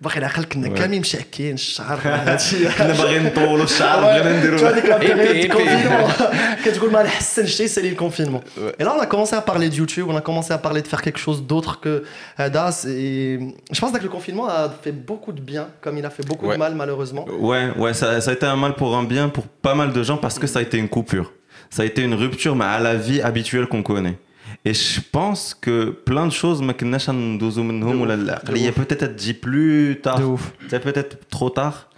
باقي 0.00 0.20
نعقل 0.20 0.44
كنا 0.44 0.68
Ouais. 0.68 0.78
كاملين 0.78 1.00
مشاكين 1.00 1.54
الشعر 1.54 1.98
هادشي 2.04 2.64
كنا 2.78 2.92
باغيين 2.92 3.24
نطولوا 3.24 3.64
الشعر 3.64 4.00
بغينا 4.00 4.38
نديروا 4.38 4.58
Tu 4.58 4.62
vois, 4.62 4.72
dès 4.72 4.82
que 4.82 4.88
la 4.88 4.96
Épée, 4.96 5.14
période 5.14 5.36
du 5.36 5.46
épée. 5.46 5.56
confinement, 5.56 6.64
كتقول 6.64 6.92
ما 6.92 7.02
نحسنش 7.02 7.50
شي 7.56 7.68
c'est 7.68 7.82
le 7.82 7.94
confinement. 7.94 8.40
Ouais. 8.58 8.72
Et 8.80 8.84
là, 8.84 8.94
on 8.98 9.00
a 9.00 9.06
commencé 9.06 9.34
à 9.36 9.40
parler 9.40 9.68
de 9.68 9.74
YouTube, 9.76 10.06
on 10.08 10.16
a 10.16 10.20
commencé 10.20 10.52
à 10.52 10.58
parler 10.58 10.82
de 10.82 10.88
faire 10.88 11.00
quelque 11.02 11.20
chose 11.26 11.42
d'autre 11.50 11.72
que 11.80 12.02
euh, 12.40 12.48
Das. 12.48 12.76
Et 12.88 13.38
je 13.76 13.80
pense 13.80 13.92
que 13.92 14.02
le 14.02 14.08
confinement 14.18 14.46
a 14.48 14.62
fait 14.84 14.92
beaucoup 15.10 15.32
de 15.38 15.40
bien, 15.52 15.64
comme 15.82 15.96
il 16.00 16.04
a 16.10 16.10
fait 16.16 16.26
beaucoup 16.30 16.46
Ouais. 16.48 16.54
de 16.54 16.58
mal, 16.64 16.72
malheureusement. 16.82 17.24
Ouais, 17.50 17.66
ouais, 17.82 17.94
ça, 18.00 18.06
ça 18.24 18.30
a 18.32 18.34
été 18.38 18.46
un 18.46 18.56
mal 18.64 18.72
pour 18.80 18.90
un 19.00 19.04
bien 19.14 19.24
pour 19.36 19.44
pas 19.66 19.74
mal 19.80 19.92
de 19.98 20.02
gens 20.08 20.18
parce 20.24 20.38
que 20.40 20.48
ça 20.52 20.58
a 20.58 20.62
été 20.68 20.76
une 20.84 20.88
coupure. 20.96 21.28
Ça 21.74 21.80
a 21.82 21.86
été 21.92 22.00
une 22.08 22.14
rupture 22.24 22.54
mais 22.60 22.64
à 22.76 22.80
la 22.88 22.94
vie 23.06 23.20
habituelle 23.30 23.66
qu'on 23.72 23.84
connaît. 23.92 24.16
Et 24.63 24.73
je 24.73 25.01
pense 25.01 25.55
que 25.55 25.89
plein 25.89 26.27
de 26.27 26.31
choses, 26.31 26.61
Il 26.61 28.61
y 28.61 28.67
a 28.67 28.71
peut-être 28.71 29.15
dit 29.15 29.33
plus 29.33 29.99
tard. 30.01 30.21
C'est 30.69 30.79
peut-être 30.79 31.27
trop 31.29 31.49
tard. 31.49 31.89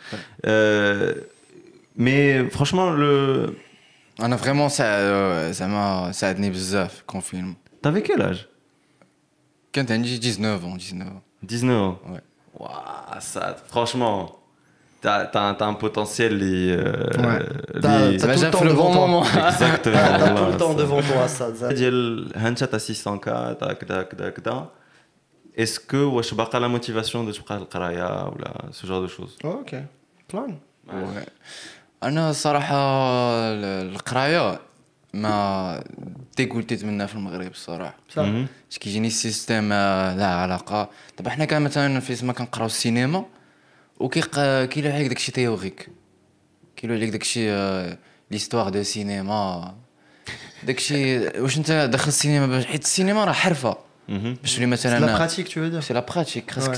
Euh, 0.45 1.13
mais 1.95 2.49
franchement, 2.49 2.91
le. 2.91 3.57
On 4.19 4.31
a 4.31 4.35
vraiment 4.35 4.69
ça, 4.69 4.85
euh, 4.85 5.53
ça 5.53 5.67
m'a, 5.67 6.13
ça 6.13 6.29
a 6.29 6.33
donné 6.33 6.51
bzaf, 6.51 7.03
confinement. 7.07 7.55
T'avais 7.81 8.03
quel 8.03 8.21
âge? 8.21 8.47
Quand 9.73 9.85
t'as 9.85 9.97
19 9.97 10.65
ans, 10.65 10.75
19 10.75 11.07
ans. 11.07 11.21
19 11.41 11.77
ans 11.77 11.99
Ouais. 12.09 12.19
Waouh, 12.59 12.69
ça, 13.19 13.55
franchement. 13.67 14.39
t'as 15.02 15.26
t'as 15.32 15.42
un, 15.48 15.54
t'as 15.58 15.66
un 15.66 15.74
potentiel 15.84 16.32
les, 16.42 16.70
euh, 16.72 16.82
T'as 17.84 18.08
les- 18.08 18.16
t'as 18.16 18.26
tout 18.26 18.26
Bah, 18.26 18.34
le 18.34 18.50
temps 18.50 18.58
j'ai 18.58 18.58
fait 18.58 18.64
le 18.64 18.70
devant 18.70 18.84
bon 18.88 18.92
toi. 18.92 19.06
moment. 19.06 19.22
Exactement. 19.24 19.94
T'as 19.94 20.18
t'as 20.18 20.28
tout 20.28 20.34
voilà, 20.34 20.50
le 20.50 20.56
temps 20.62 20.72
ça. 20.76 20.82
devant 20.82 21.02
toi, 21.02 21.28
ça. 21.28 21.72
ديال 21.72 22.32
هانتا 22.36 22.66
تاع 22.66 22.78
600 22.78 23.16
كا 23.18 23.52
تا 23.52 23.72
كدا 23.72 24.02
كدا 24.02 24.30
كدا 24.30 24.66
اسكو 25.58 25.96
واش 25.96 26.34
باقا 26.34 26.58
لا 26.58 26.68
موتيفاسيون 26.68 27.26
دو 27.26 27.32
تبقى 27.32 27.56
القرايه 27.56 28.24
ولا 28.28 28.52
سو 28.72 28.88
جور 28.88 29.00
دو 29.00 29.06
شوز 29.06 29.36
اوكي 29.44 29.84
بلان 30.34 30.58
Ouais. 30.88 31.28
انا 32.02 32.30
الصراحه 32.30 32.76
ال- 32.76 33.92
القرايه 33.94 34.58
ما 35.14 35.82
ديكولتيت 36.36 36.84
منها 36.84 37.06
في 37.06 37.14
المغرب 37.14 37.50
الصراحه 37.50 37.94
صح. 38.10 38.22
مهم. 38.22 38.46
باش 38.68 38.78
كيجيني 38.78 39.06
السيستيم 39.06 39.72
آه، 39.72 40.14
لا 40.16 40.26
علاقه 40.26 40.88
دابا 41.18 41.30
حنا 41.30 41.44
كان 41.44 41.62
مثلا 41.62 42.00
في 42.00 42.16
سما 42.16 42.32
كنقراو 42.32 42.66
السينما 42.66 43.24
وكيلو 43.99 44.91
عليك 44.91 45.07
داكشي 45.07 45.31
تيوغيك 45.31 45.89
كيلو 46.75 46.93
عليك 46.93 47.09
داكشي 47.09 47.51
آه، 47.51 47.97
ليستواغ 48.31 48.69
دو 48.69 48.83
سينما 48.83 49.75
داكشي 50.63 51.17
واش 51.39 51.57
انت 51.57 51.71
داخل 51.91 52.07
السينما 52.07 52.63
حيت 52.63 52.83
السينما 52.83 53.25
راه 53.25 53.31
حرفة. 53.33 53.77
باش 54.09 54.55
تولي 54.55 54.65
مثلا 54.65 54.99
سي 54.99 55.05
لا 55.05 55.17
براتيك 55.17 55.47
تو 55.47 55.81
سي 55.81 55.93
لا 55.93 55.99
براتيك 55.99 56.51
خاصك 56.51 56.73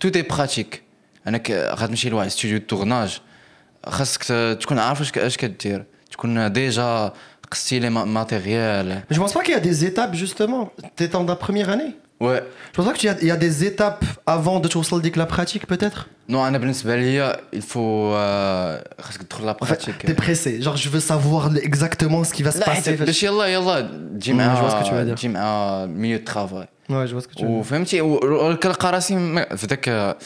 تو 0.00 0.08
دي 0.08 0.22
براتيك 0.22 0.82
أنا 1.26 1.42
غتمشي 1.74 2.08
لواحد 2.10 2.28
ستوديو 2.28 2.58
تورناج 2.58 3.20
خاصك 3.86 4.22
تكون 4.60 4.78
عارف 4.78 5.18
اش 5.18 5.36
كدير. 5.36 5.84
تكون 6.10 6.52
ديجا 6.52 7.12
قصتي 7.50 7.78
لي 7.78 7.90
ماتيريال 7.90 9.02
جو 9.12 9.18
بونس 9.18 9.34
با 9.34 9.42
كي 9.42 9.58
دي 9.58 9.72
زيتاب 9.72 10.12
جوستومون 10.12 10.68
تي 10.96 11.06
تون 11.06 11.26
دا 11.26 11.34
بروميير 11.34 11.72
اني 11.72 11.94
Ouais. 12.19 12.41
Je 12.71 12.75
pense 12.77 12.85
pas 12.89 12.93
qu'il 12.93 13.09
y, 13.09 13.13
a- 13.13 13.21
il 13.21 13.27
y 13.27 13.31
a 13.31 13.35
des 13.47 13.55
étapes 13.69 14.05
avant 14.27 14.59
de 14.59 14.67
توصل 14.67 15.01
ديك 15.01 15.17
la 15.17 15.25
pratique 15.25 15.67
peut-être 15.73 16.05
نو 16.29 16.47
انا 16.47 16.57
بالنسبه 16.57 16.95
ليا 16.95 17.37
الفو 17.53 18.11
خاصك 19.01 19.23
تدخل 19.23 19.45
لا 19.45 19.53
En 19.61 19.65
fait, 19.65 19.69
براتيك 19.69 19.95
t'es 20.05 20.13
pressé. 20.13 20.61
Genre, 20.61 20.77
je 20.77 20.89
veux 20.89 20.99
savoir 20.99 21.49
exactement 21.57 22.23
ce 22.23 22.33
qui 22.33 22.43
va 22.43 22.51
se 22.51 22.59
لا 22.59 22.65
passer. 22.65 22.89
حيت 22.89 23.01
باش 23.01 23.23
يلا 23.23 23.45
يلا 23.45 23.81
تجي 24.19 24.33
Mm, 24.33 24.37
je 24.37 24.61
vois 24.61 24.69
ce 24.69 24.73
مع 24.75 24.81
que 24.81 24.85
tu 24.87 24.91
veux 24.93 25.05
dire. 25.05 25.15
تجي 25.19 25.27
مع 25.27 25.85
ميو 25.85 26.17
ترافاي 26.19 26.67
Ouais, 26.89 27.07
je 27.07 27.13
vois 27.13 27.21
ce 27.21 27.27
que 27.27 27.33
tu 27.35 27.43
veux 27.43 27.47
dire. 27.49 27.59
وفهمتي 27.59 28.01
و- 28.01 28.51
وكنلقى 28.51 28.91
راسي 28.91 29.15
م- 29.15 29.55
في 29.55 29.67
ذاك 29.67 30.17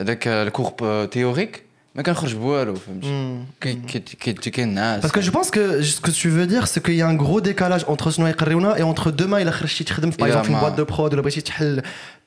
ذاك 0.00 0.28
الكور 0.28 1.04
تيوريك 1.06 1.62
ما 1.96 2.02
كنخرج 2.02 2.34
بوالو 2.34 2.74
فهمتي 2.74 3.06
Mm. 3.06 3.62
كي- 3.62 3.74
كي- 3.74 4.32
كي- 4.32 4.50
كينعس 4.50 5.06
Parce 5.06 5.10
que 5.12 5.20
je 5.20 5.30
pense 5.30 5.50
que 5.50 5.82
ce 5.82 6.00
que 6.00 6.10
tu 6.10 6.28
veux 6.28 6.46
dire, 6.46 6.66
c'est 6.66 6.82
qu'il 6.84 6.94
y 6.94 7.02
a 7.02 7.06
un 7.06 7.14
gros 7.14 7.40
décalage 7.40 7.84
entre 7.84 8.08
شنو 8.08 8.26
يقريونا 8.26 8.74
et 8.76 8.82
entre 8.82 9.10
demain 9.10 9.40
il 9.44 9.48
a 9.48 9.50
خرجتي 9.50 9.84
تخدم 9.84 10.10
par 10.12 10.14
Yeah, 10.14 10.22
exemple 10.28 10.42
في 10.46 10.52
une 10.52 10.56
ma- 10.56 10.60
boîte 10.60 10.76
de 10.80 10.92
prod 10.94 11.00
ولا 11.12 11.20
بغيتي 11.22 11.40
تحل 11.40 11.82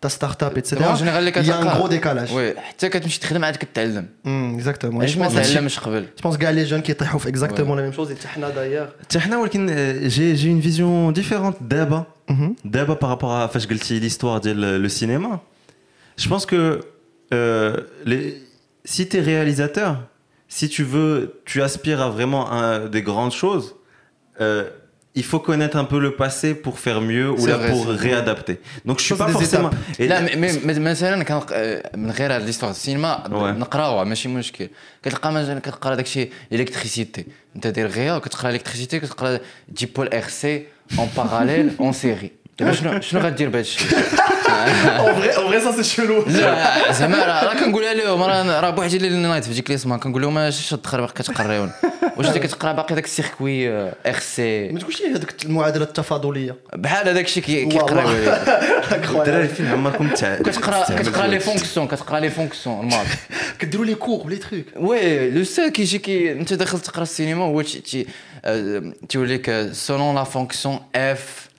ta 0.05 0.09
start-up 0.09 0.57
etc. 0.57 0.73
دابا 0.73 0.95
جينيرال 0.95 1.17
اللي 1.27 1.31
Il 1.31 1.35
y 1.35 1.37
a 1.37 1.39
un 1.39 1.63
كتلقى- 1.63 1.77
gros 1.77 1.89
décalage. 1.89 2.31
وي 2.33 2.59
حتى 2.59 2.89
كتمشي 2.89 3.19
تخدم 3.19 3.45
عاد 3.45 3.55
كتعلم 3.55 4.05
Mm, 4.25 4.27
exactement. 4.61 4.93
Et 4.93 4.95
علاش 4.99 5.15
je 5.15 5.17
ما 5.17 5.29
pense 5.29 5.33
تعلمش 5.33 5.79
قبل 5.79 6.05
Je 6.19 6.27
pense 6.29 6.37
كاع 6.37 6.53
les 6.53 6.69
jeunes 6.69 6.81
كيطيحوا 6.85 7.19
في 7.19 7.31
exactement 7.31 7.75
la 7.75 7.93
même 7.93 7.97
chose 7.99 8.09
et 8.23 8.25
حنا 8.25 8.49
d'ailleurs. 8.49 9.01
حتى 9.05 9.19
حنا 9.19 9.37
ولكن 9.37 9.65
جي 10.07 10.33
جي 10.33 10.51
اون 10.51 10.61
فيزيون 10.61 11.13
ديفيرونت 11.13 11.55
دابا 11.61 12.03
دابا 12.65 12.93
بارابور 12.93 13.47
فاش 13.47 13.67
قلتي 13.67 13.99
ليستوار 13.99 14.37
ديال 14.37 14.81
لو 14.81 14.87
سينما 14.87 15.39
Je 16.21 16.27
pense 16.29 16.45
que 16.45 16.79
euh, 17.33 17.77
les, 18.05 18.23
si 18.93 19.07
tu 19.09 19.17
es 19.17 19.21
réalisateur, 19.21 19.93
si 20.47 20.65
tu 20.69 20.83
veux, 20.83 21.41
tu 21.45 21.61
aspires 21.61 22.01
à 22.07 22.09
vraiment 22.09 22.43
un- 22.51 22.85
des 22.95 23.01
grandes 23.09 23.35
choses, 23.43 23.67
euh, 24.41 24.69
il 25.21 25.23
faut 25.31 25.39
connaître 25.49 25.77
un 25.83 25.87
peu 25.93 25.99
le 26.07 26.11
passé 26.23 26.49
pour 26.65 26.75
faire 26.85 26.99
mieux 27.11 27.29
ou 27.31 27.39
C'est 27.39 27.49
là 27.53 27.57
vrai, 27.57 27.69
pour 27.71 27.83
c'est 27.85 27.93
vrai. 27.93 28.09
réadapter. 28.09 28.55
Donc 28.87 28.99
je 28.99 29.05
suis 29.05 29.15
Ça, 29.15 29.25
pas 29.25 29.31
c'est 29.31 29.39
des 29.39 29.45
forcément. 29.45 29.69
étapes. 29.99 30.09
لا 30.09 30.21
مي- 30.21 30.35
مي- 30.35 30.59
مي- 30.73 30.79
مثلا 30.79 31.23
كنق- 31.23 31.51
آه، 31.53 31.91
من 31.97 32.11
غير 32.11 32.35
هاد 32.35 32.41
ليستوار 32.43 32.71
السينما 32.71 33.23
نقراوها 33.57 34.03
ماشي 34.03 34.27
مشكل 34.29 34.69
كتلقى 35.03 35.31
مثلا 35.31 35.59
كتقرا 35.59 35.95
داكشي 35.95 36.29
الكتريسيتي 36.53 37.25
انت 37.55 37.67
دير 37.67 37.87
غيا 37.87 38.13
وكتقرا 38.13 38.49
الكتريسيتي 38.49 38.99
كتقرا 38.99 39.39
تجي 39.75 39.85
بول 39.85 40.07
ار 40.07 40.23
سي 40.27 40.65
اون 40.99 41.09
باراليل 41.17 41.71
اون 41.79 41.93
سيري 41.93 42.31
دابا 42.60 42.72
شنو 42.72 43.00
شنو 43.00 43.20
غدير 43.20 43.48
بهذا 43.48 43.60
الشيء 43.60 43.88
en 44.50 45.48
vrai, 45.48 45.60
ça 45.60 45.72
c'est 45.76 45.96
chelou. 45.96 46.28
لا 46.28 46.92
زعما 46.92 47.16
راه 47.24 47.54
كنقولها 47.54 47.94
لهم 47.94 48.22
راه 48.22 48.60
راه 48.60 48.70
بوحدي 48.70 48.96
اللي 48.96 49.28
نايت 49.28 49.44
في 49.44 49.52
ديك 49.54 49.70
ليسما 49.70 49.96
كنقول 49.96 50.22
لهم 50.22 50.38
اش 50.38 50.70
تدخل 50.70 50.98
باقي 51.00 51.12
كتقريون 51.12 51.72
واش 52.16 52.26
انت 52.26 52.38
كتقرا 52.38 52.72
باقي 52.72 52.94
داك 52.94 53.04
السيركوي 53.04 53.68
ار 53.70 54.18
سي 54.20 54.68
ما 54.68 54.78
تقولش 54.80 55.00
لي 55.00 55.14
هذيك 55.14 55.34
المعادله 55.44 55.84
التفاضليه 55.84 56.56
بحال 56.76 57.08
هذاك 57.08 57.24
الشيء. 57.24 57.42
كيقراو 57.42 58.08
الدراري 59.18 59.48
فين 59.48 59.66
عمركم 59.66 60.08
كتقرا 60.10 60.84
كتقرا 60.96 61.26
لي؟ 61.26 61.40
فونكسيون 61.40 61.86
كتقرا 61.86 62.20
لي 62.20 62.30
فونكسيون 62.30 62.80
الماط 62.80 63.06
كديروا 63.58 63.84
لي 63.86 63.94
كور 63.94 64.28
لي 64.28 64.36
تروك 64.36 64.64
وي 64.76 65.30
لو 65.30 65.44
سا 65.44 65.68
كيجي 65.68 65.98
كي 65.98 66.32
انت 66.32 66.52
داخل 66.52 66.80
تقرا 66.80 67.02
السينما 67.02 67.44
هو 67.44 67.62
تي- 67.62 67.80
تي 67.80 68.06
تيقول 69.08 69.30
لك 69.30 69.68
سولون 69.72 70.14
لا 70.14 70.24
فونكسيون 70.24 70.80
اف 70.94 71.49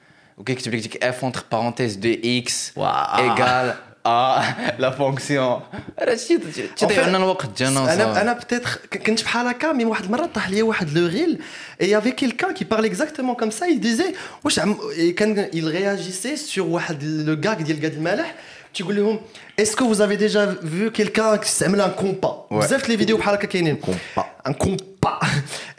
وكيكتب 0.41 0.75
لك 0.75 0.81
ديك 0.83 1.05
اف 1.05 1.25
اونتر 1.25 1.45
بارونتيز 1.53 1.95
دو 1.97 2.17
اكس 2.25 2.73
ايغال 2.79 3.75
ا 4.07 4.43
لا 4.79 4.91
فونكسيون 4.91 5.61
هذا 6.01 6.13
الشيء 6.13 6.39
تضيع 6.77 7.07
لنا 7.09 7.19
الوقت 7.19 7.59
جانا 7.59 7.95
انا 7.95 8.07
وصافي. 8.07 8.21
انا 8.21 8.33
بتيتر 8.33 8.71
كنت 9.07 9.23
بحال 9.25 9.47
هكا 9.47 9.73
مي 9.73 9.85
واحد 9.85 10.05
المره 10.05 10.27
طاح 10.27 10.51
لي 10.51 10.63
واحد 10.63 10.99
لو 10.99 11.07
ريل 11.07 11.39
et 11.81 11.85
il 11.85 11.89
y 11.89 11.95
avait 11.95 12.13
quelqu'un 12.13 12.53
qui 12.59 12.65
parlait 12.65 12.89
exactement 12.93 13.35
comme 13.35 13.51
ça 13.51 13.67
il 13.69 13.81
disait 13.81 14.15
واش 14.45 14.59
عم 14.59 14.77
et 14.97 15.11
كان 15.15 15.51
il 15.55 15.65
réagissait 15.69 16.53
sur 16.55 16.59
واحد 16.59 17.03
le 17.03 17.47
gag 17.47 17.63
ديال 17.63 17.83
قاد 17.83 17.93
المالح 17.93 18.35
تيقول 18.75 18.97
لهم 18.97 19.21
est-ce 19.61 19.77
que 19.77 19.85
vous 19.85 20.01
avez 20.01 20.17
déjà 20.17 20.47
vu 20.63 20.91
quelqu'un 20.91 21.39
qui 21.39 21.51
s'appelle 21.51 21.81
un 21.81 22.03
compas 22.03 22.47
Ouais. 22.51 22.65
بزاف 22.65 22.89
لي 22.89 22.97
فيديو 22.97 23.17
بحال 23.17 23.35
هكا 23.35 23.47
كاينين 23.47 23.79
compas 23.87 24.49
un 24.49 24.53
compas 24.53 25.27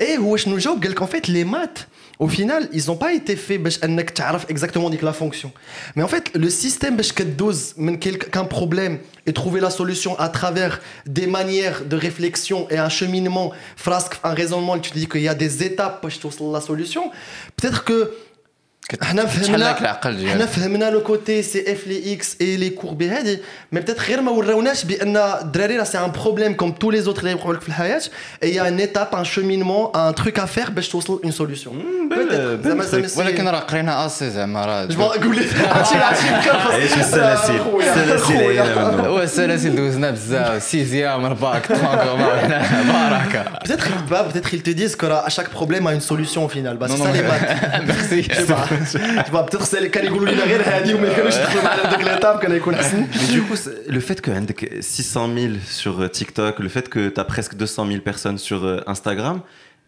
et 0.02 0.18
هو 0.20 0.38
شنو 0.38 0.58
جاوب 0.58 0.84
قال 0.84 0.92
لك 0.92 1.04
en 1.04 1.08
fait 1.08 1.28
les 1.28 1.46
maths 1.46 1.88
Au 2.23 2.29
final, 2.29 2.69
ils 2.73 2.87
n'ont 2.87 2.95
pas 2.95 3.13
été 3.13 3.35
faits 3.35 3.61
pour 3.61 3.73
que 3.83 4.47
exactement 4.49 4.89
la 5.03 5.13
fonction. 5.13 5.51
Mais 5.97 6.05
en 6.05 6.07
fait, 6.07 6.31
le 6.37 6.51
système 6.51 6.95
pour 6.95 7.13
que 7.13 7.25
dose 7.25 7.75
qu'un 8.31 8.45
problème 8.45 9.01
et 9.27 9.33
trouver 9.33 9.61
la 9.61 9.71
solution 9.71 10.17
à 10.21 10.29
travers 10.29 10.81
des 11.05 11.27
manières 11.27 11.85
de 11.85 11.97
réflexion 11.97 12.69
et 12.71 12.79
un 12.79 12.89
cheminement, 12.89 13.51
un 14.23 14.35
raisonnement, 14.35 14.79
tu 14.79 14.93
te 14.93 14.99
dis 15.01 15.09
qu'il 15.09 15.23
y 15.23 15.27
a 15.27 15.35
des 15.35 15.65
étapes 15.65 16.01
pour 16.01 16.11
que 16.11 16.53
la 16.53 16.61
solution, 16.61 17.11
peut-être 17.57 17.83
que 17.83 18.13
حنا 19.03 19.25
تشحال 19.25 19.43
لك 19.43 19.47
فهمنا 19.47 19.81
العقل 19.81 20.17
ديالك. 20.17 20.33
حنا 20.33 20.47
فهمنا 20.47 20.91
لو 20.91 21.01
كوتي 21.03 21.43
سي 21.43 21.73
إف 21.73 21.87
لي 21.87 22.13
إكس 22.15 22.37
إي 22.41 22.57
لي 22.57 22.71
كوربي 22.71 23.09
هادي 23.09 23.39
مي 23.73 23.81
بتيت 23.81 24.01
غير 24.01 24.21
ما 24.21 24.31
وراوناش 24.31 24.85
بأن 24.85 25.17
الدراري 25.17 25.77
راه 25.77 25.85
سي 25.85 25.99
ان 25.99 26.11
بروبليم 26.11 26.55
كوم 26.55 26.73
تو 26.73 26.91
لي 26.91 27.01
زوتر 27.01 27.21
اللي 27.21 27.31
يوقعوا 27.31 27.55
لك 27.55 27.61
في 27.61 27.69
الحياة. 27.69 28.03
اي 28.43 28.69
ان 28.69 28.79
ايتاب 28.79 29.15
ان 29.15 29.25
شومينمون 29.25 29.97
ان 29.97 30.15
تروك 30.15 30.39
ا 30.39 30.45
فير 30.45 30.71
باش 30.71 30.89
توصل 30.89 31.21
اون 31.25 31.33
سوليوشن 31.33 31.73
زعما 32.65 32.85
زعما 32.85 33.09
ولكن 33.17 33.49
راه 33.49 33.59
قرينا 33.59 34.07
آسي 34.07 34.31
زعما 34.31 34.67
راه 34.67 34.85
جو 34.85 35.03
قول 35.03 35.37
لي 35.37 35.45
عرفتي 35.69 35.97
عرفتي 35.97 36.29
عيش 36.75 36.95
بالسلاسل 36.95 37.61
السلاسل 37.81 38.35
منه 38.35 39.07
هو 39.07 39.23
السلاسل 39.23 39.77
دوزنا 39.77 40.11
بزاف. 40.11 40.63
سيزيام 40.63 41.27
رباك 41.27 41.73
بركه 41.73 43.45
qu'ils 43.83 44.11
bah, 44.11 44.25
peut-être 44.29 44.55
ils 44.55 44.63
te 44.63 44.71
disent 44.71 44.97
que 44.97 45.07
là, 45.07 45.19
à 45.29 45.31
chaque 45.37 45.51
problème 45.59 45.87
a 45.87 45.93
une 45.99 46.01
solution 46.13 46.45
au 46.45 46.49
final. 46.49 46.77
Bah, 46.77 46.87
c'est 46.89 48.23
Non, 48.72 48.72
ça 48.72 48.72
non, 48.72 48.72
les 48.72 48.78
mais- 48.78 48.80
maths. 48.80 48.94
Merci. 48.94 48.98
Je 48.98 48.98
sais 48.98 49.00
pas. 49.00 49.22
Je 49.22 49.26
sais 49.26 49.32
pas, 49.32 49.44
peut-être 49.44 49.66
c'est 49.66 49.82
les 49.82 49.90
كانوا 49.90 50.10
يقولوا 50.10 50.34
لنا 50.34 50.44
غير 50.44 50.62
هادي 50.62 50.94
وما 50.94 51.14
كانوش 51.14 51.36
يدخلوا 51.36 51.64
معنا 51.64 51.90
ديك 51.90 52.02
l'étape 52.08 52.40
كان 52.42 52.56
يكون 52.56 52.74
احسن. 52.74 53.08
Mais 53.14 53.32
du 53.34 53.42
coup, 53.42 53.56
c'est- 53.56 53.92
le 53.92 54.00
fait 54.00 54.22
que 54.22 54.30
عندك 54.32 54.82
600 54.82 55.28
000 55.36 55.54
sur 55.82 56.00
euh, 56.02 56.08
TikTok, 56.10 56.60
le 56.60 56.70
fait 56.70 56.90
que 56.90 57.10
tu 57.10 57.20
as 57.20 57.24
presque 57.24 57.56
200 57.56 57.88
000 57.88 58.00
personnes 58.02 58.38
sur 58.38 58.64
euh, 58.66 58.82
Instagram, 58.88 59.42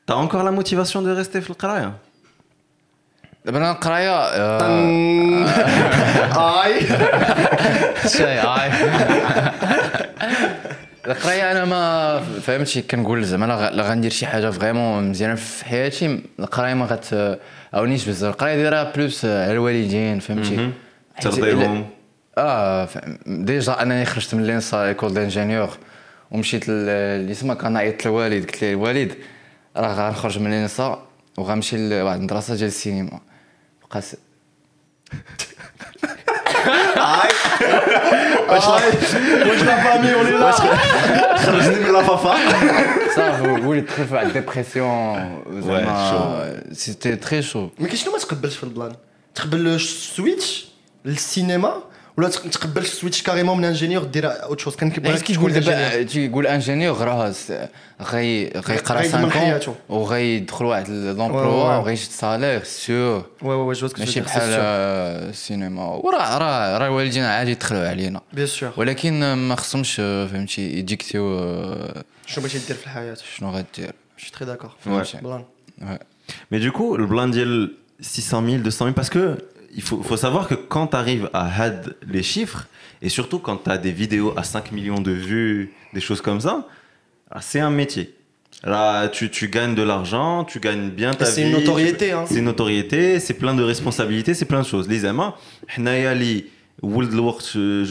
tu 0.08 0.14
as 0.14 0.18
encore 0.18 0.43
la 0.43 0.52
motivation 0.52 1.02
de 1.02 1.12
rester 1.22 1.39
في 1.39 1.50
القرايه 1.50 1.93
دابا 3.45 3.58
انا 3.58 3.72
القرايه 3.72 4.12
اي 6.38 6.80
شاي 8.10 8.38
هاي 8.38 8.72
القراية 11.07 11.53
أنا 11.53 11.65
ما 11.65 12.21
فهمتش 12.21 12.79
كنقول 12.79 13.25
زعما 13.25 13.71
لا 13.75 13.83
غندير 13.91 14.11
شي 14.11 14.27
حاجة 14.27 14.51
فريمون 14.51 15.11
مزيانة 15.11 15.35
في 15.35 15.65
حياتي. 15.65 16.21
القراية 16.41 16.75
ما 16.75 16.85
غتعاونيش 16.85 18.09
بزاف. 18.09 18.33
القراية 18.35 18.57
دايرها 18.57 18.93
بلوس 18.97 19.25
على 19.25 19.53
الوالدين 19.53 20.19
فهمتي؟ 20.19 20.71
ترضيهم. 21.21 21.87
آه 22.39 22.89
ديجا 23.27 23.83
أنني 23.83 24.05
خرجت 24.05 24.35
من 24.35 24.47
لينسا 24.47 24.85
إيكول 24.85 25.15
دانجينيور 25.15 25.71
ومشيت 26.31 26.65
اللي 26.69 27.35
سما 27.35 27.55
كنعيط 27.55 28.07
للوالد 28.07 28.45
قلت 28.45 28.63
له 28.65 28.71
الوالد؟ 28.71 29.15
راه 29.77 30.09
غنخرج 30.09 30.39
من 30.39 30.51
لينسا 30.51 31.07
وغنمشي 31.39 31.89
لواحد 31.89 32.19
المدرسة 32.19 32.55
ديال 32.55 32.67
السينما 32.69 33.21
بقى 33.91 34.03
Arrête 36.97 37.35
Moi 38.49 38.59
je 38.59 39.65
l'ai 39.65 39.67
pas 39.67 39.99
mis, 39.99 40.09
on 40.17 40.27
est 40.27 40.39
là. 40.39 40.51
Je 41.37 41.71
l'ai 41.71 41.85
mis 41.85 41.93
la 41.93 42.03
fafa 42.05 42.35
Ça, 43.15 43.31
vous, 43.43 43.57
vous 43.62 43.73
les 43.73 43.85
trucs 43.85 44.12
à 44.12 44.25
dépression, 44.27 45.15
ouais, 45.51 45.85
c'était 46.73 47.17
très 47.17 47.43
chaud. 47.43 47.71
Mais 47.79 47.89
qu'est-ce 47.89 48.05
que 48.05 48.35
tu 48.35 48.47
as 48.47 48.51
fait 48.51 48.67
le 48.67 48.73
plan 48.73 48.89
Tu 49.35 49.43
as 49.43 49.57
le 49.57 49.79
switch 49.79 50.69
Le 51.05 51.15
cinéma 51.15 51.77
ولا 52.18 52.30
تق- 52.30 52.50
تقبل 52.50 52.86
سويتش 52.86 53.24
كاريمون 53.24 53.58
من 53.58 53.66
انجينيور 53.66 54.04
دير 54.04 54.43
اوت 54.43 54.60
شوز 54.60 54.76
كان 54.76 54.91
كيبغي 54.91 55.12
بغيت 55.12 55.24
كي 55.24 55.34
تقول 55.34 55.54
دابا 55.54 56.04
تيقول 56.04 56.47
انجينيور 56.47 56.97
راه 56.97 57.32
س- 57.32 57.52
غي 58.02 58.47
غيقرا 58.56 58.97
غيضمن 59.02 59.30
5 59.30 59.39
حياته. 59.39 59.76
وغيدخل 59.89 60.66
واحد 60.66 60.86
Ouais, 60.86 60.89
لومبلوا 60.89 61.64
ouais. 61.64 61.80
وغيشد 61.82 62.12
سالير 62.12 62.64
سيور 62.64 63.26
وي 63.41 63.56
وي 63.56 63.74
جو 63.74 63.89
ماشي 64.00 64.22
بحال 64.22 64.41
آه، 64.54 65.30
السينما 65.30 65.86
وراه 65.86 66.38
راه 66.38 66.78
راه 66.78 66.88
الوالدين 66.88 67.24
عادي 67.24 67.52
يدخلوا 67.52 67.88
علينا 67.89 68.22
بيان 68.34 68.47
سور 68.47 68.72
ولكن 68.78 69.34
ما 69.34 69.56
خصهمش 69.56 69.97
آه، 70.00 70.28
فهمتي 70.28 70.62
يديكتيو 70.78 71.39
آه، 71.39 72.04
شنو 72.26 72.43
بغيتي 72.43 72.68
دير 72.68 72.76
في 72.76 72.84
الحياه 72.86 73.18
شنو 73.38 73.50
غدير 73.52 73.93
Je 74.18 74.22
suis 74.26 74.32
très 74.32 74.45
d'accord. 74.45 74.72
فهمتي 74.86 75.18
بلان. 75.18 75.43
Ouais. 75.82 75.86
Mais 76.52 76.60
du 76.60 76.72
coup, 76.72 76.97
le 76.97 77.06
blind 77.06 77.32
deal 77.34 77.72
600 78.02 78.41
000, 78.45 78.58
200 78.64 78.86
000, 78.86 78.93
parce 78.93 79.10
que 79.10 79.38
il 79.75 79.83
faut, 79.83 80.16
savoir 80.16 80.49
que 80.49 80.55
quand 80.55 80.89
tu 80.89 80.97
arrives 80.97 81.31
à 81.33 81.62
had 81.62 81.97
les 82.09 82.22
chiffres, 82.22 82.66
et 83.03 83.09
surtout 83.09 83.39
quand 83.39 83.64
tu 83.64 83.70
as 83.70 83.79
des 83.79 83.93
vidéos 83.93 84.33
à 84.37 84.45
5 84.45 84.72
millions 84.72 85.01
de 85.01 85.11
vues, 85.11 85.72
des 85.93 86.01
choses 86.01 86.20
comme 86.20 86.41
ça, 86.41 86.66
ah, 87.31 87.41
c'est 87.41 87.61
un 87.61 87.70
métier. 87.70 88.14
Là, 88.62 89.09
tu, 89.09 89.29
gagnes 89.49 89.75
de 89.75 89.83
l'argent, 89.83 90.45
tu 90.45 90.61
gagnes 90.61 90.91
bien 90.91 91.12
ta 91.12 91.27
vie. 91.27 91.31
C'est 91.31 91.43
une 91.43 91.53
notoriété. 91.53 92.12
Hein. 92.12 92.25
C'est 92.27 92.37
une 92.37 92.45
notoriété, 92.45 93.20
c'est 93.20 93.35
plein 93.35 93.55
de 93.55 93.62
responsabilités, 93.62 94.33
c'est 94.33 94.47
plein 94.47 94.62
de 94.62 94.66
choses. 94.66 94.89
Les 94.89 95.05
amas, 95.05 95.35
je 95.68 95.77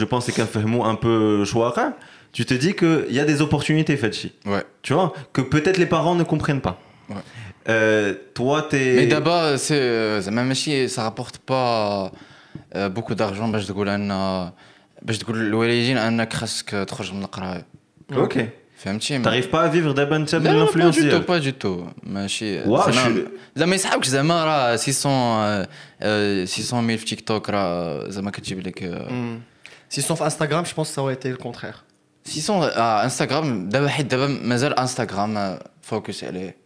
pense 0.04 0.26
que 0.26 0.32
c'est 0.32 0.36
qu'un 0.36 0.48
un 0.84 0.96
peu 0.96 1.46
chouara. 1.46 1.94
Tu 2.32 2.46
te 2.46 2.56
dis 2.56 2.74
qu'il 2.74 3.12
y 3.12 3.20
a 3.20 3.26
des 3.26 3.42
opportunités, 3.42 3.96
Fatchi. 3.96 4.32
Ouais. 4.46 4.64
Tu 4.82 4.94
vois, 4.94 5.14
que 5.34 5.42
peut-être 5.42 5.78
les 5.78 5.86
parents 5.86 6.16
ne 6.16 6.24
comprennent 6.24 6.62
pas. 6.62 6.82
Euh, 7.69 8.15
toi, 8.35 8.63
t'es. 8.71 8.95
Mais 8.97 9.07
d'abord, 9.07 9.59
c'est 9.59 9.73
euh, 9.73 10.21
زعما 10.21 10.43
ماشي 10.43 10.89
ça 10.89 11.03
rapporte 11.03 11.37
pas 11.51 12.11
euh, 12.77 12.89
beaucoup 12.89 13.15
d'argent 13.15 13.51
باش 13.53 13.67
تقول 13.67 13.89
ان 13.89 14.51
باش 15.03 15.19
تقول 15.19 15.39
للوالدين 15.39 15.97
انك 15.99 16.33
خاصك 16.33 16.71
تخرج 16.71 17.13
من 17.15 17.23
القرايه 17.23 17.67
Ok. 18.13 18.39
فهمتي 18.77 19.23
T'arrives 19.23 19.51
pas 19.51 19.63
à 19.63 19.69
vivre 19.69 19.95
d'abord 19.95 20.31
de 20.31 20.35
لا 20.35 20.39
لا 20.39 20.65
با 20.65 20.67
l'influence 20.67 20.79
دو 20.79 20.91
تو 20.93 21.01
ديالك. 21.01 21.29
با 21.29 21.39
دو 21.39 21.51
تو 21.51 21.87
ماشي 22.03 22.61
واو، 22.61 22.91
زعما 22.93 23.15
شو- 23.15 23.27
زعما 23.57 23.75
يسحبك 23.75 24.05
زعما 24.05 24.45
راه 24.45 24.77
600 24.77 25.07
آه، 25.07 25.69
آه، 26.03 26.45
600 26.45 26.81
ميل 26.83 26.99
في 26.99 27.05
تيك 27.05 27.21
توك 27.21 27.51
راه 27.51 28.09
زعما 28.09 28.31
كتجيب 28.31 28.67
لك 28.67 28.83
آه، 28.83 29.39
S'ils 29.95 30.03
sont 30.09 30.17
sur 30.17 30.27
Instagram, 30.31 30.63
je 30.71 30.75
pense 30.75 30.89
que 30.91 30.95
ça 30.97 31.01
aurait 31.03 31.15
été 31.15 31.31
le 31.31 31.37
contraire. 31.37 31.83
600 32.25 32.51
اه 32.63 33.05
انستغرام 33.05 33.69
دابا 33.69 33.89
حيت 33.89 34.07
دابا 34.07 34.27
مازال 34.27 34.79
انستغرام 34.79 35.59
فوكس 35.83 36.25
عليه 36.25 36.47
مم. 36.47 36.62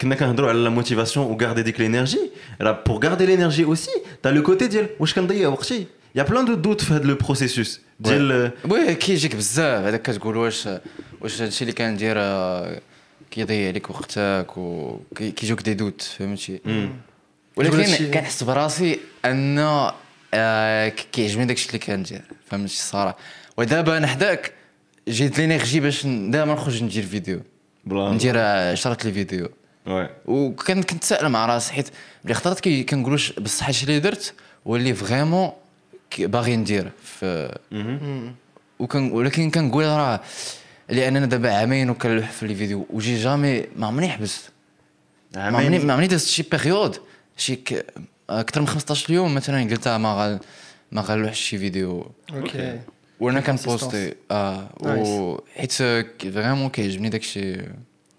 كنا 0.00 0.14
كنهضروا 0.14 0.48
على 0.48 0.58
لا 0.58 0.70
موتيفاسيون 0.70 1.26
و 1.26 1.38
garder 1.38 1.60
ديك 1.60 1.76
l'énergie. 1.76 2.18
راه 2.60 2.84
pour 2.88 3.00
garder 3.00 3.26
l'énergie 3.26 3.64
aussi, 3.64 3.90
t'as 4.22 4.30
le 4.32 4.42
côté 4.42 4.62
ديال 4.64 4.86
واش 5.00 5.14
كنضيع 5.14 5.48
وقتي. 5.48 5.86
Il 6.16 6.20
y 6.20 6.22
a 6.22 6.24
plein 6.26 6.44
de 6.44 6.54
doutes 6.66 6.84
في 6.84 6.94
هذا 6.94 7.14
le 7.14 7.26
processus. 7.26 7.68
ديال 8.00 8.50
وي 8.70 8.94
كيجيك 8.94 9.36
بزاف 9.36 9.84
هذاك 9.86 10.02
كتقول 10.02 10.36
واش 10.36 10.68
واش 11.20 11.42
هادشي 11.42 11.62
اللي 11.64 11.72
كندير 11.72 12.14
آه، 12.18 12.80
كيضيع 13.30 13.68
عليك 13.68 13.90
وقتك 13.90 14.46
وكيجوك 14.56 15.62
دي 15.62 15.74
دوت 15.74 16.02
فهمتي 16.02 16.60
مم. 16.64 16.90
تقول 17.56 17.66
ولكن 17.66 17.78
هادشي- 17.80 18.10
كنحس 18.10 18.42
براسي 18.42 18.98
ان 19.24 19.58
آه، 20.34 20.88
ك- 20.88 21.06
كيعجبني 21.12 21.44
داكشي 21.44 21.66
اللي 21.68 21.78
كندير 21.78 22.22
فهمتي 22.50 22.64
الصراحه 22.74 23.16
ودابا 23.56 23.96
انا 23.96 24.06
حداك 24.06 24.52
جيت 25.08 25.38
لينيرجي 25.38 25.80
باش 25.80 26.06
ن- 26.06 26.30
دائما 26.30 26.52
نخرج 26.54 26.84
ندير 26.84 27.02
فيديو 27.06 27.40
بلا 27.84 28.10
ندير 28.10 28.38
عشرة 28.38 28.98
لي 29.06 29.12
فيديو 29.12 29.48
Ouais. 29.87 30.09
وكان 30.25 30.83
كنت 30.83 31.03
سائل 31.03 31.29
مع 31.29 31.45
راسي 31.45 31.73
حيت 31.73 31.89
ملي 32.23 32.33
خطرت 32.33 32.59
كي 32.59 32.83
كنقولوش 32.83 33.31
بصح 33.31 33.65
هادشي 33.65 33.85
اللي 33.85 33.99
درت 33.99 34.33
هو 34.67 34.75
اللي 34.75 34.93
فريمون 34.93 35.51
باغي 36.19 36.55
ندير 36.55 36.91
في 37.03 37.57
وكان 38.79 39.11
ولكن 39.11 39.51
كنقول 39.51 39.85
راه 39.85 40.19
لأن 40.89 41.17
أنا 41.17 41.25
دابا 41.25 41.53
عامين 41.53 41.89
وكنلوح 41.89 42.31
في 42.31 42.47
لي 42.47 42.55
فيديو 42.55 42.85
وجي 42.89 43.17
جامي 43.17 43.63
ما 43.75 43.87
عمرني 43.87 44.09
حبست. 44.09 44.49
ما 45.35 45.43
عمرني 45.43 45.79
ما 45.79 45.93
عمرني 45.93 46.07
دازت 46.07 46.27
شي 46.27 46.43
بيريود 46.51 46.97
شي 47.37 47.59
أكثر 48.29 48.61
من 48.61 48.67
15 48.67 49.13
يوم 49.13 49.35
مثلا 49.35 49.63
قلت 49.63 49.87
آه 49.87 49.97
ما 49.97 50.13
غا 50.13 50.39
ما 50.91 51.01
غنلوحش 51.01 51.39
شي 51.39 51.57
فيديو. 51.57 52.11
أوكي. 52.33 52.79
وأنا. 53.19 53.39
كنبوستي 53.39 54.13
آه 54.31 55.41
حيت 55.55 55.71
فريمون 56.21 56.69
كيعجبني 56.69 57.09
داكشي. 57.09 57.57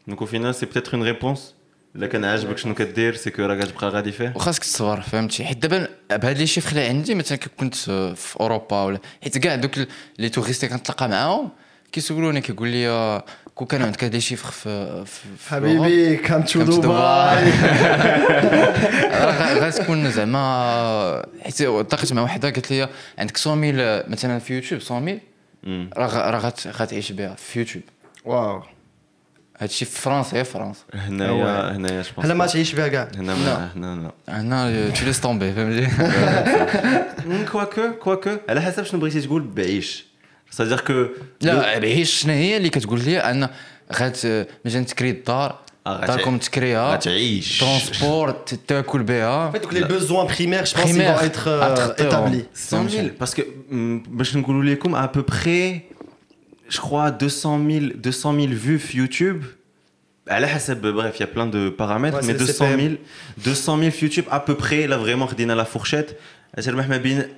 Donc 0.09 0.23
au 0.23 0.27
final, 0.27 0.55
c'est 0.55 0.67
peut-être 0.67 0.95
une 0.95 1.03
réponse. 1.03 1.56
إلا 1.97 2.07
كان 2.07 2.25
عاجبك 2.25 2.59
شنو 2.59 2.75
كدير 2.75 3.15
سي 3.15 3.31
كو 3.31 3.43
راك 3.43 3.59
غتبقى 3.59 3.89
غادي 3.89 4.13
فيه. 4.13 4.33
وخاصك 4.37 4.63
تصبر 4.63 5.01
فهمتي؟ 5.01 5.45
حيت 5.45 5.59
دابا 5.59 5.89
بهاد 6.11 6.39
لي 6.39 6.47
شيفر 6.47 6.71
اللي 6.71 6.83
عندي 6.87 7.15
مثلا 7.15 7.39
كنت 7.57 7.75
في 8.15 8.41
أوروبا 8.41 8.83
ولا 8.83 8.99
حيت 9.23 9.39
كاع 9.39 9.55
دوك 9.55 9.71
لي 10.19 10.29
توريست 10.29 10.65
اللي 10.65 10.77
كنتلاقى 10.77 11.09
معاهم 11.09 11.51
كيسولوني 11.93 12.41
كيقول 12.41 12.69
لي 12.69 13.23
كون 13.55 13.67
كان 13.67 13.83
عندك 13.83 14.05
هاد 14.05 14.13
لي 14.15 14.21
شيفر 14.21 14.51
في 14.51 15.05
في 15.39 15.51
حبيبي 15.51 16.17
تو 16.17 16.63
دبي. 16.63 16.87
راه 19.27 19.55
غتكون 19.55 20.11
زعما 20.11 21.27
حيت 21.43 21.61
التقيت 21.61 22.13
مع 22.13 22.23
وحده 22.23 22.51
قالت 22.51 22.71
لي 22.71 22.89
عندك 23.19 23.47
100000 23.47 24.09
مثلا 24.09 24.39
في 24.39 24.55
يوتيوب 24.55 24.81
100000 24.91 25.21
راه 25.97 26.31
راه 26.31 26.53
غتعيش 26.67 27.13
بها 27.13 27.35
في 27.35 27.59
يوتيوب. 27.59 27.85
واو. 28.25 28.63
هادشي 29.59 29.85
في 29.85 30.01
فرنسا 30.01 30.37
هي 30.37 30.45
فرنسا. 30.45 30.81
هنايا 30.95 31.77
هنايا 31.77 32.03
جو 32.03 32.23
هلا 32.23 32.35
ما 32.35 32.47
تعيش 32.47 32.75
بها 32.75 32.89
كاع. 32.89 33.09
هنا 33.17 33.35
هنا. 33.77 34.13
لا 34.29 34.41
هنا 34.41 34.91
تو 34.91 35.05
ليس 35.07 35.21
طومبي 35.21 35.53
فهمتي؟ 35.53 35.89
كواكو 37.53 37.83
كواكو 38.03 38.31
على 38.49 38.61
حسب 38.63 38.83
شنو 38.85 39.01
بغيتي 39.01 39.21
تقول 39.21 39.43
بعيش. 39.43 40.07
سادير 40.51 40.81
كو 40.81 41.07
لا 41.41 41.79
بعيش 41.79 42.11
شنو 42.21 42.33
هي 42.33 42.57
اللي 42.57 42.69
كتقول 42.69 43.01
لي؟ 43.01 43.19
أن 43.19 43.49
غات 43.95 44.19
مثلا 44.65 44.85
تكري 44.85 45.11
الدار 45.11 45.59
غتع- 45.89 46.07
داركم 46.07 46.39
تكريها 46.39 46.93
غتعيش. 46.95 47.59
ترونسبور 47.61 48.31
تاكل 48.69 49.03
بها. 49.03 49.51
En 49.51 49.55
fait, 49.55 49.63
donc 49.65 49.73
les 49.73 49.85
besoins 49.85 50.27
primaires, 50.37 50.67
je 50.67 50.75
pense, 50.75 50.91
ils 50.91 50.97
Primaires. 50.97 51.17
vont 51.19 51.25
être 51.31 51.49
euh, 51.49 51.63
Attracteurs. 51.73 52.07
établis. 52.07 52.45
100 52.55 52.89
000 52.89 53.07
parce 53.21 53.35
que 53.35 53.43
mm, 53.43 54.09
باش 54.09 54.37
نقولوا 54.37 54.65
لكم 54.65 54.97
à 55.05 55.09
peu 55.09 55.23
près 55.23 55.81
je 56.69 56.79
crois, 56.79 57.11
200 57.11 57.61
000, 57.71 57.87
200 57.97 58.35
000 58.35 58.47
vues 58.49 58.81
YouTube. 58.95 59.45
Bref, 60.27 61.15
il 61.17 61.21
y 61.21 61.23
a 61.23 61.27
plein 61.27 61.47
de 61.47 61.69
paramètres, 61.69 62.21
mais 62.25 62.35
200 62.35 62.67
000, 62.79 62.95
200 63.45 63.79
000 63.79 63.91
YouTube 64.03 64.25
à 64.31 64.41
peu 64.41 64.57
près, 64.57 64.87
là 64.87 64.97
vraiment, 64.97 65.27
redina 65.27 65.55
la 65.55 65.65
fourchette. 65.65 66.19
C'est 66.59 66.71
le 66.71 66.77
1000 66.77 67.31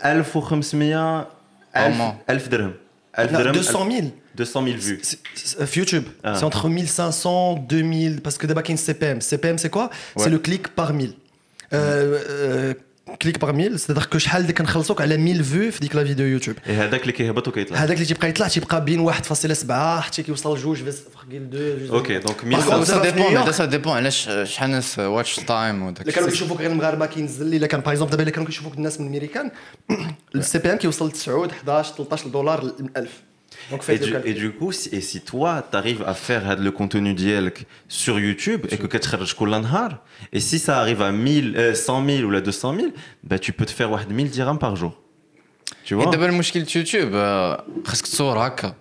200 3.53 3.91
000 3.91 4.07
200 4.37 4.65
000 4.65 4.77
vues. 4.79 5.03
YouTube, 5.75 6.05
ah. 6.23 6.37
c'est 6.37 6.45
entre 6.45 6.69
1500, 6.69 7.65
2000, 7.69 8.21
parce 8.23 8.39
que 8.39 8.47
d'abord, 8.47 8.63
il 8.69 8.79
CPM. 8.79 9.21
CPM, 9.21 9.59
c'est 9.59 9.71
quoi? 9.71 9.91
C'est 10.17 10.31
le 10.31 10.39
clic 10.39 10.69
par 10.69 10.95
1000. 10.95 11.15
Clic 13.17 13.39
par 13.39 13.53
1000, 13.53 13.77
c'est-à-dire 13.77 14.09
que 14.09 14.19
شحال 14.19 14.43
اللي 14.43 14.53
كنخلصوك 14.53 15.01
على 15.01 15.17
1000 15.17 15.53
vues 15.53 15.73
في 15.73 15.81
ديك 15.81 15.97
لا 15.97 16.05
فيديو 16.05 16.27
يوتيوب. 16.27 16.57
et 16.57 16.71
هذاك 16.71 17.03
اللي 17.03 17.13
كيهبط 17.13 17.49
وكيطلع 17.49 17.79
هذاك 17.79 17.97
اللي 17.97 18.07
تيبقى 18.07 18.29
يطلع 18.29 18.49
تيبقى 18.49 18.85
بين 18.85 19.13
1.7 19.13 19.71
حتى 20.01 20.23
كيوصل 20.23 20.57
لجوج 20.57 20.83
فقيل 20.83 21.51
دو 21.51 21.97
أوكي 21.97 22.19
دونك 22.19 22.41
Par 22.41 22.65
contre, 22.65 22.73
1500 22.73 22.85
ça 22.85 22.87
سا 22.87 22.99
va 22.99 23.03
في 23.03 23.11
ديبون. 23.11 23.37
هذا 23.37 23.53
سا 23.53 23.65
ديبون 23.65 23.93
علاش 23.93 24.31
شحال 24.45 24.71
ناس 24.71 24.99
واتش 24.99 25.37
تايم 25.37 25.83
وداك 25.83 26.01
اللي 26.01 26.13
كانوا 26.13 26.29
كيشوفوك 26.29 26.59
غير 26.59 26.71
المغاربة 26.71 27.07
كينزل 27.07 27.47
لي 27.47 27.57
إلا 27.57 27.67
كان 27.67 27.81
باغ 27.81 27.93
اكزومبل 27.93 28.11
دابا 28.11 28.23
إلا 28.23 28.31
كانوا 28.31 28.47
كيشوفوك 28.47 28.75
الناس 28.75 29.01
من 29.01 29.07
الميريكان 29.07 29.51
السي 30.35 30.59
بي 30.59 30.73
ام 30.73 30.79
كيوصل 30.79 31.09
ل 31.09 31.11
9 31.11 31.47
11 31.47 31.95
13 31.95 32.29
دولار 32.29 32.65
ل 32.65 32.91
1000 32.97 33.23
دونك 33.72 33.82
Et 33.82 33.86
فايت 33.86 34.04
du, 34.04 34.16
et 34.30 34.34
du 34.34 34.52
coup, 34.52 34.72
si, 34.72 34.90
et 34.96 35.02
si 35.02 35.22
toi, 35.22 35.64
tu 35.72 35.78
arrives 35.78 36.04
à 36.04 36.14
faire 36.14 36.50
euh, 36.52 36.56
le 36.56 36.72
contenu 36.72 37.14
d'IELK 37.14 37.66
sur 37.88 38.20
YouTube 38.20 38.62
et 38.72 38.78
que 38.78 38.98
tu 38.98 39.36
كل 39.40 39.62
نهار, 39.62 39.92
et 40.34 40.40
si 40.40 40.60
ça 40.60 40.80
arrive 40.80 41.02
à 41.02 41.12
1000, 41.12 41.56
euh, 41.58 41.74
100 41.74 42.06
000 42.06 42.24
ou 42.28 42.32
la 42.32 42.42
200 42.42 42.76
000, 42.76 42.88
bah, 43.24 43.40
tu 43.40 43.52
peux 43.54 43.66
te 43.66 43.72
faire 43.72 43.90
واحد 43.92 44.12
1000 44.12 44.30
dirhams 44.32 44.60
par 44.60 44.76
jour. 44.76 44.94
Tu 45.86 45.94
vois 45.96 46.04
حيت 46.06 46.12
دابا 46.12 46.26
المشكل 46.26 46.60
يوتيوب 46.76 47.10
آه، 47.14 47.64
خاصك 47.86 48.06
تصور 48.08 48.48
هكا 48.48 48.76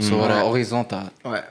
صورة 0.00 0.32
اوريزونتال 0.40 1.06
Ouais. 1.26 1.42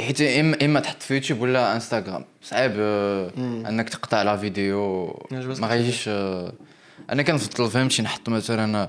حيت 0.00 0.20
اما 0.20 0.56
اما 0.64 0.80
تحط 0.80 1.02
في 1.02 1.14
يوتيوب 1.14 1.40
ولا 1.40 1.74
انستغرام 1.74 2.24
صعيب 2.42 2.72
آه، 2.76 3.32
انك 3.38 3.88
تقطع 3.88 4.22
لا 4.22 4.36
فيديو 4.36 5.06
جو 5.32 5.54
ما 5.60 5.66
غايجيش 5.66 6.04
آه، 6.08 6.52
انا 7.10 7.22
كنفضل 7.22 7.70
فهمتي 7.70 8.02
نحط 8.02 8.28
مثلا 8.28 8.86
خ- 8.86 8.88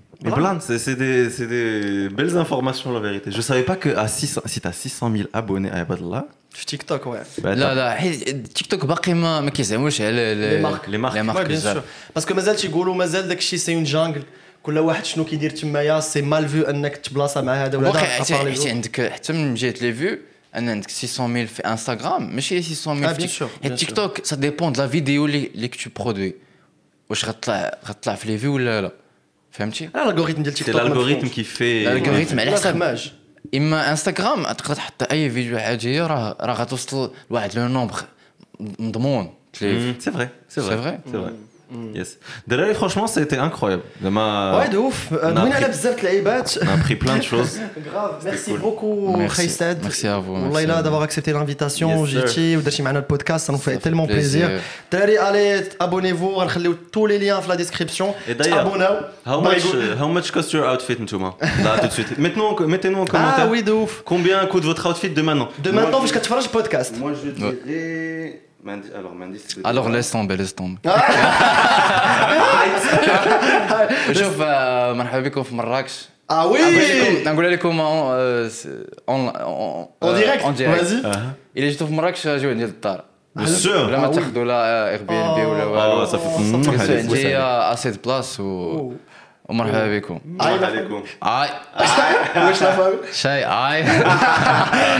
Mais 0.24 0.32
plein, 0.40 0.54
c'est 0.66 0.78
c'est 0.86 0.96
des, 1.04 1.18
c'est 1.36 1.48
des 1.56 2.08
belles 2.18 2.36
informations, 2.44 2.88
la 2.98 3.00
vérité. 3.08 3.26
Je 3.38 3.42
savais 3.50 3.62
pas 3.70 3.76
que 3.76 3.90
à 4.04 4.08
600, 4.08 4.40
si 4.46 4.60
t'as 4.60 4.72
600 4.72 5.12
000 5.16 5.28
abonnés 5.34 5.70
à 5.70 5.80
Abadallah, 5.80 6.24
في 6.50 6.66
تيك 6.66 6.82
توك 6.82 7.02
ouais. 7.04 7.42
bah, 7.42 7.46
لا 7.46 7.54
t'as- 7.54 7.74
لا 7.76 7.94
حيت 7.94 8.28
تيك 8.56 8.66
توك 8.66 8.84
باقي 8.86 9.14
ما 9.14 9.40
ما 9.40 9.50
كيزعموش 9.50 10.00
على 10.00 10.34
لي 10.34 10.62
مارك 10.62 10.82
les 10.82 10.88
marques. 10.88 10.88
لي 10.88 11.22
Ouais, 11.22 11.22
مارك 11.22 11.46
bien 11.46 11.50
sûr. 11.50 11.52
بزاف 11.52 11.82
Parce 12.18 12.22
que 12.24 12.32
مازال 12.32 12.56
تيقولوا 12.56 12.94
مازال 12.94 13.28
داك 13.28 13.38
الشيء 13.38 13.58
سي 13.58 13.74
اون 13.74 13.84
جانجل 13.84 14.22
كل 14.62 14.78
واحد 14.78 15.04
شنو 15.04 15.24
كيدير 15.24 15.50
تمايا 15.50 16.00
سي 16.00 16.22
مال 16.22 16.48
فيو 16.48 16.64
انك 16.64 16.96
تبلاصا 16.96 17.40
مع 17.40 17.64
هذا 17.64 17.78
ولا 17.78 17.88
واقع 17.88 18.00
هذا 18.00 18.08
حتى 18.08 18.34
à 18.34 18.36
part 18.38 18.42
les 18.44 18.50
حتى 18.58 18.62
autres. 18.62 18.66
عندك 18.66 19.12
حتى 19.12 19.32
من 19.32 19.54
جهه 19.54 19.74
لي 19.82 19.92
فيو 19.94 20.18
ان 20.56 20.68
عندك 20.68 20.90
600 20.90 21.44
000 21.44 21.46
في 21.54 21.62
انستغرام 21.62 22.34
ماشي 22.34 22.62
600 22.62 23.00
000 23.00 23.14
Ah, 23.14 23.16
في 23.16 23.22
bien 23.22 23.28
تيك 23.30 23.30
sûr, 23.48 23.62
حيت 23.62 23.72
bien 23.72 23.76
تيك 23.78 23.88
sûr. 23.90 23.92
توك 23.94 24.24
سا 24.24 24.36
ديبون 24.36 24.72
دو 24.72 24.82
لا 24.82 24.88
فيديو 24.88 25.26
اللي 25.26 25.50
اللي 25.54 25.68
كتو 25.68 25.90
برودوي 25.96 26.34
واش 27.10 27.24
غطلع 27.24 27.78
غطلع 27.88 28.14
في 28.14 28.28
لي 28.28 28.38
فيو 28.38 28.54
ولا 28.54 28.80
لا 28.82 28.92
فهمتي؟ 29.51 29.89
لا 29.95 30.03
الألغوريثم 30.03 30.43
ديال 30.43 30.53
تيك 30.53 30.67
توك 30.67 30.75
الألغوريثم 30.75 31.27
كيفي 31.27 31.87
الألغوريثم 31.91 32.39
على 32.39 32.51
حساب. 32.51 32.75
ماج 32.75 33.13
إما 33.55 33.91
إنستغرام 33.91 34.43
تقدر 34.43 34.75
تحط 34.75 35.11
أي 35.11 35.29
فيديو 35.29 35.57
عادي 35.57 36.01
راه 36.01 36.37
راه 36.41 36.53
غتوصل 36.53 37.11
لواحد 37.31 37.59
لو 37.59 37.67
نومبر 37.67 37.95
مضمون. 38.59 39.33
سي 39.53 39.93
فري 39.93 39.93
سي 39.99 40.11
فري 40.11 40.29
سي 40.49 40.61
فري 41.11 41.33
Mm. 41.71 41.95
Yes. 41.95 42.17
Derrière, 42.45 42.75
franchement, 42.75 43.07
ça 43.07 43.21
a 43.21 43.23
été 43.23 43.37
incroyable. 43.37 43.83
Ma... 44.01 44.59
Ouais, 44.59 44.67
de 44.67 44.77
ouf. 44.77 45.07
On 45.11 45.15
a, 45.15 45.45
euh, 45.45 46.73
appris 46.73 46.95
plein 46.97 47.17
de 47.17 47.23
choses. 47.23 47.59
Grave. 47.91 48.19
Merci 48.25 48.53
beaucoup, 48.57 49.15
merci. 49.17 49.49
Merci 49.81 50.07
à 50.07 50.17
vous. 50.19 50.35
Merci 50.35 50.57
Laila, 50.57 50.83
d'avoir 50.83 51.01
accepté 51.03 51.31
l'invitation. 51.31 52.05
J'étais 52.05 52.57
ou 52.57 52.61
d'acheter 52.61 52.83
notre 52.83 53.07
podcast, 53.07 53.45
ça 53.45 53.53
nous 53.53 53.59
fait, 53.59 53.77
tellement 53.77 54.05
plaisir. 54.05 54.49
plaisir. 54.89 55.23
allez, 55.23 55.61
abonnez-vous. 55.79 56.33
On 56.35 56.45
va 56.45 56.51
tous 56.91 57.05
les 57.05 57.17
liens 57.17 57.39
dans 57.39 57.47
la 57.47 57.55
description. 57.55 58.13
Et 58.27 58.35
d'ailleurs, 58.35 58.67
euh, 58.75 59.01
how 59.25 59.41
much, 59.41 59.63
how 59.99 60.07
much 60.09 60.31
cost 60.31 60.51
your 60.51 60.67
outfit, 60.71 60.97
Ntouma? 60.99 61.35
Là, 61.63 61.79
tout 61.79 61.87
de 61.87 61.91
suite. 61.93 62.17
Mettez-nous 62.17 62.99
en 62.99 63.05
ah 63.05 63.09
commentaire. 63.09 63.45
Ah 63.45 63.47
oui, 63.49 63.63
de 63.63 63.71
ouf. 63.71 64.01
Combien 64.03 64.45
coûte 64.47 64.65
votre 64.65 64.89
outfit 64.89 65.09
de 65.09 65.21
maintenant 65.21 65.47
De 65.59 65.71
maintenant, 65.71 65.99
parce 65.99 66.11
que 66.11 66.19
tu 66.19 66.27
feras 66.27 66.41
le 66.41 66.49
podcast. 66.49 66.95
Moi, 66.99 67.13
je 67.23 67.29
dirais. 67.31 68.41
Mandy, 68.64 68.88
alors, 68.98 69.14
Mandy, 69.14 69.38
c'est. 69.38 69.66
الوغ 69.66 69.88
laisse 69.88 70.10
tomber 70.10 70.36
laisse 70.36 70.54
tomber 70.60 70.90
شوف 74.12 74.40
آه، 74.40 74.92
مرحبا 74.92 75.20
بكم 75.20 75.42
في 75.42 75.54
مراكش 75.54 76.08
Ah 76.32 76.44
oui 76.46 77.26
نقول 77.28 77.52
لكم 77.52 77.80
اون 77.80 79.30
En 80.04 80.06
direct 80.06 80.44
اون 80.44 80.54
ديريكت 80.54 80.82
Vas-y. 80.82 81.06
الا 81.56 81.68
جيتوا 81.68 81.86
في 81.86 81.92
مراكش 81.92 82.28
جيو 82.28 82.50
عندي 82.50 82.64
للدار 82.64 83.04
Bien 83.38 83.42
sûr. 83.42 83.66
بلا 83.68 83.98
ما 84.00 84.06
Ah 84.06 84.10
oui. 84.12 84.14
تاخذوا 84.14 84.44
لا 84.44 84.90
اير 84.90 85.02
بي 85.02 85.14
ان 85.14 85.34
بي 85.34 85.44
ولا 85.46 85.64
والو 85.64 86.06
Ah, 86.06 86.08
ça 86.10 86.12
fait. 86.18 86.36
Oh, 86.36 86.40
Mouah, 86.40 86.78
ça 86.78 86.82
allez, 86.82 86.90
عندي 86.90 87.34
allez. 87.34 87.72
اسيد 87.72 88.02
بلاص 88.04 88.40
و 88.40 88.92
ومرحبا 89.48 89.98
بكم 89.98 90.18
Mouah, 90.40 90.44
alaikum. 90.44 91.26
اي 91.26 91.48
Wesh 92.34 92.60
la 92.60 92.72
femme. 92.76 93.12
شاي 93.14 93.44
اي 93.44 93.86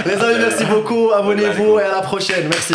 Les 0.05 0.21
amis, 0.23 0.39
merci 0.47 0.65
beaucoup. 0.65 1.13
Abonnez-vous 1.19 1.79
et 1.81 1.83
à 1.83 1.93
la 1.97 2.03
prochaine. 2.03 2.45
Merci. 2.51 2.75